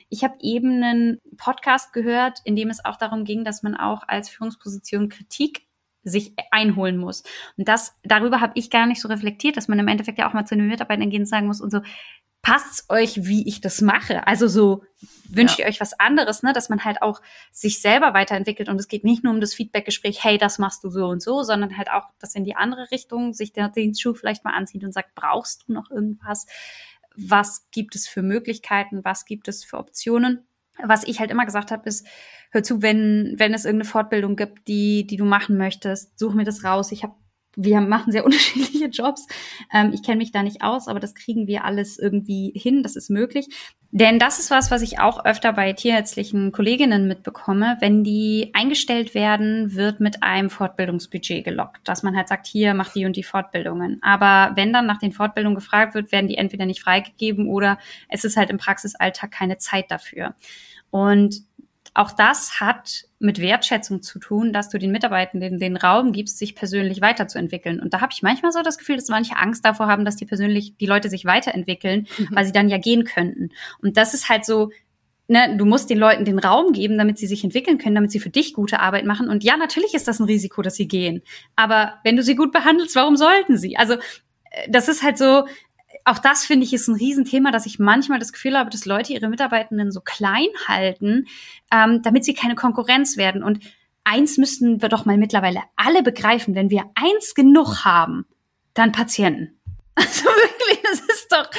Ich 0.08 0.22
habe 0.22 0.36
eben 0.40 0.84
einen 0.84 1.18
Podcast 1.36 1.92
gehört, 1.92 2.38
in 2.44 2.54
dem 2.54 2.70
es 2.70 2.84
auch 2.84 2.94
darum 2.94 3.24
ging, 3.24 3.42
dass 3.42 3.64
man 3.64 3.74
auch 3.74 4.04
als 4.06 4.28
Führungsposition 4.28 5.08
Kritik 5.08 5.62
sich 6.04 6.34
einholen 6.52 6.96
muss. 6.96 7.24
Und 7.56 7.66
das, 7.66 7.96
darüber 8.04 8.40
habe 8.40 8.52
ich 8.54 8.70
gar 8.70 8.86
nicht 8.86 9.00
so 9.00 9.08
reflektiert, 9.08 9.56
dass 9.56 9.66
man 9.66 9.80
im 9.80 9.88
Endeffekt 9.88 10.20
ja 10.20 10.28
auch 10.28 10.32
mal 10.32 10.44
zu 10.44 10.54
den 10.54 10.68
Mitarbeitern 10.68 11.10
gehen 11.10 11.22
und 11.22 11.26
sagen 11.26 11.48
muss 11.48 11.60
und 11.60 11.72
so, 11.72 11.80
passt 12.42 12.88
euch, 12.88 13.26
wie 13.26 13.46
ich 13.46 13.60
das 13.60 13.80
mache? 13.80 14.26
Also 14.26 14.48
so 14.48 14.82
wünscht 15.28 15.58
ja. 15.58 15.64
ihr 15.64 15.68
euch 15.68 15.80
was 15.80 15.98
anderes, 15.98 16.42
ne? 16.42 16.52
dass 16.52 16.68
man 16.68 16.84
halt 16.84 17.02
auch 17.02 17.20
sich 17.52 17.80
selber 17.80 18.14
weiterentwickelt 18.14 18.68
und 18.68 18.78
es 18.80 18.88
geht 18.88 19.04
nicht 19.04 19.24
nur 19.24 19.32
um 19.32 19.40
das 19.40 19.54
Feedbackgespräch, 19.54 20.24
hey, 20.24 20.38
das 20.38 20.58
machst 20.58 20.82
du 20.84 20.90
so 20.90 21.06
und 21.06 21.22
so, 21.22 21.42
sondern 21.42 21.76
halt 21.76 21.90
auch, 21.90 22.08
dass 22.18 22.34
in 22.34 22.44
die 22.44 22.56
andere 22.56 22.90
Richtung 22.90 23.32
sich 23.32 23.52
der, 23.52 23.68
den 23.68 23.94
Schuh 23.94 24.14
vielleicht 24.14 24.44
mal 24.44 24.54
anzieht 24.54 24.84
und 24.84 24.92
sagt, 24.92 25.14
brauchst 25.14 25.68
du 25.68 25.72
noch 25.72 25.90
irgendwas? 25.90 26.46
Was 27.16 27.68
gibt 27.70 27.94
es 27.94 28.08
für 28.08 28.22
Möglichkeiten? 28.22 29.04
Was 29.04 29.24
gibt 29.24 29.48
es 29.48 29.64
für 29.64 29.78
Optionen? 29.78 30.46
Was 30.82 31.02
ich 31.04 31.18
halt 31.18 31.32
immer 31.32 31.44
gesagt 31.44 31.72
habe, 31.72 31.88
ist, 31.88 32.06
hör 32.50 32.62
zu, 32.62 32.82
wenn, 32.82 33.34
wenn 33.36 33.52
es 33.52 33.64
irgendeine 33.64 33.90
Fortbildung 33.90 34.36
gibt, 34.36 34.68
die, 34.68 35.06
die 35.06 35.16
du 35.16 35.24
machen 35.24 35.58
möchtest, 35.58 36.16
such 36.18 36.34
mir 36.34 36.44
das 36.44 36.62
raus. 36.62 36.92
Ich 36.92 37.02
habe 37.02 37.14
wir 37.56 37.80
machen 37.80 38.12
sehr 38.12 38.24
unterschiedliche 38.24 38.86
Jobs. 38.86 39.26
Ähm, 39.72 39.92
ich 39.92 40.02
kenne 40.02 40.18
mich 40.18 40.32
da 40.32 40.42
nicht 40.42 40.62
aus, 40.62 40.88
aber 40.88 41.00
das 41.00 41.14
kriegen 41.14 41.46
wir 41.46 41.64
alles 41.64 41.98
irgendwie 41.98 42.52
hin. 42.54 42.82
Das 42.82 42.96
ist 42.96 43.10
möglich. 43.10 43.48
Denn 43.90 44.18
das 44.18 44.38
ist 44.38 44.50
was, 44.50 44.70
was 44.70 44.82
ich 44.82 45.00
auch 45.00 45.24
öfter 45.24 45.54
bei 45.54 45.72
tierärztlichen 45.72 46.52
Kolleginnen 46.52 47.08
mitbekomme. 47.08 47.78
Wenn 47.80 48.04
die 48.04 48.50
eingestellt 48.52 49.14
werden, 49.14 49.74
wird 49.74 49.98
mit 49.98 50.22
einem 50.22 50.50
Fortbildungsbudget 50.50 51.42
gelockt, 51.42 51.88
dass 51.88 52.02
man 52.02 52.14
halt 52.14 52.28
sagt, 52.28 52.46
hier 52.46 52.74
mach 52.74 52.92
die 52.92 53.06
und 53.06 53.16
die 53.16 53.22
Fortbildungen. 53.22 53.98
Aber 54.02 54.54
wenn 54.56 54.74
dann 54.74 54.86
nach 54.86 54.98
den 54.98 55.12
Fortbildungen 55.12 55.56
gefragt 55.56 55.94
wird, 55.94 56.12
werden 56.12 56.28
die 56.28 56.36
entweder 56.36 56.66
nicht 56.66 56.82
freigegeben 56.82 57.48
oder 57.48 57.78
es 58.10 58.24
ist 58.24 58.36
halt 58.36 58.50
im 58.50 58.58
Praxisalltag 58.58 59.30
keine 59.30 59.56
Zeit 59.56 59.90
dafür. 59.90 60.34
Und 60.90 61.47
auch 61.98 62.12
das 62.12 62.60
hat 62.60 63.06
mit 63.18 63.40
Wertschätzung 63.40 64.02
zu 64.02 64.20
tun, 64.20 64.52
dass 64.52 64.68
du 64.68 64.78
den 64.78 64.92
Mitarbeitenden 64.92 65.58
den 65.58 65.76
Raum 65.76 66.12
gibst, 66.12 66.38
sich 66.38 66.54
persönlich 66.54 67.00
weiterzuentwickeln. 67.00 67.80
Und 67.80 67.92
da 67.92 68.00
habe 68.00 68.12
ich 68.12 68.22
manchmal 68.22 68.52
so 68.52 68.62
das 68.62 68.78
Gefühl, 68.78 68.94
dass 68.96 69.08
manche 69.08 69.36
Angst 69.36 69.64
davor 69.64 69.88
haben, 69.88 70.04
dass 70.04 70.14
die 70.14 70.24
persönlich 70.24 70.76
die 70.76 70.86
Leute 70.86 71.10
sich 71.10 71.24
weiterentwickeln, 71.24 72.06
mhm. 72.16 72.28
weil 72.30 72.44
sie 72.44 72.52
dann 72.52 72.68
ja 72.68 72.78
gehen 72.78 73.02
könnten. 73.04 73.50
Und 73.82 73.96
das 73.96 74.14
ist 74.14 74.28
halt 74.28 74.44
so, 74.44 74.70
ne, 75.26 75.56
du 75.56 75.64
musst 75.64 75.90
den 75.90 75.98
Leuten 75.98 76.24
den 76.24 76.38
Raum 76.38 76.72
geben, 76.72 76.98
damit 76.98 77.18
sie 77.18 77.26
sich 77.26 77.42
entwickeln 77.42 77.78
können, 77.78 77.96
damit 77.96 78.12
sie 78.12 78.20
für 78.20 78.30
dich 78.30 78.54
gute 78.54 78.78
Arbeit 78.78 79.04
machen. 79.04 79.28
Und 79.28 79.42
ja, 79.42 79.56
natürlich 79.56 79.94
ist 79.94 80.06
das 80.06 80.20
ein 80.20 80.26
Risiko, 80.26 80.62
dass 80.62 80.76
sie 80.76 80.86
gehen. 80.86 81.22
Aber 81.56 81.94
wenn 82.04 82.14
du 82.14 82.22
sie 82.22 82.36
gut 82.36 82.52
behandelst, 82.52 82.94
warum 82.94 83.16
sollten 83.16 83.58
sie? 83.58 83.76
Also 83.76 83.94
äh, 83.94 84.68
das 84.68 84.86
ist 84.86 85.02
halt 85.02 85.18
so, 85.18 85.46
auch 86.08 86.18
das 86.18 86.44
finde 86.44 86.64
ich 86.64 86.72
ist 86.72 86.88
ein 86.88 86.94
Riesenthema, 86.94 87.50
dass 87.50 87.66
ich 87.66 87.78
manchmal 87.78 88.18
das 88.18 88.32
Gefühl 88.32 88.56
habe, 88.56 88.70
dass 88.70 88.86
Leute 88.86 89.12
ihre 89.12 89.28
Mitarbeitenden 89.28 89.90
so 89.92 90.00
klein 90.00 90.48
halten, 90.66 91.26
ähm, 91.72 92.02
damit 92.02 92.24
sie 92.24 92.34
keine 92.34 92.54
Konkurrenz 92.54 93.16
werden. 93.16 93.42
Und 93.42 93.60
eins 94.04 94.38
müssten 94.38 94.80
wir 94.80 94.88
doch 94.88 95.04
mal 95.04 95.18
mittlerweile 95.18 95.60
alle 95.76 96.02
begreifen, 96.02 96.54
wenn 96.54 96.70
wir 96.70 96.84
eins 96.94 97.34
genug 97.34 97.84
haben, 97.84 98.26
dann 98.74 98.92
Patienten. 98.92 99.54
Also 100.00 100.26
wirklich, 100.26 100.80
das 100.84 101.00
ist 101.00 101.32
doch, 101.32 101.50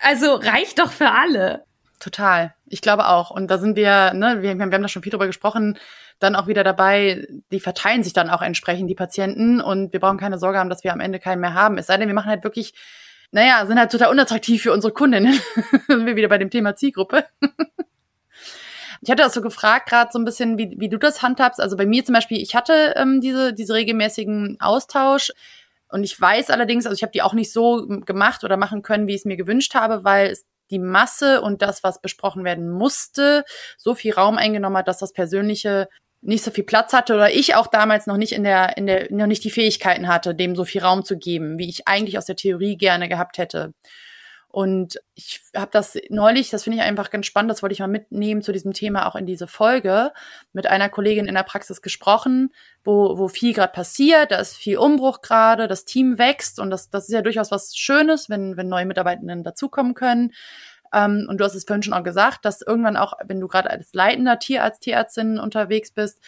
also 0.00 0.36
reicht 0.36 0.78
doch 0.78 0.90
für 0.90 1.10
alle. 1.10 1.66
Total. 2.00 2.54
Ich 2.64 2.80
glaube 2.80 3.06
auch. 3.08 3.30
Und 3.30 3.50
da 3.50 3.58
sind 3.58 3.76
wir, 3.76 4.14
ne, 4.14 4.40
wir, 4.40 4.56
wir 4.56 4.62
haben 4.62 4.70
da 4.70 4.88
schon 4.88 5.02
viel 5.02 5.12
drüber 5.12 5.26
gesprochen, 5.26 5.78
dann 6.18 6.34
auch 6.34 6.46
wieder 6.46 6.64
dabei, 6.64 7.26
die 7.52 7.60
verteilen 7.60 8.02
sich 8.02 8.14
dann 8.14 8.30
auch 8.30 8.40
entsprechend, 8.40 8.88
die 8.88 8.94
Patienten. 8.94 9.60
Und 9.60 9.92
wir 9.92 10.00
brauchen 10.00 10.16
keine 10.16 10.38
Sorge 10.38 10.58
haben, 10.58 10.70
dass 10.70 10.82
wir 10.82 10.94
am 10.94 11.00
Ende 11.00 11.18
keinen 11.18 11.42
mehr 11.42 11.52
haben. 11.52 11.76
Es 11.76 11.88
sei 11.88 11.98
denn, 11.98 12.08
wir 12.08 12.14
machen 12.14 12.30
halt 12.30 12.42
wirklich 12.42 12.72
naja, 13.30 13.66
sind 13.66 13.78
halt 13.78 13.92
total 13.92 14.10
unattraktiv 14.10 14.62
für 14.62 14.72
unsere 14.72 14.92
Kundinnen. 14.92 15.34
sind 15.88 16.06
wir 16.06 16.16
wieder 16.16 16.28
bei 16.28 16.38
dem 16.38 16.50
Thema 16.50 16.74
Zielgruppe. 16.76 17.26
ich 19.00 19.10
hatte 19.10 19.22
das 19.22 19.34
so 19.34 19.42
gefragt, 19.42 19.88
gerade 19.88 20.10
so 20.12 20.18
ein 20.18 20.24
bisschen, 20.24 20.58
wie, 20.58 20.74
wie 20.78 20.88
du 20.88 20.98
das 20.98 21.22
handhabst. 21.22 21.60
Also 21.60 21.76
bei 21.76 21.86
mir 21.86 22.04
zum 22.04 22.14
Beispiel, 22.14 22.40
ich 22.40 22.54
hatte 22.54 22.94
ähm, 22.96 23.20
diese, 23.20 23.52
diese 23.52 23.74
regelmäßigen 23.74 24.58
Austausch. 24.60 25.30
Und 25.90 26.04
ich 26.04 26.18
weiß 26.20 26.50
allerdings, 26.50 26.86
also 26.86 26.94
ich 26.94 27.02
habe 27.02 27.12
die 27.12 27.22
auch 27.22 27.34
nicht 27.34 27.52
so 27.52 27.86
gemacht 27.86 28.44
oder 28.44 28.56
machen 28.56 28.82
können, 28.82 29.06
wie 29.06 29.14
ich 29.14 29.22
es 29.22 29.24
mir 29.24 29.36
gewünscht 29.36 29.74
habe, 29.74 30.04
weil 30.04 30.30
es 30.30 30.44
die 30.70 30.78
Masse 30.78 31.40
und 31.40 31.62
das, 31.62 31.82
was 31.82 32.00
besprochen 32.00 32.44
werden 32.44 32.70
musste, 32.70 33.44
so 33.78 33.94
viel 33.94 34.12
Raum 34.12 34.36
eingenommen 34.36 34.76
hat, 34.76 34.88
dass 34.88 34.98
das 34.98 35.12
Persönliche 35.12 35.88
nicht 36.20 36.42
so 36.42 36.50
viel 36.50 36.64
Platz 36.64 36.92
hatte 36.92 37.14
oder 37.14 37.30
ich 37.30 37.54
auch 37.54 37.68
damals 37.68 38.06
noch 38.06 38.16
nicht 38.16 38.32
in 38.32 38.44
der, 38.44 38.76
in 38.76 38.86
der, 38.86 39.06
noch 39.10 39.26
nicht 39.26 39.44
die 39.44 39.50
Fähigkeiten 39.50 40.08
hatte, 40.08 40.34
dem 40.34 40.56
so 40.56 40.64
viel 40.64 40.82
Raum 40.82 41.04
zu 41.04 41.16
geben, 41.16 41.58
wie 41.58 41.68
ich 41.68 41.86
eigentlich 41.86 42.18
aus 42.18 42.26
der 42.26 42.36
Theorie 42.36 42.76
gerne 42.76 43.08
gehabt 43.08 43.38
hätte. 43.38 43.72
Und 44.50 44.98
ich 45.14 45.42
habe 45.54 45.70
das 45.70 45.98
neulich, 46.08 46.48
das 46.48 46.64
finde 46.64 46.78
ich 46.78 46.82
einfach 46.82 47.10
ganz 47.10 47.26
spannend, 47.26 47.50
das 47.50 47.62
wollte 47.62 47.74
ich 47.74 47.80
mal 47.80 47.86
mitnehmen 47.86 48.40
zu 48.40 48.50
diesem 48.50 48.72
Thema 48.72 49.06
auch 49.06 49.14
in 49.14 49.26
diese 49.26 49.46
Folge, 49.46 50.10
mit 50.54 50.66
einer 50.66 50.88
Kollegin 50.88 51.26
in 51.26 51.34
der 51.34 51.42
Praxis 51.42 51.82
gesprochen, 51.82 52.50
wo, 52.82 53.18
wo 53.18 53.28
viel 53.28 53.52
gerade 53.52 53.72
passiert, 53.72 54.30
da 54.30 54.36
ist 54.38 54.56
viel 54.56 54.78
Umbruch 54.78 55.20
gerade, 55.20 55.68
das 55.68 55.84
Team 55.84 56.18
wächst 56.18 56.60
und 56.60 56.70
das, 56.70 56.88
das 56.88 57.08
ist 57.08 57.12
ja 57.12 57.20
durchaus 57.20 57.50
was 57.50 57.76
Schönes, 57.76 58.30
wenn, 58.30 58.56
wenn 58.56 58.68
neue 58.68 58.86
Mitarbeitenden 58.86 59.44
dazukommen 59.44 59.92
können. 59.92 60.32
Ähm, 60.92 61.26
und 61.28 61.38
du 61.38 61.44
hast 61.44 61.54
es 61.54 61.64
vorhin 61.64 61.82
schon 61.82 61.94
auch 61.94 62.02
gesagt, 62.02 62.44
dass 62.44 62.62
irgendwann 62.62 62.96
auch, 62.96 63.14
wenn 63.24 63.40
du 63.40 63.48
gerade 63.48 63.70
als 63.70 63.92
leitender 63.94 64.38
Tierarzt, 64.38 64.82
Tierärztin 64.82 65.38
unterwegs 65.38 65.90
bist, 65.92 66.20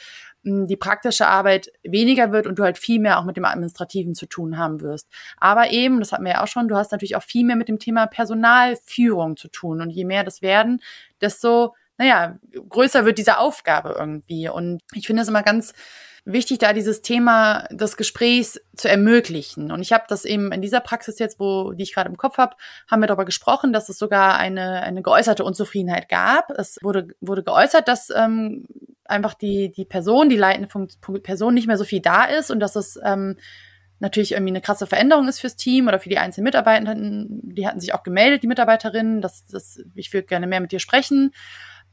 die 0.42 0.76
praktische 0.76 1.26
Arbeit 1.26 1.70
weniger 1.82 2.32
wird 2.32 2.46
und 2.46 2.58
du 2.58 2.62
halt 2.62 2.78
viel 2.78 2.98
mehr 2.98 3.18
auch 3.18 3.24
mit 3.24 3.36
dem 3.36 3.44
Administrativen 3.44 4.14
zu 4.14 4.26
tun 4.26 4.56
haben 4.56 4.80
wirst. 4.80 5.08
Aber 5.36 5.70
eben, 5.70 6.00
das 6.00 6.12
hatten 6.12 6.24
wir 6.24 6.32
ja 6.32 6.42
auch 6.42 6.48
schon, 6.48 6.68
du 6.68 6.76
hast 6.76 6.92
natürlich 6.92 7.16
auch 7.16 7.22
viel 7.22 7.44
mehr 7.44 7.56
mit 7.56 7.68
dem 7.68 7.78
Thema 7.78 8.06
Personalführung 8.06 9.36
zu 9.36 9.48
tun. 9.48 9.82
Und 9.82 9.90
je 9.90 10.04
mehr 10.04 10.24
das 10.24 10.40
werden, 10.40 10.80
desto, 11.20 11.74
naja, 11.98 12.38
größer 12.68 13.04
wird 13.04 13.18
diese 13.18 13.38
Aufgabe 13.38 13.94
irgendwie. 13.98 14.48
Und 14.48 14.82
ich 14.94 15.06
finde 15.06 15.22
es 15.22 15.28
immer 15.28 15.42
ganz 15.42 15.74
wichtig, 16.24 16.58
da 16.58 16.72
dieses 16.72 17.02
Thema 17.02 17.66
des 17.70 17.96
Gesprächs 17.96 18.60
zu 18.76 18.88
ermöglichen. 18.88 19.72
Und 19.72 19.82
ich 19.82 19.92
habe 19.92 20.04
das 20.08 20.24
eben 20.24 20.52
in 20.52 20.62
dieser 20.62 20.80
Praxis 20.80 21.18
jetzt, 21.18 21.40
wo 21.40 21.72
die 21.72 21.82
ich 21.82 21.94
gerade 21.94 22.08
im 22.08 22.16
Kopf 22.16 22.38
habe, 22.38 22.56
haben 22.90 23.00
wir 23.00 23.06
darüber 23.06 23.24
gesprochen, 23.24 23.72
dass 23.72 23.88
es 23.88 23.98
sogar 23.98 24.36
eine, 24.36 24.82
eine 24.82 25.02
geäußerte 25.02 25.44
Unzufriedenheit 25.44 26.08
gab. 26.08 26.50
Es 26.50 26.78
wurde, 26.82 27.08
wurde 27.20 27.42
geäußert, 27.42 27.88
dass 27.88 28.10
ähm, 28.10 28.66
einfach 29.04 29.34
die, 29.34 29.72
die 29.72 29.84
Person, 29.84 30.28
die 30.28 30.36
leitende 30.36 30.68
Person 31.20 31.54
nicht 31.54 31.66
mehr 31.66 31.78
so 31.78 31.84
viel 31.84 32.00
da 32.00 32.24
ist 32.24 32.50
und 32.50 32.60
dass 32.60 32.76
es 32.76 32.98
ähm, 33.04 33.36
natürlich 33.98 34.32
irgendwie 34.32 34.52
eine 34.52 34.60
krasse 34.60 34.86
Veränderung 34.86 35.28
ist 35.28 35.40
fürs 35.40 35.56
Team 35.56 35.86
oder 35.86 35.98
für 35.98 36.08
die 36.08 36.18
einzelnen 36.18 36.44
Mitarbeitenden. 36.44 37.54
Die 37.54 37.66
hatten 37.66 37.80
sich 37.80 37.94
auch 37.94 38.02
gemeldet, 38.02 38.42
die 38.42 38.46
Mitarbeiterinnen, 38.46 39.20
dass, 39.20 39.46
dass 39.46 39.82
ich 39.94 40.12
würde 40.12 40.26
gerne 40.26 40.46
mehr 40.46 40.60
mit 40.60 40.72
dir 40.72 40.80
sprechen. 40.80 41.32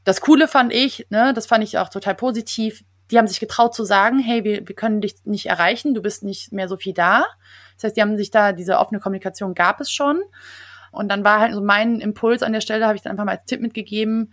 Das 0.04 0.20
Coole 0.20 0.48
fand 0.48 0.72
ich, 0.72 1.06
ne, 1.10 1.34
das 1.34 1.46
fand 1.46 1.62
ich 1.64 1.76
auch 1.76 1.90
total 1.90 2.14
positiv, 2.14 2.82
die 3.10 3.18
haben 3.18 3.26
sich 3.26 3.40
getraut 3.40 3.74
zu 3.74 3.84
sagen, 3.84 4.18
hey, 4.18 4.44
wir, 4.44 4.66
wir 4.68 4.74
können 4.74 5.00
dich 5.00 5.16
nicht 5.24 5.46
erreichen, 5.46 5.94
du 5.94 6.02
bist 6.02 6.22
nicht 6.22 6.52
mehr 6.52 6.68
so 6.68 6.76
viel 6.76 6.92
da. 6.92 7.24
Das 7.76 7.84
heißt, 7.84 7.96
die 7.96 8.02
haben 8.02 8.16
sich 8.16 8.30
da, 8.30 8.52
diese 8.52 8.78
offene 8.78 9.00
Kommunikation 9.00 9.54
gab 9.54 9.80
es 9.80 9.90
schon. 9.90 10.20
Und 10.90 11.08
dann 11.08 11.24
war 11.24 11.40
halt 11.40 11.54
so 11.54 11.60
mein 11.60 12.00
Impuls 12.00 12.42
an 12.42 12.52
der 12.52 12.60
Stelle, 12.60 12.86
habe 12.86 12.96
ich 12.96 13.02
dann 13.02 13.12
einfach 13.12 13.24
mal 13.24 13.36
als 13.36 13.44
Tipp 13.44 13.60
mitgegeben, 13.60 14.32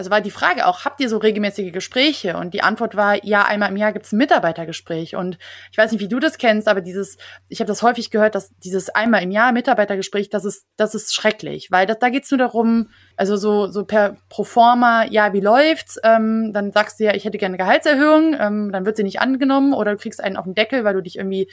also 0.00 0.10
war 0.10 0.22
die 0.22 0.30
Frage 0.30 0.66
auch, 0.66 0.86
habt 0.86 0.98
ihr 1.02 1.10
so 1.10 1.18
regelmäßige 1.18 1.72
Gespräche? 1.72 2.38
Und 2.38 2.54
die 2.54 2.62
Antwort 2.62 2.96
war, 2.96 3.22
ja, 3.22 3.44
einmal 3.44 3.68
im 3.68 3.76
Jahr 3.76 3.92
gibt's 3.92 4.12
ein 4.12 4.16
Mitarbeitergespräch. 4.16 5.14
Und 5.14 5.36
ich 5.70 5.76
weiß 5.76 5.92
nicht, 5.92 6.00
wie 6.00 6.08
du 6.08 6.18
das 6.18 6.38
kennst, 6.38 6.68
aber 6.68 6.80
dieses, 6.80 7.18
ich 7.48 7.60
habe 7.60 7.68
das 7.68 7.82
häufig 7.82 8.10
gehört, 8.10 8.34
dass 8.34 8.50
dieses 8.60 8.88
einmal 8.88 9.22
im 9.22 9.30
Jahr 9.30 9.52
Mitarbeitergespräch, 9.52 10.30
das 10.30 10.46
ist, 10.46 10.64
das 10.78 10.94
ist 10.94 11.14
schrecklich, 11.14 11.70
weil 11.70 11.86
das, 11.86 11.98
da 11.98 12.08
geht's 12.08 12.30
nur 12.30 12.38
darum, 12.38 12.88
also 13.14 13.36
so, 13.36 13.66
so 13.66 13.84
per 13.84 14.16
Proforma, 14.30 15.04
ja, 15.04 15.34
wie 15.34 15.40
läuft's? 15.40 16.00
Ähm, 16.02 16.54
dann 16.54 16.72
sagst 16.72 16.98
du 16.98 17.04
ja, 17.04 17.12
ich 17.12 17.26
hätte 17.26 17.36
gerne 17.36 17.56
eine 17.56 17.62
Gehaltserhöhung, 17.62 18.34
ähm, 18.40 18.72
dann 18.72 18.86
wird 18.86 18.96
sie 18.96 19.04
nicht 19.04 19.20
angenommen 19.20 19.74
oder 19.74 19.90
du 19.92 19.98
kriegst 19.98 20.24
einen 20.24 20.38
auf 20.38 20.44
den 20.44 20.54
Deckel, 20.54 20.82
weil 20.82 20.94
du 20.94 21.02
dich 21.02 21.16
irgendwie 21.16 21.50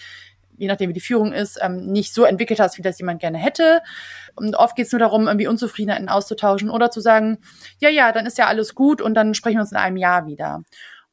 je 0.57 0.67
nachdem 0.67 0.89
wie 0.89 0.93
die 0.93 0.99
Führung 0.99 1.33
ist, 1.33 1.59
ähm, 1.61 1.85
nicht 1.87 2.13
so 2.13 2.23
entwickelt 2.23 2.59
hast, 2.59 2.77
wie 2.77 2.81
das 2.81 2.99
jemand 2.99 3.21
gerne 3.21 3.37
hätte. 3.37 3.81
Und 4.35 4.55
oft 4.55 4.75
geht 4.75 4.87
es 4.87 4.91
nur 4.91 4.99
darum, 4.99 5.27
irgendwie 5.27 5.47
Unzufriedenheiten 5.47 6.09
auszutauschen 6.09 6.69
oder 6.69 6.91
zu 6.91 6.99
sagen, 6.99 7.39
ja, 7.79 7.89
ja, 7.89 8.11
dann 8.11 8.25
ist 8.25 8.37
ja 8.37 8.47
alles 8.47 8.75
gut 8.75 9.01
und 9.01 9.13
dann 9.13 9.33
sprechen 9.33 9.57
wir 9.57 9.61
uns 9.61 9.71
in 9.71 9.77
einem 9.77 9.97
Jahr 9.97 10.25
wieder. 10.25 10.63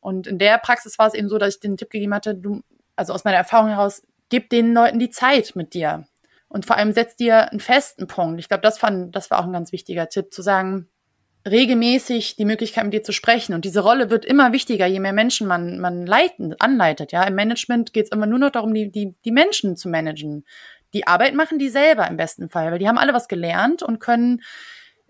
Und 0.00 0.26
in 0.26 0.38
der 0.38 0.58
Praxis 0.58 0.98
war 0.98 1.06
es 1.06 1.14
eben 1.14 1.28
so, 1.28 1.38
dass 1.38 1.54
ich 1.54 1.60
den 1.60 1.76
Tipp 1.76 1.90
gegeben 1.90 2.14
hatte, 2.14 2.34
du, 2.34 2.62
also 2.96 3.12
aus 3.12 3.24
meiner 3.24 3.38
Erfahrung 3.38 3.68
heraus, 3.68 4.02
gib 4.28 4.50
den 4.50 4.74
Leuten 4.74 4.98
die 4.98 5.10
Zeit 5.10 5.52
mit 5.54 5.74
dir. 5.74 6.06
Und 6.48 6.66
vor 6.66 6.76
allem 6.76 6.92
setz 6.92 7.16
dir 7.16 7.50
einen 7.50 7.60
festen 7.60 8.06
Punkt. 8.06 8.38
Ich 8.38 8.48
glaube, 8.48 8.62
das 8.62 8.78
fand, 8.78 9.14
das 9.16 9.30
war 9.30 9.40
auch 9.40 9.44
ein 9.44 9.52
ganz 9.52 9.72
wichtiger 9.72 10.08
Tipp, 10.08 10.32
zu 10.32 10.42
sagen, 10.42 10.88
regelmäßig 11.46 12.36
die 12.36 12.44
Möglichkeit, 12.44 12.84
mit 12.84 12.94
dir 12.94 13.02
zu 13.02 13.12
sprechen. 13.12 13.54
Und 13.54 13.64
diese 13.64 13.80
Rolle 13.80 14.10
wird 14.10 14.24
immer 14.24 14.52
wichtiger, 14.52 14.86
je 14.86 15.00
mehr 15.00 15.12
Menschen 15.12 15.46
man, 15.46 15.78
man 15.78 16.06
leiten, 16.06 16.54
anleitet. 16.58 17.12
Ja, 17.12 17.24
im 17.24 17.34
Management 17.34 17.92
geht 17.92 18.06
es 18.06 18.12
immer 18.12 18.26
nur 18.26 18.38
noch 18.38 18.50
darum, 18.50 18.72
die, 18.72 18.90
die, 18.90 19.14
die 19.24 19.32
Menschen 19.32 19.76
zu 19.76 19.88
managen. 19.88 20.44
Die 20.94 21.06
Arbeit 21.06 21.34
machen 21.34 21.58
die 21.58 21.68
selber 21.68 22.08
im 22.08 22.16
besten 22.16 22.48
Fall, 22.48 22.70
weil 22.70 22.78
die 22.78 22.88
haben 22.88 22.98
alle 22.98 23.12
was 23.12 23.28
gelernt 23.28 23.82
und 23.82 23.98
können 23.98 24.42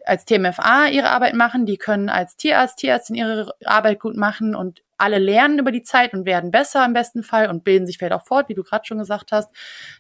als 0.06 0.24
TMFA 0.24 0.88
ihre 0.88 1.10
Arbeit 1.10 1.34
machen, 1.34 1.66
die 1.66 1.78
können 1.78 2.08
als 2.08 2.36
Tierarzt, 2.36 2.78
Tierärztin 2.78 3.16
ihre 3.16 3.54
Arbeit 3.64 4.00
gut 4.00 4.16
machen 4.16 4.54
und 4.54 4.82
alle 4.96 5.18
lernen 5.18 5.58
über 5.58 5.72
die 5.72 5.82
Zeit 5.82 6.14
und 6.14 6.26
werden 6.26 6.50
besser 6.50 6.84
im 6.84 6.92
besten 6.92 7.22
Fall 7.22 7.48
und 7.48 7.64
bilden 7.64 7.86
sich 7.86 7.98
vielleicht 7.98 8.12
auch 8.12 8.26
fort, 8.26 8.48
wie 8.48 8.54
du 8.54 8.62
gerade 8.62 8.84
schon 8.86 8.98
gesagt 8.98 9.32
hast, 9.32 9.50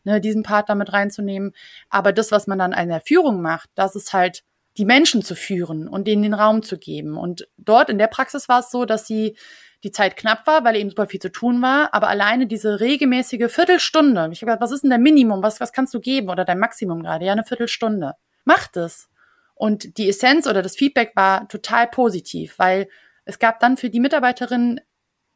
ne, 0.04 0.20
diesen 0.20 0.42
Part 0.42 0.68
damit 0.68 0.92
reinzunehmen. 0.92 1.52
Aber 1.88 2.12
das, 2.12 2.32
was 2.32 2.46
man 2.46 2.58
dann 2.58 2.72
in 2.72 2.88
der 2.88 3.00
Führung 3.00 3.42
macht, 3.42 3.70
das 3.74 3.96
ist 3.96 4.12
halt 4.12 4.44
die 4.76 4.84
Menschen 4.84 5.22
zu 5.22 5.34
führen 5.36 5.88
und 5.88 6.06
denen 6.06 6.22
den 6.22 6.34
Raum 6.34 6.62
zu 6.62 6.78
geben. 6.78 7.16
Und 7.16 7.48
dort 7.56 7.90
in 7.90 7.98
der 7.98 8.08
Praxis 8.08 8.48
war 8.48 8.60
es 8.60 8.70
so, 8.70 8.84
dass 8.84 9.06
sie 9.06 9.36
die 9.84 9.92
Zeit 9.92 10.16
knapp 10.16 10.46
war, 10.46 10.64
weil 10.64 10.76
eben 10.76 10.90
super 10.90 11.06
viel 11.06 11.20
zu 11.20 11.30
tun 11.30 11.60
war, 11.60 11.92
aber 11.92 12.08
alleine 12.08 12.46
diese 12.46 12.80
regelmäßige 12.80 13.52
Viertelstunde, 13.52 14.30
ich 14.32 14.40
habe 14.40 14.52
gedacht, 14.52 14.62
was 14.62 14.72
ist 14.72 14.82
denn 14.82 14.90
der 14.90 14.98
Minimum, 14.98 15.42
was, 15.42 15.60
was 15.60 15.72
kannst 15.72 15.92
du 15.92 16.00
geben 16.00 16.30
oder 16.30 16.44
dein 16.44 16.58
Maximum 16.58 17.02
gerade? 17.02 17.26
Ja, 17.26 17.32
eine 17.32 17.44
Viertelstunde. 17.44 18.14
Mach 18.44 18.66
das. 18.68 19.10
Und 19.54 19.98
die 19.98 20.08
Essenz 20.08 20.46
oder 20.46 20.62
das 20.62 20.74
Feedback 20.74 21.12
war 21.14 21.46
total 21.48 21.86
positiv, 21.86 22.58
weil 22.58 22.88
es 23.24 23.38
gab 23.38 23.60
dann 23.60 23.76
für 23.76 23.90
die 23.90 24.00
Mitarbeiterin 24.00 24.80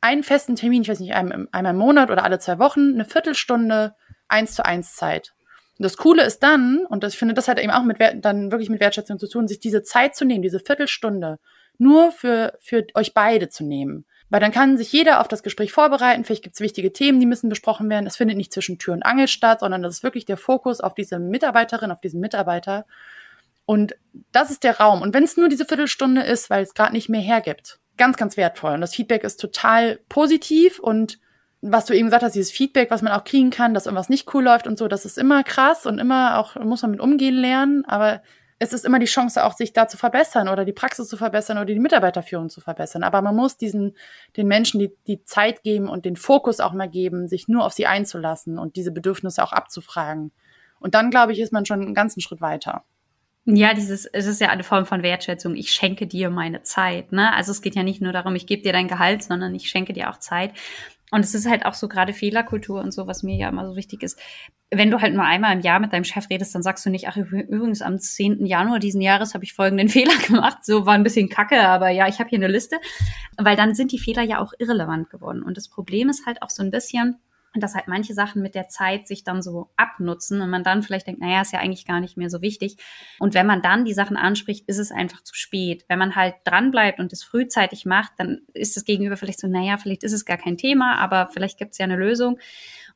einen 0.01 0.23
festen 0.23 0.57
Termin, 0.57 0.83
ich 0.83 0.89
weiß 0.89 1.01
nicht, 1.01 1.15
einmal 1.15 1.47
im 1.53 1.77
Monat 1.77 2.11
oder 2.11 2.25
alle 2.25 2.39
zwei 2.39 2.59
Wochen, 2.59 2.95
eine 2.95 3.05
Viertelstunde 3.05 3.95
eins 4.29 4.55
zu 4.55 4.65
eins 4.65 4.97
Zeit. 4.97 5.35
Und 5.79 5.85
das 5.85 5.97
Coole 5.97 6.25
ist 6.25 6.43
dann, 6.43 6.85
und 6.89 7.05
das, 7.05 7.13
ich 7.13 7.19
finde, 7.19 7.35
das 7.35 7.47
hat 7.47 7.59
eben 7.59 7.71
auch 7.71 7.85
mit 7.85 7.99
dann 8.01 8.51
wirklich 8.51 8.69
mit 8.69 8.81
Wertschätzung 8.81 9.19
zu 9.19 9.29
tun, 9.29 9.47
sich 9.47 9.61
diese 9.61 9.83
Zeit 9.83 10.17
zu 10.17 10.25
nehmen, 10.25 10.43
diese 10.43 10.59
Viertelstunde, 10.59 11.39
nur 11.79 12.11
für, 12.11 12.59
für 12.61 12.85
euch 12.95 13.15
beide 13.15 13.49
zu 13.49 13.65
nehmen. 13.65 14.05
Weil 14.31 14.41
dann 14.41 14.53
kann 14.53 14.77
sich 14.77 14.93
jeder 14.93 15.21
auf 15.21 15.29
das 15.29 15.43
Gespräch 15.43 15.73
vorbereiten. 15.73 16.25
Vielleicht 16.25 16.43
gibt 16.43 16.57
es 16.57 16.61
wichtige 16.61 16.93
Themen, 16.93 17.21
die 17.21 17.27
müssen 17.27 17.49
besprochen 17.49 17.89
werden. 17.89 18.07
Es 18.07 18.17
findet 18.17 18.37
nicht 18.37 18.53
zwischen 18.53 18.79
Tür 18.79 18.95
und 18.95 19.05
Angel 19.05 19.29
statt, 19.29 19.61
sondern 19.61 19.83
das 19.83 19.95
ist 19.95 20.03
wirklich 20.03 20.27
der 20.27 20.37
Fokus 20.37 20.81
auf 20.81 20.95
diese 20.95 21.19
Mitarbeiterin, 21.19 21.93
auf 21.93 22.01
diesen 22.01 22.21
Mitarbeiter. 22.21 22.85
Und 23.65 23.95
das 24.33 24.51
ist 24.51 24.65
der 24.65 24.79
Raum. 24.79 25.01
Und 25.01 25.15
wenn 25.15 25.25
es 25.25 25.37
nur 25.37 25.49
diese 25.49 25.65
Viertelstunde 25.65 26.23
ist, 26.23 26.51
weil 26.51 26.63
es 26.63 26.75
gerade 26.75 26.93
nicht 26.93 27.09
mehr 27.09 27.21
hergibt, 27.21 27.79
ganz, 27.97 28.17
ganz 28.17 28.37
wertvoll. 28.37 28.75
Und 28.75 28.81
das 28.81 28.95
Feedback 28.95 29.25
ist 29.25 29.41
total 29.41 30.01
positiv 30.09 30.79
und 30.79 31.19
was 31.61 31.87
du 31.87 31.95
eben 31.95 32.07
gesagt 32.07 32.23
hast, 32.23 32.35
dieses 32.35 32.53
Feedback, 32.53 32.91
was 32.91 33.03
man 33.03 33.13
auch 33.13 33.25
kriegen 33.25 33.51
kann, 33.51 33.75
dass 33.75 33.87
irgendwas 33.87 34.09
nicht 34.09 34.33
cool 34.35 34.45
läuft 34.45 34.67
und 34.67 34.79
so, 34.79 34.89
das 34.89 35.05
ist 35.05 35.19
immer 35.19 35.43
krass 35.43 35.87
und 35.87 35.99
immer 35.99 36.39
auch, 36.39 36.55
muss 36.57 36.83
man 36.83 36.93
mit 36.93 37.01
umgehen 37.01 37.35
lernen, 37.35 37.85
aber 37.85 38.23
es 38.61 38.73
ist 38.73 38.85
immer 38.85 38.99
die 38.99 39.07
Chance 39.07 39.45
auch, 39.45 39.53
sich 39.53 39.73
da 39.73 39.87
zu 39.87 39.97
verbessern 39.97 40.49
oder 40.49 40.65
die 40.65 40.73
Praxis 40.73 41.09
zu 41.09 41.17
verbessern 41.17 41.59
oder 41.59 41.67
die 41.67 41.79
Mitarbeiterführung 41.79 42.49
zu 42.51 42.61
verbessern. 42.61 43.05
Aber 43.05 43.23
man 43.23 43.37
muss 43.37 43.57
diesen, 43.57 43.97
den 44.37 44.49
Menschen 44.49 44.81
die, 44.81 44.93
die 45.07 45.23
Zeit 45.25 45.63
geben 45.63 45.89
und 45.89 46.05
den 46.05 46.17
Fokus 46.17 46.59
auch 46.59 46.73
mal 46.73 46.89
geben, 46.89 47.29
sich 47.29 47.47
nur 47.47 47.65
auf 47.65 47.73
sie 47.73 47.87
einzulassen 47.87 48.59
und 48.59 48.75
diese 48.75 48.91
Bedürfnisse 48.91 49.45
auch 49.45 49.53
abzufragen. 49.53 50.33
Und 50.81 50.95
dann, 50.95 51.11
glaube 51.11 51.33
ich, 51.33 51.41
ist 51.41 51.53
man 51.53 51.67
schon 51.67 51.83
einen 51.83 51.95
ganzen 51.95 52.21
Schritt 52.21 52.41
weiter. 52.41 52.85
Ja, 53.45 53.75
dieses, 53.75 54.05
es 54.07 54.27
ist 54.27 54.41
ja 54.41 54.49
eine 54.49 54.65
Form 54.65 54.87
von 54.87 55.03
Wertschätzung. 55.03 55.57
Ich 55.57 55.71
schenke 55.71 56.07
dir 56.07 56.29
meine 56.29 56.63
Zeit. 56.63 57.13
Ne? 57.13 57.33
Also 57.35 57.53
es 57.53 57.63
geht 57.63 57.77
ja 57.77 57.83
nicht 57.83 58.03
nur 58.03 58.13
darum, 58.13 58.35
ich 58.35 58.47
gebe 58.47 58.63
dir 58.63 58.73
dein 58.73 58.89
Gehalt, 58.89 59.23
sondern 59.23 59.55
ich 59.55 59.71
schenke 59.71 59.93
dir 59.93 60.11
auch 60.11 60.19
Zeit. 60.19 60.53
Und 61.11 61.25
es 61.25 61.35
ist 61.35 61.49
halt 61.49 61.65
auch 61.65 61.75
so 61.75 61.89
gerade 61.89 62.13
Fehlerkultur 62.13 62.81
und 62.81 62.93
so, 62.93 63.07
was 63.07 63.23
mir 63.23 63.37
ja 63.37 63.49
immer 63.49 63.67
so 63.67 63.77
wichtig 63.77 64.03
ist. 64.03 64.19
Wenn 64.71 64.91
du 64.91 65.01
halt 65.01 65.15
nur 65.15 65.25
einmal 65.25 65.55
im 65.55 65.61
Jahr 65.61 65.81
mit 65.81 65.93
deinem 65.93 66.05
Chef 66.05 66.29
redest, 66.29 66.55
dann 66.55 66.63
sagst 66.63 66.85
du 66.85 66.91
nicht, 66.91 67.09
ach 67.09 67.17
übrigens 67.17 67.81
am 67.81 67.99
10. 67.99 68.45
Januar 68.45 68.79
diesen 68.79 69.01
Jahres 69.01 69.33
habe 69.33 69.45
ich 69.45 69.55
folgenden 69.55 69.89
Fehler 69.89 70.17
gemacht. 70.27 70.65
So 70.65 70.85
war 70.85 70.95
ein 70.95 71.05
bisschen 71.05 71.29
kacke, 71.29 71.61
aber 71.61 71.89
ja, 71.89 72.09
ich 72.09 72.19
habe 72.19 72.29
hier 72.29 72.39
eine 72.39 72.49
Liste. 72.49 72.77
Weil 73.39 73.57
dann 73.57 73.75
sind 73.75 73.93
die 73.93 73.99
Fehler 73.99 74.23
ja 74.23 74.41
auch 74.41 74.53
irrelevant 74.59 75.09
geworden. 75.09 75.43
Und 75.43 75.57
das 75.57 75.69
Problem 75.69 76.11
ist 76.11 76.27
halt 76.27 76.43
auch 76.43 76.51
so 76.51 76.63
ein 76.63 76.71
bisschen, 76.71 77.17
dass 77.55 77.75
halt 77.75 77.89
manche 77.89 78.15
Sachen 78.15 78.43
mit 78.43 78.55
der 78.55 78.69
Zeit 78.69 79.09
sich 79.09 79.25
dann 79.25 79.43
so 79.43 79.71
abnutzen 79.77 80.41
und 80.41 80.51
man 80.51 80.65
dann 80.65 80.83
vielleicht 80.83 81.07
denkt, 81.07 81.21
naja, 81.21 81.41
ist 81.41 81.53
ja 81.53 81.61
eigentlich 81.61 81.87
gar 81.87 82.01
nicht 82.01 82.17
mehr 82.17 82.31
so 82.31 82.43
wichtig. 82.43 82.77
Und 83.19 83.35
wenn 83.35 83.47
man 83.47 83.63
dann 83.63 83.85
die 83.85 83.95
Sachen 83.95 84.17
anspricht, 84.17 84.69
ist 84.69 84.79
es 84.79 84.93
einfach 84.93 85.23
zu 85.23 85.35
spät. 85.35 85.85
Wenn 85.89 85.99
man 85.99 86.15
halt 86.15 86.35
dranbleibt 86.45 87.01
und 87.01 87.13
es 87.13 87.25
frühzeitig 87.25 87.87
macht, 87.87 88.13
dann 88.19 88.43
ist 88.53 88.77
das 88.77 88.85
Gegenüber 88.85 89.17
vielleicht 89.17 89.41
so, 89.41 89.49
naja, 89.49 89.79
vielleicht 89.79 90.05
ist 90.05 90.13
es 90.13 90.25
gar 90.25 90.39
kein 90.39 90.57
Thema, 90.57 90.97
aber 90.99 91.29
vielleicht 91.33 91.59
gibt 91.59 91.73
es 91.73 91.79
ja 91.79 91.85
eine 91.85 91.97
Lösung. 91.97 92.39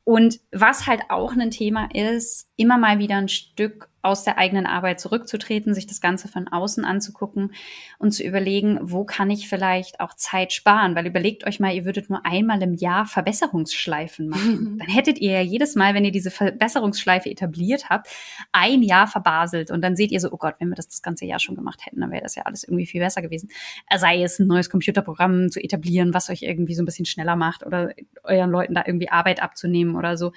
Und 0.03 0.39
was 0.51 0.85
halt 0.85 1.03
auch 1.09 1.33
ein 1.33 1.51
Thema 1.51 1.89
ist, 1.93 2.51
immer 2.57 2.77
mal 2.77 2.99
wieder 2.99 3.15
ein 3.15 3.29
Stück 3.29 3.89
aus 4.03 4.25
der 4.25 4.37
eigenen 4.37 4.65
Arbeit 4.65 4.99
zurückzutreten, 4.99 5.73
sich 5.73 5.87
das 5.87 6.01
Ganze 6.01 6.27
von 6.27 6.49
außen 6.49 6.83
anzugucken 6.83 7.53
und 7.97 8.11
zu 8.11 8.21
überlegen, 8.23 8.77
wo 8.81 9.05
kann 9.05 9.29
ich 9.29 9.47
vielleicht 9.47 10.01
auch 10.01 10.13
Zeit 10.13 10.51
sparen? 10.51 10.93
Weil 10.93 11.07
überlegt 11.07 11.47
euch 11.47 11.61
mal, 11.61 11.73
ihr 11.73 11.85
würdet 11.85 12.09
nur 12.09 12.25
einmal 12.25 12.61
im 12.61 12.73
Jahr 12.73 13.05
Verbesserungsschleifen 13.05 14.27
machen. 14.27 14.77
Dann 14.79 14.89
hättet 14.89 15.19
ihr 15.19 15.31
ja 15.31 15.41
jedes 15.41 15.75
Mal, 15.75 15.93
wenn 15.93 16.03
ihr 16.03 16.11
diese 16.11 16.31
Verbesserungsschleife 16.31 17.29
etabliert 17.29 17.89
habt, 17.89 18.09
ein 18.51 18.83
Jahr 18.83 19.07
verbaselt. 19.07 19.71
Und 19.71 19.81
dann 19.81 19.95
seht 19.95 20.11
ihr 20.11 20.19
so, 20.19 20.31
oh 20.33 20.37
Gott, 20.37 20.55
wenn 20.59 20.67
wir 20.67 20.75
das 20.75 20.89
das 20.89 21.01
ganze 21.01 21.25
Jahr 21.25 21.39
schon 21.39 21.55
gemacht 21.55 21.85
hätten, 21.85 22.01
dann 22.01 22.11
wäre 22.11 22.23
das 22.23 22.35
ja 22.35 22.43
alles 22.43 22.65
irgendwie 22.65 22.85
viel 22.85 22.99
besser 22.99 23.21
gewesen. 23.21 23.49
Sei 23.95 24.21
es 24.21 24.37
ein 24.37 24.47
neues 24.47 24.69
Computerprogramm 24.69 25.49
zu 25.49 25.63
etablieren, 25.63 26.13
was 26.13 26.29
euch 26.29 26.41
irgendwie 26.41 26.75
so 26.75 26.83
ein 26.83 26.85
bisschen 26.85 27.05
schneller 27.05 27.37
macht 27.37 27.65
oder 27.65 27.93
euren 28.23 28.51
Leuten 28.51 28.73
da 28.73 28.83
irgendwie 28.85 29.09
Arbeit 29.09 29.41
abzunehmen 29.41 29.95
oder 29.95 30.17
so. 30.17 30.33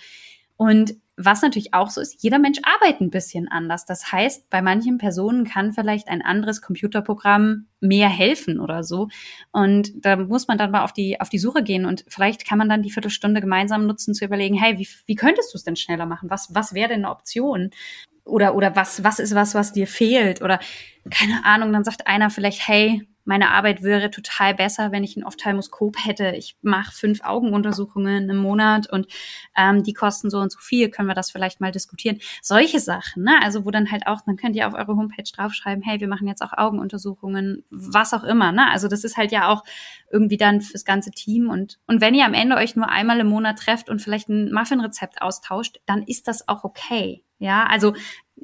Und 0.56 0.94
was 1.18 1.40
natürlich 1.40 1.72
auch 1.72 1.88
so 1.88 2.00
ist, 2.00 2.22
jeder 2.22 2.38
Mensch 2.38 2.58
arbeitet 2.62 3.00
ein 3.00 3.10
bisschen 3.10 3.48
anders. 3.48 3.86
Das 3.86 4.12
heißt, 4.12 4.50
bei 4.50 4.60
manchen 4.60 4.98
Personen 4.98 5.44
kann 5.44 5.72
vielleicht 5.72 6.08
ein 6.08 6.20
anderes 6.20 6.60
Computerprogramm 6.60 7.66
mehr 7.80 8.08
helfen 8.08 8.60
oder 8.60 8.84
so. 8.84 9.08
Und 9.50 9.92
da 10.04 10.16
muss 10.16 10.46
man 10.46 10.58
dann 10.58 10.70
mal 10.70 10.84
auf 10.84 10.92
die, 10.92 11.20
auf 11.20 11.30
die 11.30 11.38
Suche 11.38 11.62
gehen 11.62 11.86
und 11.86 12.04
vielleicht 12.08 12.46
kann 12.46 12.58
man 12.58 12.68
dann 12.68 12.82
die 12.82 12.90
Viertelstunde 12.90 13.40
gemeinsam 13.40 13.86
nutzen, 13.86 14.12
zu 14.12 14.26
überlegen, 14.26 14.56
hey, 14.56 14.78
wie, 14.78 14.88
wie 15.06 15.14
könntest 15.14 15.54
du 15.54 15.56
es 15.58 15.64
denn 15.64 15.76
schneller 15.76 16.06
machen? 16.06 16.28
Was, 16.28 16.54
was 16.54 16.74
wäre 16.74 16.88
denn 16.88 17.04
eine 17.04 17.10
Option? 17.10 17.70
Oder, 18.24 18.54
oder 18.54 18.76
was, 18.76 19.02
was 19.02 19.18
ist 19.18 19.34
was, 19.34 19.54
was 19.54 19.72
dir 19.72 19.86
fehlt? 19.86 20.42
Oder 20.42 20.60
keine 21.10 21.44
Ahnung, 21.44 21.72
dann 21.72 21.84
sagt 21.84 22.06
einer 22.06 22.28
vielleicht, 22.28 22.66
hey, 22.68 23.06
meine 23.26 23.50
Arbeit 23.50 23.82
wäre 23.82 24.10
total 24.10 24.54
besser, 24.54 24.92
wenn 24.92 25.04
ich 25.04 25.16
ein 25.16 25.24
Ophthalmoskop 25.24 25.96
hätte. 26.04 26.30
Ich 26.36 26.56
mache 26.62 26.92
fünf 26.92 27.22
Augenuntersuchungen 27.22 28.30
im 28.30 28.36
Monat 28.36 28.90
und 28.90 29.06
ähm, 29.56 29.82
die 29.82 29.92
kosten 29.92 30.30
so 30.30 30.38
und 30.38 30.50
so 30.52 30.58
viel. 30.58 30.88
Können 30.90 31.08
wir 31.08 31.14
das 31.14 31.30
vielleicht 31.30 31.60
mal 31.60 31.72
diskutieren? 31.72 32.18
Solche 32.40 32.80
Sachen, 32.80 33.24
ne? 33.24 33.38
Also 33.42 33.64
wo 33.64 33.70
dann 33.70 33.90
halt 33.90 34.06
auch, 34.06 34.20
dann 34.24 34.36
könnt 34.36 34.56
ihr 34.56 34.66
auf 34.66 34.74
eure 34.74 34.96
Homepage 34.96 35.30
draufschreiben, 35.30 35.82
hey, 35.82 36.00
wir 36.00 36.08
machen 36.08 36.28
jetzt 36.28 36.42
auch 36.42 36.52
Augenuntersuchungen, 36.52 37.64
was 37.70 38.14
auch 38.14 38.24
immer, 38.24 38.52
ne? 38.52 38.70
Also 38.70 38.88
das 38.88 39.04
ist 39.04 39.16
halt 39.16 39.32
ja 39.32 39.48
auch 39.48 39.64
irgendwie 40.10 40.36
dann 40.36 40.60
fürs 40.60 40.84
ganze 40.84 41.10
Team 41.10 41.50
und 41.50 41.78
und 41.86 42.00
wenn 42.00 42.14
ihr 42.14 42.24
am 42.24 42.34
Ende 42.34 42.56
euch 42.56 42.76
nur 42.76 42.88
einmal 42.88 43.20
im 43.20 43.26
Monat 43.26 43.58
trefft 43.58 43.90
und 43.90 44.00
vielleicht 44.00 44.28
ein 44.28 44.52
Muffin-Rezept 44.52 45.20
austauscht, 45.20 45.80
dann 45.86 46.02
ist 46.02 46.28
das 46.28 46.48
auch 46.48 46.64
okay. 46.64 47.22
Ja, 47.38 47.66
also 47.66 47.92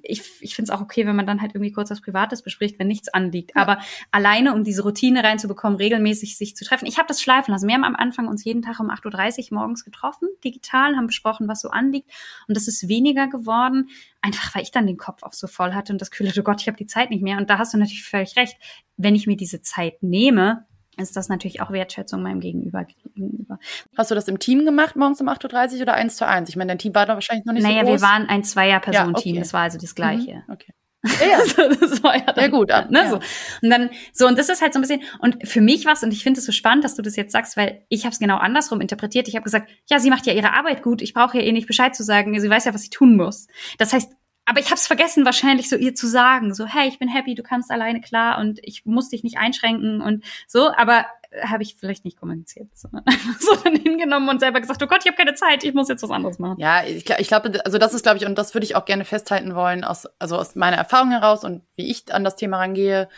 ich, 0.02 0.22
ich 0.40 0.54
finde 0.54 0.72
es 0.72 0.76
auch 0.76 0.80
okay, 0.80 1.06
wenn 1.06 1.16
man 1.16 1.26
dann 1.26 1.40
halt 1.40 1.54
irgendwie 1.54 1.72
kurz 1.72 1.90
was 1.90 2.00
Privates 2.00 2.42
bespricht, 2.42 2.78
wenn 2.78 2.88
nichts 2.88 3.08
anliegt. 3.08 3.52
Ja. 3.54 3.62
Aber 3.62 3.78
alleine, 4.10 4.54
um 4.54 4.64
diese 4.64 4.82
Routine 4.82 5.22
reinzubekommen, 5.22 5.76
regelmäßig 5.76 6.36
sich 6.36 6.56
zu 6.56 6.64
treffen. 6.64 6.86
Ich 6.86 6.98
habe 6.98 7.08
das 7.08 7.20
schleifen 7.20 7.52
lassen. 7.52 7.68
Wir 7.68 7.74
haben 7.74 7.84
am 7.84 7.94
Anfang 7.94 8.26
uns 8.26 8.44
jeden 8.44 8.62
Tag 8.62 8.80
um 8.80 8.90
8.30 8.90 9.52
Uhr 9.52 9.58
morgens 9.58 9.84
getroffen, 9.84 10.28
digital, 10.44 10.96
haben 10.96 11.06
besprochen, 11.06 11.46
was 11.48 11.60
so 11.60 11.70
anliegt. 11.70 12.10
Und 12.48 12.56
das 12.56 12.68
ist 12.68 12.88
weniger 12.88 13.28
geworden, 13.28 13.90
einfach 14.22 14.54
weil 14.54 14.62
ich 14.62 14.70
dann 14.70 14.86
den 14.86 14.96
Kopf 14.96 15.22
auch 15.22 15.34
so 15.34 15.46
voll 15.46 15.74
hatte 15.74 15.92
und 15.92 16.00
das 16.00 16.10
hatte, 16.10 16.40
oh 16.40 16.42
Gott, 16.44 16.60
ich 16.60 16.68
habe 16.68 16.78
die 16.78 16.86
Zeit 16.86 17.10
nicht 17.10 17.22
mehr. 17.22 17.36
Und 17.36 17.50
da 17.50 17.58
hast 17.58 17.74
du 17.74 17.78
natürlich 17.78 18.04
völlig 18.04 18.36
recht. 18.36 18.56
Wenn 18.96 19.14
ich 19.14 19.26
mir 19.26 19.36
diese 19.36 19.60
Zeit 19.60 20.02
nehme, 20.02 20.66
ist 20.96 21.16
das 21.16 21.28
natürlich 21.28 21.60
auch 21.62 21.70
Wertschätzung 21.70 22.22
meinem 22.22 22.40
Gegenüber. 22.40 22.84
gegenüber. 22.84 23.58
Hast 23.96 24.10
du 24.10 24.14
das 24.14 24.28
im 24.28 24.38
Team 24.38 24.64
gemacht, 24.64 24.96
morgens 24.96 25.20
um 25.20 25.28
8.30 25.28 25.76
Uhr 25.76 25.82
oder 25.82 25.94
eins 25.94 26.16
zu 26.16 26.26
eins? 26.26 26.48
Ich 26.48 26.56
meine, 26.56 26.68
dein 26.68 26.78
Team 26.78 26.94
war 26.94 27.06
da 27.06 27.14
wahrscheinlich 27.14 27.46
noch 27.46 27.54
nicht 27.54 27.62
naja, 27.62 27.80
so 27.80 27.90
groß. 27.90 28.00
Naja, 28.00 28.18
wir 28.18 28.20
waren 28.20 28.28
ein 28.28 28.44
Zweier-Personen-Team, 28.44 29.34
ja, 29.34 29.38
okay. 29.38 29.42
das 29.42 29.52
war 29.52 29.62
also 29.62 29.78
das 29.78 29.94
Gleiche. 29.94 30.42
Mhm, 30.46 30.52
okay. 30.52 30.72
Ja, 31.20 31.38
also, 31.38 31.68
das 31.80 32.02
war 32.02 32.16
ja, 32.16 32.32
dann, 32.32 32.44
ja 32.44 32.48
gut. 32.48 32.68
ne, 32.68 32.86
ja. 32.92 33.10
So. 33.10 33.16
Und 33.16 33.70
dann, 33.70 33.90
so, 34.12 34.26
und 34.26 34.38
das 34.38 34.48
ist 34.48 34.62
halt 34.62 34.72
so 34.72 34.78
ein 34.78 34.82
bisschen, 34.82 35.02
und 35.18 35.48
für 35.48 35.60
mich 35.60 35.84
was, 35.84 36.02
und 36.04 36.12
ich 36.12 36.22
finde 36.22 36.38
es 36.38 36.46
so 36.46 36.52
spannend, 36.52 36.84
dass 36.84 36.94
du 36.94 37.02
das 37.02 37.16
jetzt 37.16 37.32
sagst, 37.32 37.56
weil 37.56 37.84
ich 37.88 38.04
habe 38.04 38.12
es 38.12 38.20
genau 38.20 38.36
andersrum 38.36 38.80
interpretiert. 38.80 39.26
Ich 39.26 39.34
habe 39.34 39.42
gesagt, 39.42 39.68
ja, 39.90 39.98
sie 39.98 40.10
macht 40.10 40.26
ja 40.26 40.32
ihre 40.32 40.52
Arbeit 40.52 40.82
gut, 40.82 41.02
ich 41.02 41.12
brauche 41.12 41.38
ja 41.38 41.44
eh 41.44 41.52
nicht 41.52 41.66
Bescheid 41.66 41.96
zu 41.96 42.04
sagen, 42.04 42.38
sie 42.38 42.48
weiß 42.48 42.66
ja, 42.66 42.74
was 42.74 42.82
sie 42.82 42.90
tun 42.90 43.16
muss. 43.16 43.48
Das 43.78 43.92
heißt, 43.92 44.12
aber 44.44 44.60
ich 44.60 44.66
habe 44.66 44.76
es 44.76 44.86
vergessen, 44.86 45.24
wahrscheinlich 45.24 45.68
so 45.68 45.76
ihr 45.76 45.94
zu 45.94 46.06
sagen, 46.06 46.54
so 46.54 46.66
hey, 46.66 46.88
ich 46.88 46.98
bin 46.98 47.08
happy, 47.08 47.34
du 47.34 47.42
kannst 47.42 47.70
alleine 47.70 48.00
klar 48.00 48.38
und 48.38 48.58
ich 48.62 48.84
muss 48.84 49.08
dich 49.08 49.22
nicht 49.22 49.38
einschränken 49.38 50.00
und 50.00 50.24
so. 50.46 50.72
Aber 50.72 51.06
habe 51.40 51.62
ich 51.62 51.76
vielleicht 51.78 52.04
nicht 52.04 52.18
kommuniziert, 52.18 52.68
sondern 52.74 53.04
einfach 53.06 53.36
so 53.40 53.56
dann 53.56 53.76
hingenommen 53.76 54.28
und 54.28 54.40
selber 54.40 54.60
gesagt, 54.60 54.82
oh 54.82 54.86
Gott, 54.86 55.00
ich 55.02 55.06
habe 55.06 55.16
keine 55.16 55.34
Zeit, 55.34 55.64
ich 55.64 55.74
muss 55.74 55.88
jetzt 55.88 56.02
was 56.02 56.10
anderes 56.10 56.38
machen. 56.38 56.58
Ja, 56.58 56.84
ich, 56.84 57.08
ich 57.08 57.28
glaube, 57.28 57.64
also 57.64 57.78
das 57.78 57.94
ist, 57.94 58.02
glaube 58.02 58.18
ich, 58.18 58.26
und 58.26 58.36
das 58.36 58.54
würde 58.54 58.64
ich 58.64 58.76
auch 58.76 58.84
gerne 58.84 59.04
festhalten 59.04 59.54
wollen, 59.54 59.84
aus, 59.84 60.06
also 60.18 60.36
aus 60.36 60.54
meiner 60.54 60.76
Erfahrung 60.76 61.10
heraus 61.10 61.44
und 61.44 61.62
wie 61.76 61.90
ich 61.90 62.12
an 62.12 62.24
das 62.24 62.36
Thema 62.36 62.58
rangehe 62.58 63.08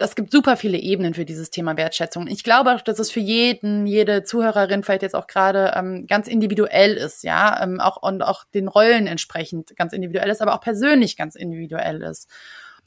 das 0.00 0.14
gibt 0.14 0.32
super 0.32 0.56
viele 0.56 0.78
Ebenen 0.78 1.12
für 1.12 1.26
dieses 1.26 1.50
Thema 1.50 1.76
Wertschätzung. 1.76 2.26
Ich 2.26 2.42
glaube 2.42 2.74
auch, 2.74 2.80
dass 2.80 2.98
es 2.98 3.10
für 3.10 3.20
jeden, 3.20 3.86
jede 3.86 4.24
Zuhörerin 4.24 4.82
vielleicht 4.82 5.02
jetzt 5.02 5.14
auch 5.14 5.26
gerade 5.26 5.74
ähm, 5.76 6.06
ganz 6.06 6.26
individuell 6.26 6.94
ist, 6.94 7.22
ja, 7.22 7.62
ähm, 7.62 7.80
auch 7.80 8.02
und 8.02 8.22
auch 8.22 8.44
den 8.54 8.66
Rollen 8.66 9.06
entsprechend 9.06 9.76
ganz 9.76 9.92
individuell 9.92 10.30
ist, 10.30 10.40
aber 10.40 10.54
auch 10.54 10.62
persönlich 10.62 11.18
ganz 11.18 11.34
individuell 11.34 12.02
ist 12.02 12.30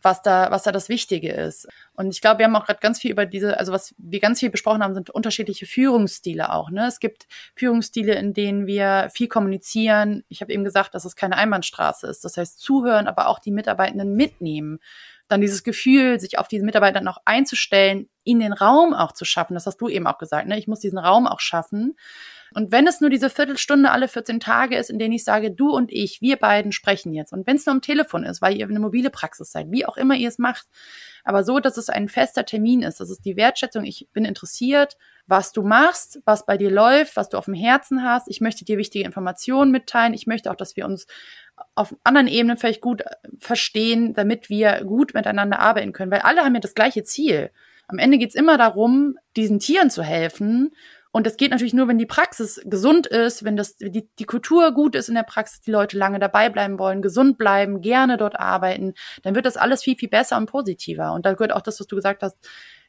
was 0.04 0.22
da, 0.22 0.52
was 0.52 0.64
da 0.64 0.72
das 0.72 0.90
Wichtige 0.90 1.32
ist. 1.32 1.68
Und 1.96 2.14
ich 2.14 2.22
glaube, 2.22 2.40
wir 2.40 2.46
haben 2.46 2.56
auch 2.56 2.66
gerade 2.66 2.80
ganz 2.82 3.00
viel 3.00 3.12
über 3.12 3.26
diese, 3.26 3.58
also 3.58 3.72
was 3.72 3.96
wir 3.98 4.20
ganz 4.20 4.40
viel 4.40 4.50
besprochen 4.50 4.84
haben, 4.84 4.94
sind 4.94 5.10
unterschiedliche 5.10 5.66
Führungsstile 5.66 6.52
auch. 6.52 6.70
Ne? 6.70 6.88
Es 6.88 7.00
gibt 7.00 7.26
Führungsstile, 7.56 8.14
in 8.16 8.34
denen 8.34 8.68
wir 8.68 9.10
viel 9.14 9.28
kommunizieren. 9.28 10.24
Ich 10.28 10.42
habe 10.42 10.52
eben 10.52 10.64
gesagt, 10.64 10.94
dass 10.94 11.06
es 11.06 11.16
keine 11.16 11.38
Einbahnstraße 11.38 12.08
ist. 12.08 12.26
Das 12.26 12.38
heißt, 12.38 12.60
zuhören, 12.60 13.08
aber 13.08 13.28
auch 13.28 13.40
die 13.40 13.52
Mitarbeitenden 13.52 14.14
mitnehmen. 14.16 14.80
Dann 15.28 15.42
dieses 15.42 15.64
Gefühl, 15.64 16.20
sich 16.20 16.38
auf 16.38 16.48
diese 16.48 16.66
Mitarbeiter 16.66 17.02
noch 17.02 17.18
einzustellen, 17.26 18.10
ihnen 18.24 18.42
den 18.42 18.54
Raum 18.54 18.94
auch 18.94 19.14
zu 19.14 19.26
schaffen. 19.26 19.54
Das 19.54 19.66
hast 19.66 19.78
du 19.78 19.90
eben 19.90 20.08
auch 20.08 20.18
gesagt. 20.18 20.48
Ne? 20.48 20.58
Ich 20.58 20.68
muss 20.68 20.80
diesen 20.80 21.00
Raum 21.00 21.28
auch 21.28 21.40
schaffen. 21.40 21.96
Und 22.54 22.72
wenn 22.72 22.86
es 22.86 23.02
nur 23.02 23.10
diese 23.10 23.30
Viertelstunde 23.30 23.92
alle 23.92 24.08
14 24.08 24.40
Tage 24.40 24.78
ist, 24.78 24.90
in 24.90 25.00
denen 25.00 25.14
ich 25.14 25.24
sage, 25.24 25.52
du 25.52 25.72
und 25.72 25.92
ich, 25.92 26.22
wir 26.22 26.38
beiden 26.38 26.72
sprechen 26.72 27.14
jetzt. 27.14 27.34
Und 27.34 27.48
wenn 27.48 27.56
es 27.56 27.66
nur 27.66 27.74
am 27.74 27.82
Telefon 27.82 28.24
ist, 28.24 28.42
weil 28.42 28.56
ihr 28.56 28.68
eine 28.68 28.80
mobile 28.80 29.10
Praxis 29.10 29.52
seid, 29.52 29.72
wie 29.72 29.86
auch 29.86 29.98
immer 29.98 30.16
ihr 30.16 30.28
es 30.28 30.38
macht, 30.38 30.68
aber 31.24 31.44
so, 31.44 31.60
dass 31.60 31.78
es 31.78 31.90
ein 31.90 32.10
fester 32.10 32.46
Termin 32.46 32.84
ist, 32.84 33.00
das 33.00 33.10
ist 33.10 33.26
die 33.26 33.38
Wertschätzung, 33.38 33.86
ich 33.86 34.08
bin 34.14 34.26
interessiert, 34.26 34.98
was 35.26 35.52
du 35.52 35.64
machst, 35.64 36.20
was 36.26 36.46
bei 36.46 36.58
dir 36.58 36.70
läuft, 36.70 37.16
was 37.16 37.30
du 37.30 37.38
auf 37.38 37.46
dem 37.46 37.54
Herzen 37.54 38.04
hast. 38.04 38.28
Ich 38.28 38.42
möchte 38.42 38.66
dir 38.66 38.78
wichtige 38.78 39.06
Informationen 39.06 39.72
mitteilen. 39.72 40.14
Ich 40.14 40.28
möchte 40.28 40.52
auch, 40.52 40.56
dass 40.56 40.76
wir 40.76 40.86
uns 40.86 41.08
auf 41.76 41.96
anderen 42.04 42.28
Ebenen 42.28 42.58
vielleicht 42.58 42.82
gut 42.82 43.02
äh, 43.02 43.10
verstehen, 43.40 44.14
damit 44.14 44.50
wir 44.50 44.84
gut 44.84 45.14
miteinander 45.14 45.60
arbeiten 45.60 45.94
können, 45.94 46.12
weil 46.12 46.22
alle 46.22 46.42
haben 46.42 46.56
ja 46.56 46.62
das 46.62 46.76
gleiche 46.76 47.04
Ziel. 47.04 47.52
Am 47.88 48.00
Ende 48.00 48.18
geht's 48.18 48.36
immer 48.36 48.58
darum, 48.58 49.18
diesen 49.36 49.60
Tieren 49.60 49.90
zu 49.90 50.04
helfen 50.04 50.72
und 51.16 51.28
das 51.28 51.38
geht 51.38 51.52
natürlich 51.52 51.76
nur, 51.76 51.88
wenn 51.88 52.00
die 52.00 52.08
Praxis 52.08 52.60
gesund 52.66 53.06
ist, 53.06 53.44
wenn 53.44 53.56
das, 53.56 53.78
die, 53.78 54.10
die 54.18 54.26
Kultur 54.26 54.72
gut 54.72 54.96
ist 54.96 55.10
in 55.10 55.16
der 55.16 55.22
Praxis, 55.22 55.62
die 55.62 55.70
Leute 55.70 55.96
lange 55.96 56.18
dabei 56.18 56.50
bleiben 56.50 56.80
wollen, 56.80 57.04
gesund 57.04 57.38
bleiben, 57.38 57.82
gerne 57.82 58.18
dort 58.18 58.40
arbeiten, 58.40 58.96
dann 59.22 59.36
wird 59.36 59.46
das 59.46 59.56
alles 59.56 59.84
viel, 59.84 59.96
viel 59.96 60.10
besser 60.10 60.38
und 60.38 60.48
positiver. 60.48 61.14
Und 61.14 61.28
da 61.28 61.34
gehört 61.34 61.54
auch 61.54 61.62
das, 61.62 61.80
was 61.80 61.86
du 61.86 61.96
gesagt 61.96 62.24
hast, 62.24 62.36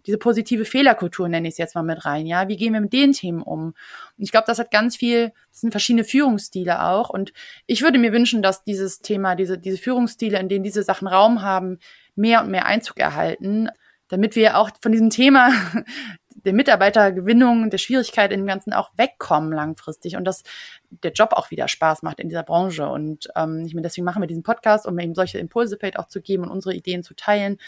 diese 0.07 0.19
positive 0.19 0.65
Fehlerkultur 0.65 1.29
nenne 1.29 1.49
ich 1.49 1.55
es 1.55 1.59
jetzt 1.59 1.75
mal 1.75 1.83
mit 1.83 2.05
rein. 2.05 2.27
Ja, 2.27 2.49
wie 2.49 2.57
gehen 2.57 2.73
wir 2.73 2.81
mit 2.81 2.93
den 2.93 3.13
Themen 3.13 3.43
um? 3.43 3.67
Und 3.69 3.75
ich 4.19 4.31
glaube, 4.31 4.47
das 4.47 4.59
hat 4.59 4.71
ganz 4.71 4.97
viel, 4.97 5.33
das 5.51 5.61
sind 5.61 5.71
verschiedene 5.71 6.05
Führungsstile 6.05 6.83
auch. 6.85 7.11
Und 7.11 7.33
ich 7.67 7.83
würde 7.83 7.99
mir 7.99 8.13
wünschen, 8.13 8.43
dass 8.43 8.65
dieses 8.65 9.01
Thema, 9.01 9.35
diese, 9.35 9.59
diese 9.59 9.79
Führungsstile, 9.79 10.39
in 10.39 10.49
denen 10.49 10.65
diese 10.65 10.83
Sachen 10.83 11.09
Raum 11.09 11.43
haben, 11.43 11.79
mehr 12.15 12.43
und 12.43 12.51
mehr 12.51 12.67
Einzug 12.67 12.99
erhalten, 12.99 13.69
damit 14.09 14.37
wir 14.37 14.59
auch 14.59 14.71
von 14.81 14.93
diesem 14.93 15.11
Thema 15.11 15.51
der 16.45 16.53
Mitarbeitergewinnung, 16.53 17.71
der 17.71 17.79
Schwierigkeit 17.79 18.31
dem 18.31 18.47
Ganzen 18.47 18.73
auch 18.73 18.91
wegkommen 18.97 19.53
langfristig 19.53 20.17
und 20.17 20.25
dass 20.25 20.43
der 20.91 21.13
Job 21.13 21.33
auch 21.33 21.51
wieder 21.51 21.69
Spaß 21.69 22.03
macht 22.03 22.21
in 22.21 22.29
dieser 22.29 22.43
Branche. 22.43 22.89
Und 22.89 23.29
ähm, 23.37 23.65
ich 23.67 23.75
meine, 23.75 23.83
deswegen 23.83 24.05
machen 24.05 24.23
wir 24.23 24.27
diesen 24.27 24.43
Podcast, 24.43 24.87
um 24.87 24.99
eben 24.99 25.15
solche 25.15 25.39
Impulse 25.39 25.77
vielleicht 25.79 25.99
auch 25.99 26.09
zu 26.09 26.21
geben 26.21 26.45
und 26.45 26.51
unsere 26.51 26.75
Ideen 26.75 27.03
zu 27.03 27.15
teilen. 27.15 27.59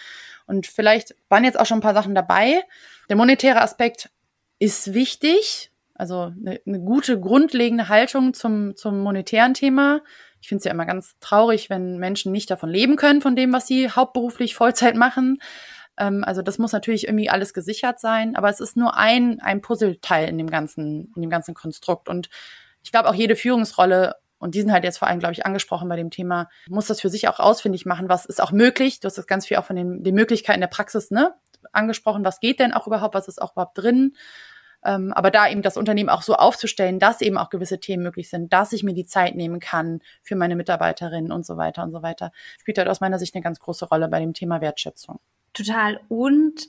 Und 0.47 0.67
vielleicht 0.67 1.15
waren 1.29 1.45
jetzt 1.45 1.59
auch 1.59 1.67
schon 1.67 1.79
ein 1.79 1.83
paar 1.83 1.95
Sachen 1.95 2.15
dabei. 2.15 2.63
Der 3.09 3.17
monetäre 3.17 3.61
Aspekt 3.61 4.11
ist 4.59 4.95
wichtig, 4.95 5.71
also 5.95 6.33
eine, 6.39 6.61
eine 6.67 6.81
gute 6.81 7.19
grundlegende 7.19 7.89
Haltung 7.89 8.35
zum, 8.35 8.77
zum 8.77 9.01
monetären 9.01 9.55
Thema. 9.55 10.03
Ich 10.41 10.49
finde 10.49 10.61
es 10.61 10.65
ja 10.65 10.71
immer 10.71 10.87
ganz 10.87 11.17
traurig, 11.21 11.71
wenn 11.71 11.99
Menschen 11.99 12.33
nicht 12.33 12.51
davon 12.51 12.71
leben 12.71 12.97
können, 12.97 13.23
von 13.23 13.35
dem, 13.35 13.53
was 13.53 13.67
sie 13.67 13.91
hauptberuflich 13.91 14.55
Vollzeit 14.55 14.95
machen. 14.95 15.41
Ähm, 15.99 16.25
also 16.25 16.43
das 16.43 16.59
muss 16.59 16.73
natürlich 16.73 17.07
irgendwie 17.07 17.31
alles 17.31 17.55
gesichert 17.55 18.01
sein, 18.01 18.37
aber 18.37 18.49
es 18.49 18.61
ist 18.61 18.77
nur 18.77 18.97
ein, 18.97 19.41
ein 19.41 19.61
Puzzleteil 19.61 20.29
in 20.29 20.39
dem 20.39 20.51
ganzen, 20.51 21.13
in 21.15 21.23
dem 21.23 21.31
ganzen 21.31 21.55
Konstrukt. 21.55 22.09
Und 22.09 22.29
ich 22.83 22.93
glaube 22.93 23.09
auch 23.09 23.15
jede 23.15 23.37
Führungsrolle 23.37 24.17
und 24.39 24.55
die 24.55 24.61
sind 24.61 24.73
halt 24.73 24.85
jetzt 24.85 24.99
vor 24.99 25.09
allem, 25.09 25.19
glaube 25.19 25.33
ich, 25.33 25.47
angesprochen 25.47 25.89
bei 25.89 25.97
dem 25.97 26.11
Thema, 26.11 26.49
muss 26.69 26.87
das 26.87 27.01
für 27.01 27.09
sich 27.09 27.29
auch 27.29 27.41
ausfindig 27.41 27.87
machen, 27.87 28.09
was 28.09 28.27
ist 28.27 28.43
auch 28.43 28.53
möglich. 28.53 29.01
Du 29.01 29.07
hast 29.07 29.19
das 29.19 29.27
ganz 29.27 29.47
viel 29.47 29.57
auch 29.57 29.65
von 29.65 29.77
den, 29.77 30.03
den 30.03 30.15
Möglichkeiten 30.15 30.61
der 30.61 30.69
Praxis 30.69 31.11
ne, 31.11 31.35
angesprochen, 31.73 32.25
was 32.25 32.41
geht 32.41 32.61
denn 32.61 32.73
auch 32.73 32.87
überhaupt, 32.87 33.15
was 33.15 33.29
ist 33.29 33.41
auch 33.41 33.53
überhaupt 33.53 33.79
drin. 33.79 34.15
Ähm, 34.85 35.13
aber 35.15 35.31
da 35.31 35.49
eben 35.49 35.63
das 35.63 35.77
Unternehmen 35.77 36.11
auch 36.11 36.23
so 36.23 36.35
aufzustellen, 36.35 36.99
dass 36.99 37.23
eben 37.23 37.39
auch 37.39 37.49
gewisse 37.51 37.81
Themen 37.81 38.03
möglich 38.03 38.29
sind, 38.29 38.53
dass 38.53 38.73
ich 38.73 38.83
mir 38.83 38.95
die 38.95 39.07
Zeit 39.07 39.35
nehmen 39.35 39.59
kann 39.59 40.01
für 40.23 40.37
meine 40.37 40.55
Mitarbeiterinnen 40.55 41.33
und 41.33 41.47
so 41.47 41.57
weiter 41.57 41.83
und 41.83 41.93
so 41.93 42.03
weiter, 42.03 42.31
spielt 42.61 42.79
halt 42.79 42.89
aus 42.89 43.01
meiner 43.01 43.19
Sicht 43.19 43.35
eine 43.35 43.43
ganz 43.43 43.59
große 43.59 43.87
Rolle 43.87 44.09
bei 44.09 44.21
dem 44.21 44.35
Thema 44.35 44.61
Wertschätzung. 44.61 45.19
Total. 45.57 46.01
Und 46.09 46.69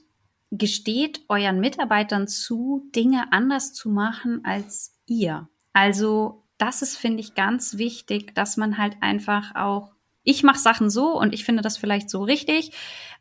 gesteht 0.50 1.22
euren 1.28 1.60
Mitarbeitern 1.60 2.28
zu, 2.28 2.90
Dinge 2.96 3.34
anders 3.34 3.74
zu 3.74 3.90
machen 3.90 4.46
als 4.46 4.98
ihr. 5.06 5.50
Also 5.74 6.46
das 6.58 6.82
ist, 6.82 6.96
finde 6.98 7.20
ich, 7.20 7.36
ganz 7.36 7.78
wichtig, 7.78 8.34
dass 8.34 8.56
man 8.56 8.78
halt 8.78 8.96
einfach 9.02 9.56
auch, 9.56 9.92
ich 10.24 10.44
mache 10.44 10.60
Sachen 10.60 10.90
so 10.90 11.20
und 11.20 11.34
ich 11.34 11.44
finde 11.44 11.62
das 11.62 11.78
vielleicht 11.78 12.10
so 12.10 12.24
richtig, 12.24 12.72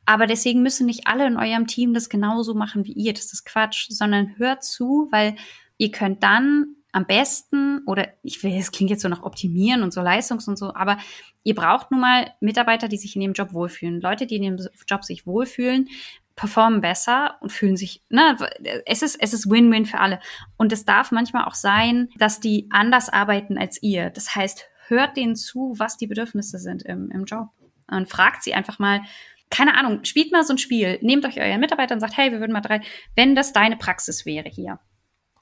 aber 0.05 0.29
deswegen 0.29 0.63
müssen 0.63 0.87
nicht 0.87 1.09
alle 1.09 1.27
in 1.27 1.37
eurem 1.37 1.67
Team 1.67 1.95
das 1.95 2.09
genauso 2.09 2.55
machen 2.55 2.85
wie 2.85 2.93
ihr. 2.93 3.13
Das 3.13 3.33
ist 3.33 3.45
Quatsch, 3.45 3.89
sondern 3.91 4.39
hört 4.39 4.63
zu, 4.63 5.09
weil 5.11 5.35
ihr 5.79 5.91
könnt 5.91 6.23
dann 6.23 6.77
am 6.97 7.05
besten, 7.05 7.83
oder 7.87 8.09
ich 8.23 8.43
will, 8.43 8.55
es 8.57 8.73
klingt 8.73 8.91
jetzt 8.91 9.03
so 9.03 9.09
nach 9.11 9.23
optimieren 9.23 9.83
und 9.83 9.93
so 9.93 10.01
Leistungs 10.01 10.49
und 10.49 10.57
so, 10.57 10.75
aber 10.75 10.97
ihr 11.43 11.55
braucht 11.55 11.91
nun 11.91 12.01
mal 12.01 12.33
Mitarbeiter, 12.41 12.89
die 12.89 12.97
sich 12.97 13.15
in 13.15 13.21
dem 13.21 13.35
Job 13.35 13.53
wohlfühlen. 13.53 14.01
Leute, 14.01 14.27
die 14.27 14.37
in 14.37 14.43
dem 14.43 14.69
Job 14.89 15.05
sich 15.05 15.27
wohlfühlen, 15.27 15.91
performen 16.37 16.81
besser 16.81 17.37
und 17.43 17.53
fühlen 17.53 17.77
sich, 17.77 18.03
ne, 18.09 18.39
es 18.87 19.03
ist, 19.03 19.19
es 19.21 19.35
ist 19.35 19.51
Win-Win 19.51 19.85
für 19.85 20.01
alle. 20.01 20.21
Und 20.57 20.73
es 20.73 20.87
darf 20.87 21.13
manchmal 21.13 21.45
auch 21.45 21.55
sein, 21.55 22.09
dass 22.17 22.41
die 22.41 22.67
anders 22.71 23.11
arbeiten 23.11 23.59
als 23.59 23.83
ihr. 23.83 24.09
Das 24.09 24.35
heißt, 24.35 24.65
hört 24.89 25.19
denen 25.19 25.37
zu, 25.37 25.75
was 25.77 25.99
die 25.99 26.07
Bedürfnisse 26.07 26.59
sind 26.59 26.83
im, 26.83 27.11
im 27.11 27.27
Job. 27.27 27.49
Und 27.89 28.09
fragt 28.09 28.43
sie 28.43 28.55
einfach 28.55 28.79
mal, 28.79 29.03
keine 29.51 29.77
Ahnung, 29.77 30.03
spielt 30.05 30.33
mal 30.33 30.45
so 30.45 30.55
ein 30.55 30.59
Spiel, 30.59 30.99
nehmt 31.03 31.27
euch 31.27 31.39
euren 31.39 31.61
Mitarbeiter 31.61 31.95
und 31.95 32.01
sagt, 32.01 32.17
hey, 32.17 32.33
wir 32.33 32.41
würden 32.41 32.53
mal 32.53 32.63
drei, 32.63 32.81
wenn 33.15 33.35
das 33.35 33.53
deine 33.53 33.77
Praxis 33.77 34.25
wäre 34.25 34.49
hier, 34.49 34.81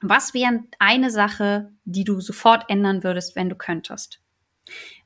was 0.08 0.34
wäre 0.34 0.64
eine 0.78 1.10
Sache, 1.10 1.72
die 1.84 2.04
du 2.04 2.20
sofort 2.20 2.68
ändern 2.68 3.02
würdest, 3.02 3.36
wenn 3.36 3.48
du 3.48 3.56
könntest? 3.56 4.20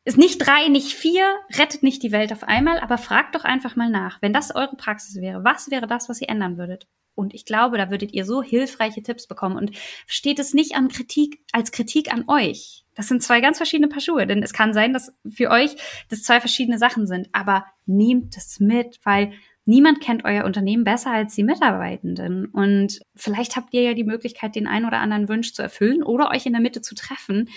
Ist 0.04 0.18
nicht 0.18 0.38
drei, 0.38 0.68
nicht 0.68 0.94
vier, 0.94 1.36
rettet 1.54 1.82
nicht 1.82 2.02
die 2.02 2.12
Welt 2.12 2.32
auf 2.32 2.44
einmal, 2.44 2.80
aber 2.80 2.98
fragt 2.98 3.34
doch 3.34 3.44
einfach 3.44 3.76
mal 3.76 3.90
nach. 3.90 4.22
Wenn 4.22 4.32
das 4.32 4.54
eure 4.54 4.76
Praxis 4.76 5.16
wäre, 5.16 5.44
was 5.44 5.70
wäre 5.70 5.86
das, 5.86 6.08
was 6.08 6.20
ihr 6.20 6.28
ändern 6.28 6.56
würdet? 6.56 6.86
Und 7.14 7.34
ich 7.34 7.44
glaube, 7.44 7.78
da 7.78 7.90
würdet 7.90 8.12
ihr 8.12 8.24
so 8.24 8.42
hilfreiche 8.42 9.02
Tipps 9.02 9.26
bekommen. 9.26 9.56
Und 9.56 9.76
versteht 10.06 10.38
es 10.38 10.54
nicht 10.54 10.76
an 10.76 10.88
Kritik, 10.88 11.40
als 11.52 11.72
Kritik 11.72 12.12
an 12.12 12.24
euch. 12.28 12.84
Das 12.94 13.08
sind 13.08 13.22
zwei 13.22 13.40
ganz 13.40 13.56
verschiedene 13.56 13.88
Paar 13.88 14.00
Schuhe, 14.00 14.26
denn 14.26 14.42
es 14.42 14.52
kann 14.52 14.72
sein, 14.72 14.92
dass 14.92 15.12
für 15.28 15.50
euch 15.50 15.76
das 16.10 16.22
zwei 16.22 16.40
verschiedene 16.40 16.78
Sachen 16.78 17.06
sind. 17.06 17.28
Aber 17.32 17.66
nehmt 17.86 18.36
es 18.36 18.60
mit, 18.60 19.00
weil 19.02 19.32
niemand 19.68 20.00
kennt 20.00 20.24
euer 20.24 20.44
Unternehmen 20.44 20.82
besser 20.82 21.12
als 21.12 21.34
die 21.34 21.44
Mitarbeitenden. 21.44 22.46
Und 22.46 23.00
vielleicht 23.14 23.54
habt 23.54 23.72
ihr 23.74 23.82
ja 23.82 23.94
die 23.94 24.04
Möglichkeit, 24.04 24.54
den 24.54 24.66
einen 24.66 24.86
oder 24.86 24.98
anderen 24.98 25.28
Wunsch 25.28 25.52
zu 25.52 25.62
erfüllen 25.62 26.02
oder 26.02 26.30
euch 26.30 26.46
in 26.46 26.52
der 26.52 26.62
Mitte 26.62 26.80
zu 26.80 26.94
treffen, 26.94 27.50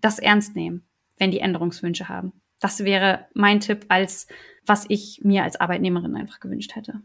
das 0.00 0.18
ernst 0.18 0.56
nehmen, 0.56 0.84
wenn 1.18 1.30
die 1.30 1.40
Änderungswünsche 1.40 2.08
haben. 2.08 2.32
Das 2.60 2.84
wäre 2.84 3.26
mein 3.34 3.60
Tipp 3.60 3.84
als 3.88 4.26
was 4.66 4.86
ich 4.88 5.20
mir 5.22 5.42
als 5.42 5.58
Arbeitnehmerin 5.58 6.16
einfach 6.16 6.40
gewünscht 6.40 6.76
hätte. 6.76 7.00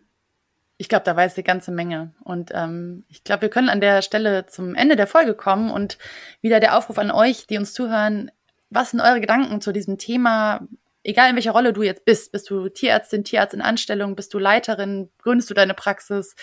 Ich 0.78 0.90
glaube, 0.90 1.06
da 1.06 1.16
weiß 1.16 1.36
eine 1.36 1.44
ganze 1.44 1.72
Menge. 1.72 2.14
Und 2.24 2.52
ähm, 2.54 3.06
ich 3.08 3.24
glaube, 3.24 3.44
wir 3.44 3.50
können 3.50 3.70
an 3.70 3.82
der 3.82 4.02
Stelle 4.02 4.46
zum 4.46 4.76
Ende 4.76 4.96
der 4.96 5.08
Folge 5.08 5.34
kommen 5.34 5.72
und 5.72 5.98
wieder 6.42 6.60
der 6.60 6.78
Aufruf 6.78 6.98
an 6.98 7.12
euch, 7.12 7.48
die 7.48 7.58
uns 7.58 7.74
zuhören. 7.74 8.30
Was 8.70 8.92
sind 8.92 9.00
eure 9.00 9.22
Gedanken 9.22 9.62
zu 9.62 9.72
diesem 9.72 9.98
Thema? 9.98 10.68
Egal 11.06 11.30
in 11.30 11.36
welcher 11.36 11.52
Rolle 11.52 11.72
du 11.72 11.84
jetzt 11.84 12.04
bist, 12.06 12.32
bist 12.32 12.50
du 12.50 12.68
Tierärztin, 12.70 13.24
Tierarzt 13.24 13.54
in 13.54 13.62
Anstellung, 13.62 14.16
bist 14.16 14.34
du 14.34 14.40
Leiterin, 14.40 15.10
gründest 15.22 15.50
du 15.50 15.54
deine 15.54 15.74
Praxis, 15.74 16.36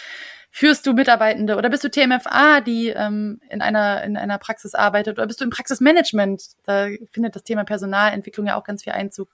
führst 0.50 0.86
du 0.86 0.92
Mitarbeitende 0.92 1.56
oder 1.56 1.68
bist 1.68 1.84
du 1.84 1.90
TMFA, 1.90 2.60
die 2.60 2.88
ähm, 2.88 3.40
in 3.50 3.60
einer 3.60 4.02
in 4.04 4.16
einer 4.16 4.38
Praxis 4.38 4.74
arbeitet 4.74 5.18
oder 5.18 5.26
bist 5.26 5.40
du 5.40 5.44
im 5.44 5.50
Praxismanagement? 5.50 6.42
Da 6.64 6.88
findet 7.10 7.34
das 7.34 7.42
Thema 7.42 7.64
Personalentwicklung 7.64 8.46
ja 8.46 8.58
auch 8.58 8.64
ganz 8.64 8.84
viel 8.84 8.92
Einzug. 8.92 9.30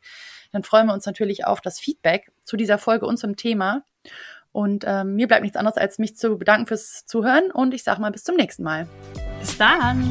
Dann 0.53 0.63
freuen 0.63 0.87
wir 0.87 0.95
uns 0.95 1.05
natürlich 1.05 1.45
auf 1.45 1.61
das 1.61 1.79
Feedback 1.79 2.33
zu 2.45 2.57
dieser 2.57 2.79
Folge 2.79 3.07
und 3.07 3.19
zum 3.19 3.37
Thema. 3.37 3.85
Und 4.53 4.85
ähm, 4.87 5.15
mir 5.15 5.29
bleibt 5.29 5.43
nichts 5.43 5.59
anderes, 5.59 5.77
als 5.77 5.99
mich 5.99 6.17
zu 6.17 6.39
bedanken 6.39 6.67
fürs 6.67 7.05
Zuhören 7.05 7.51
und 7.51 7.75
ich 7.75 7.85
sage 7.85 8.01
mal 8.01 8.11
bis 8.11 8.25
zum 8.25 8.37
nächsten 8.37 8.63
Mal. 8.63 8.89
Bis 9.41 9.59
dann. 9.59 10.11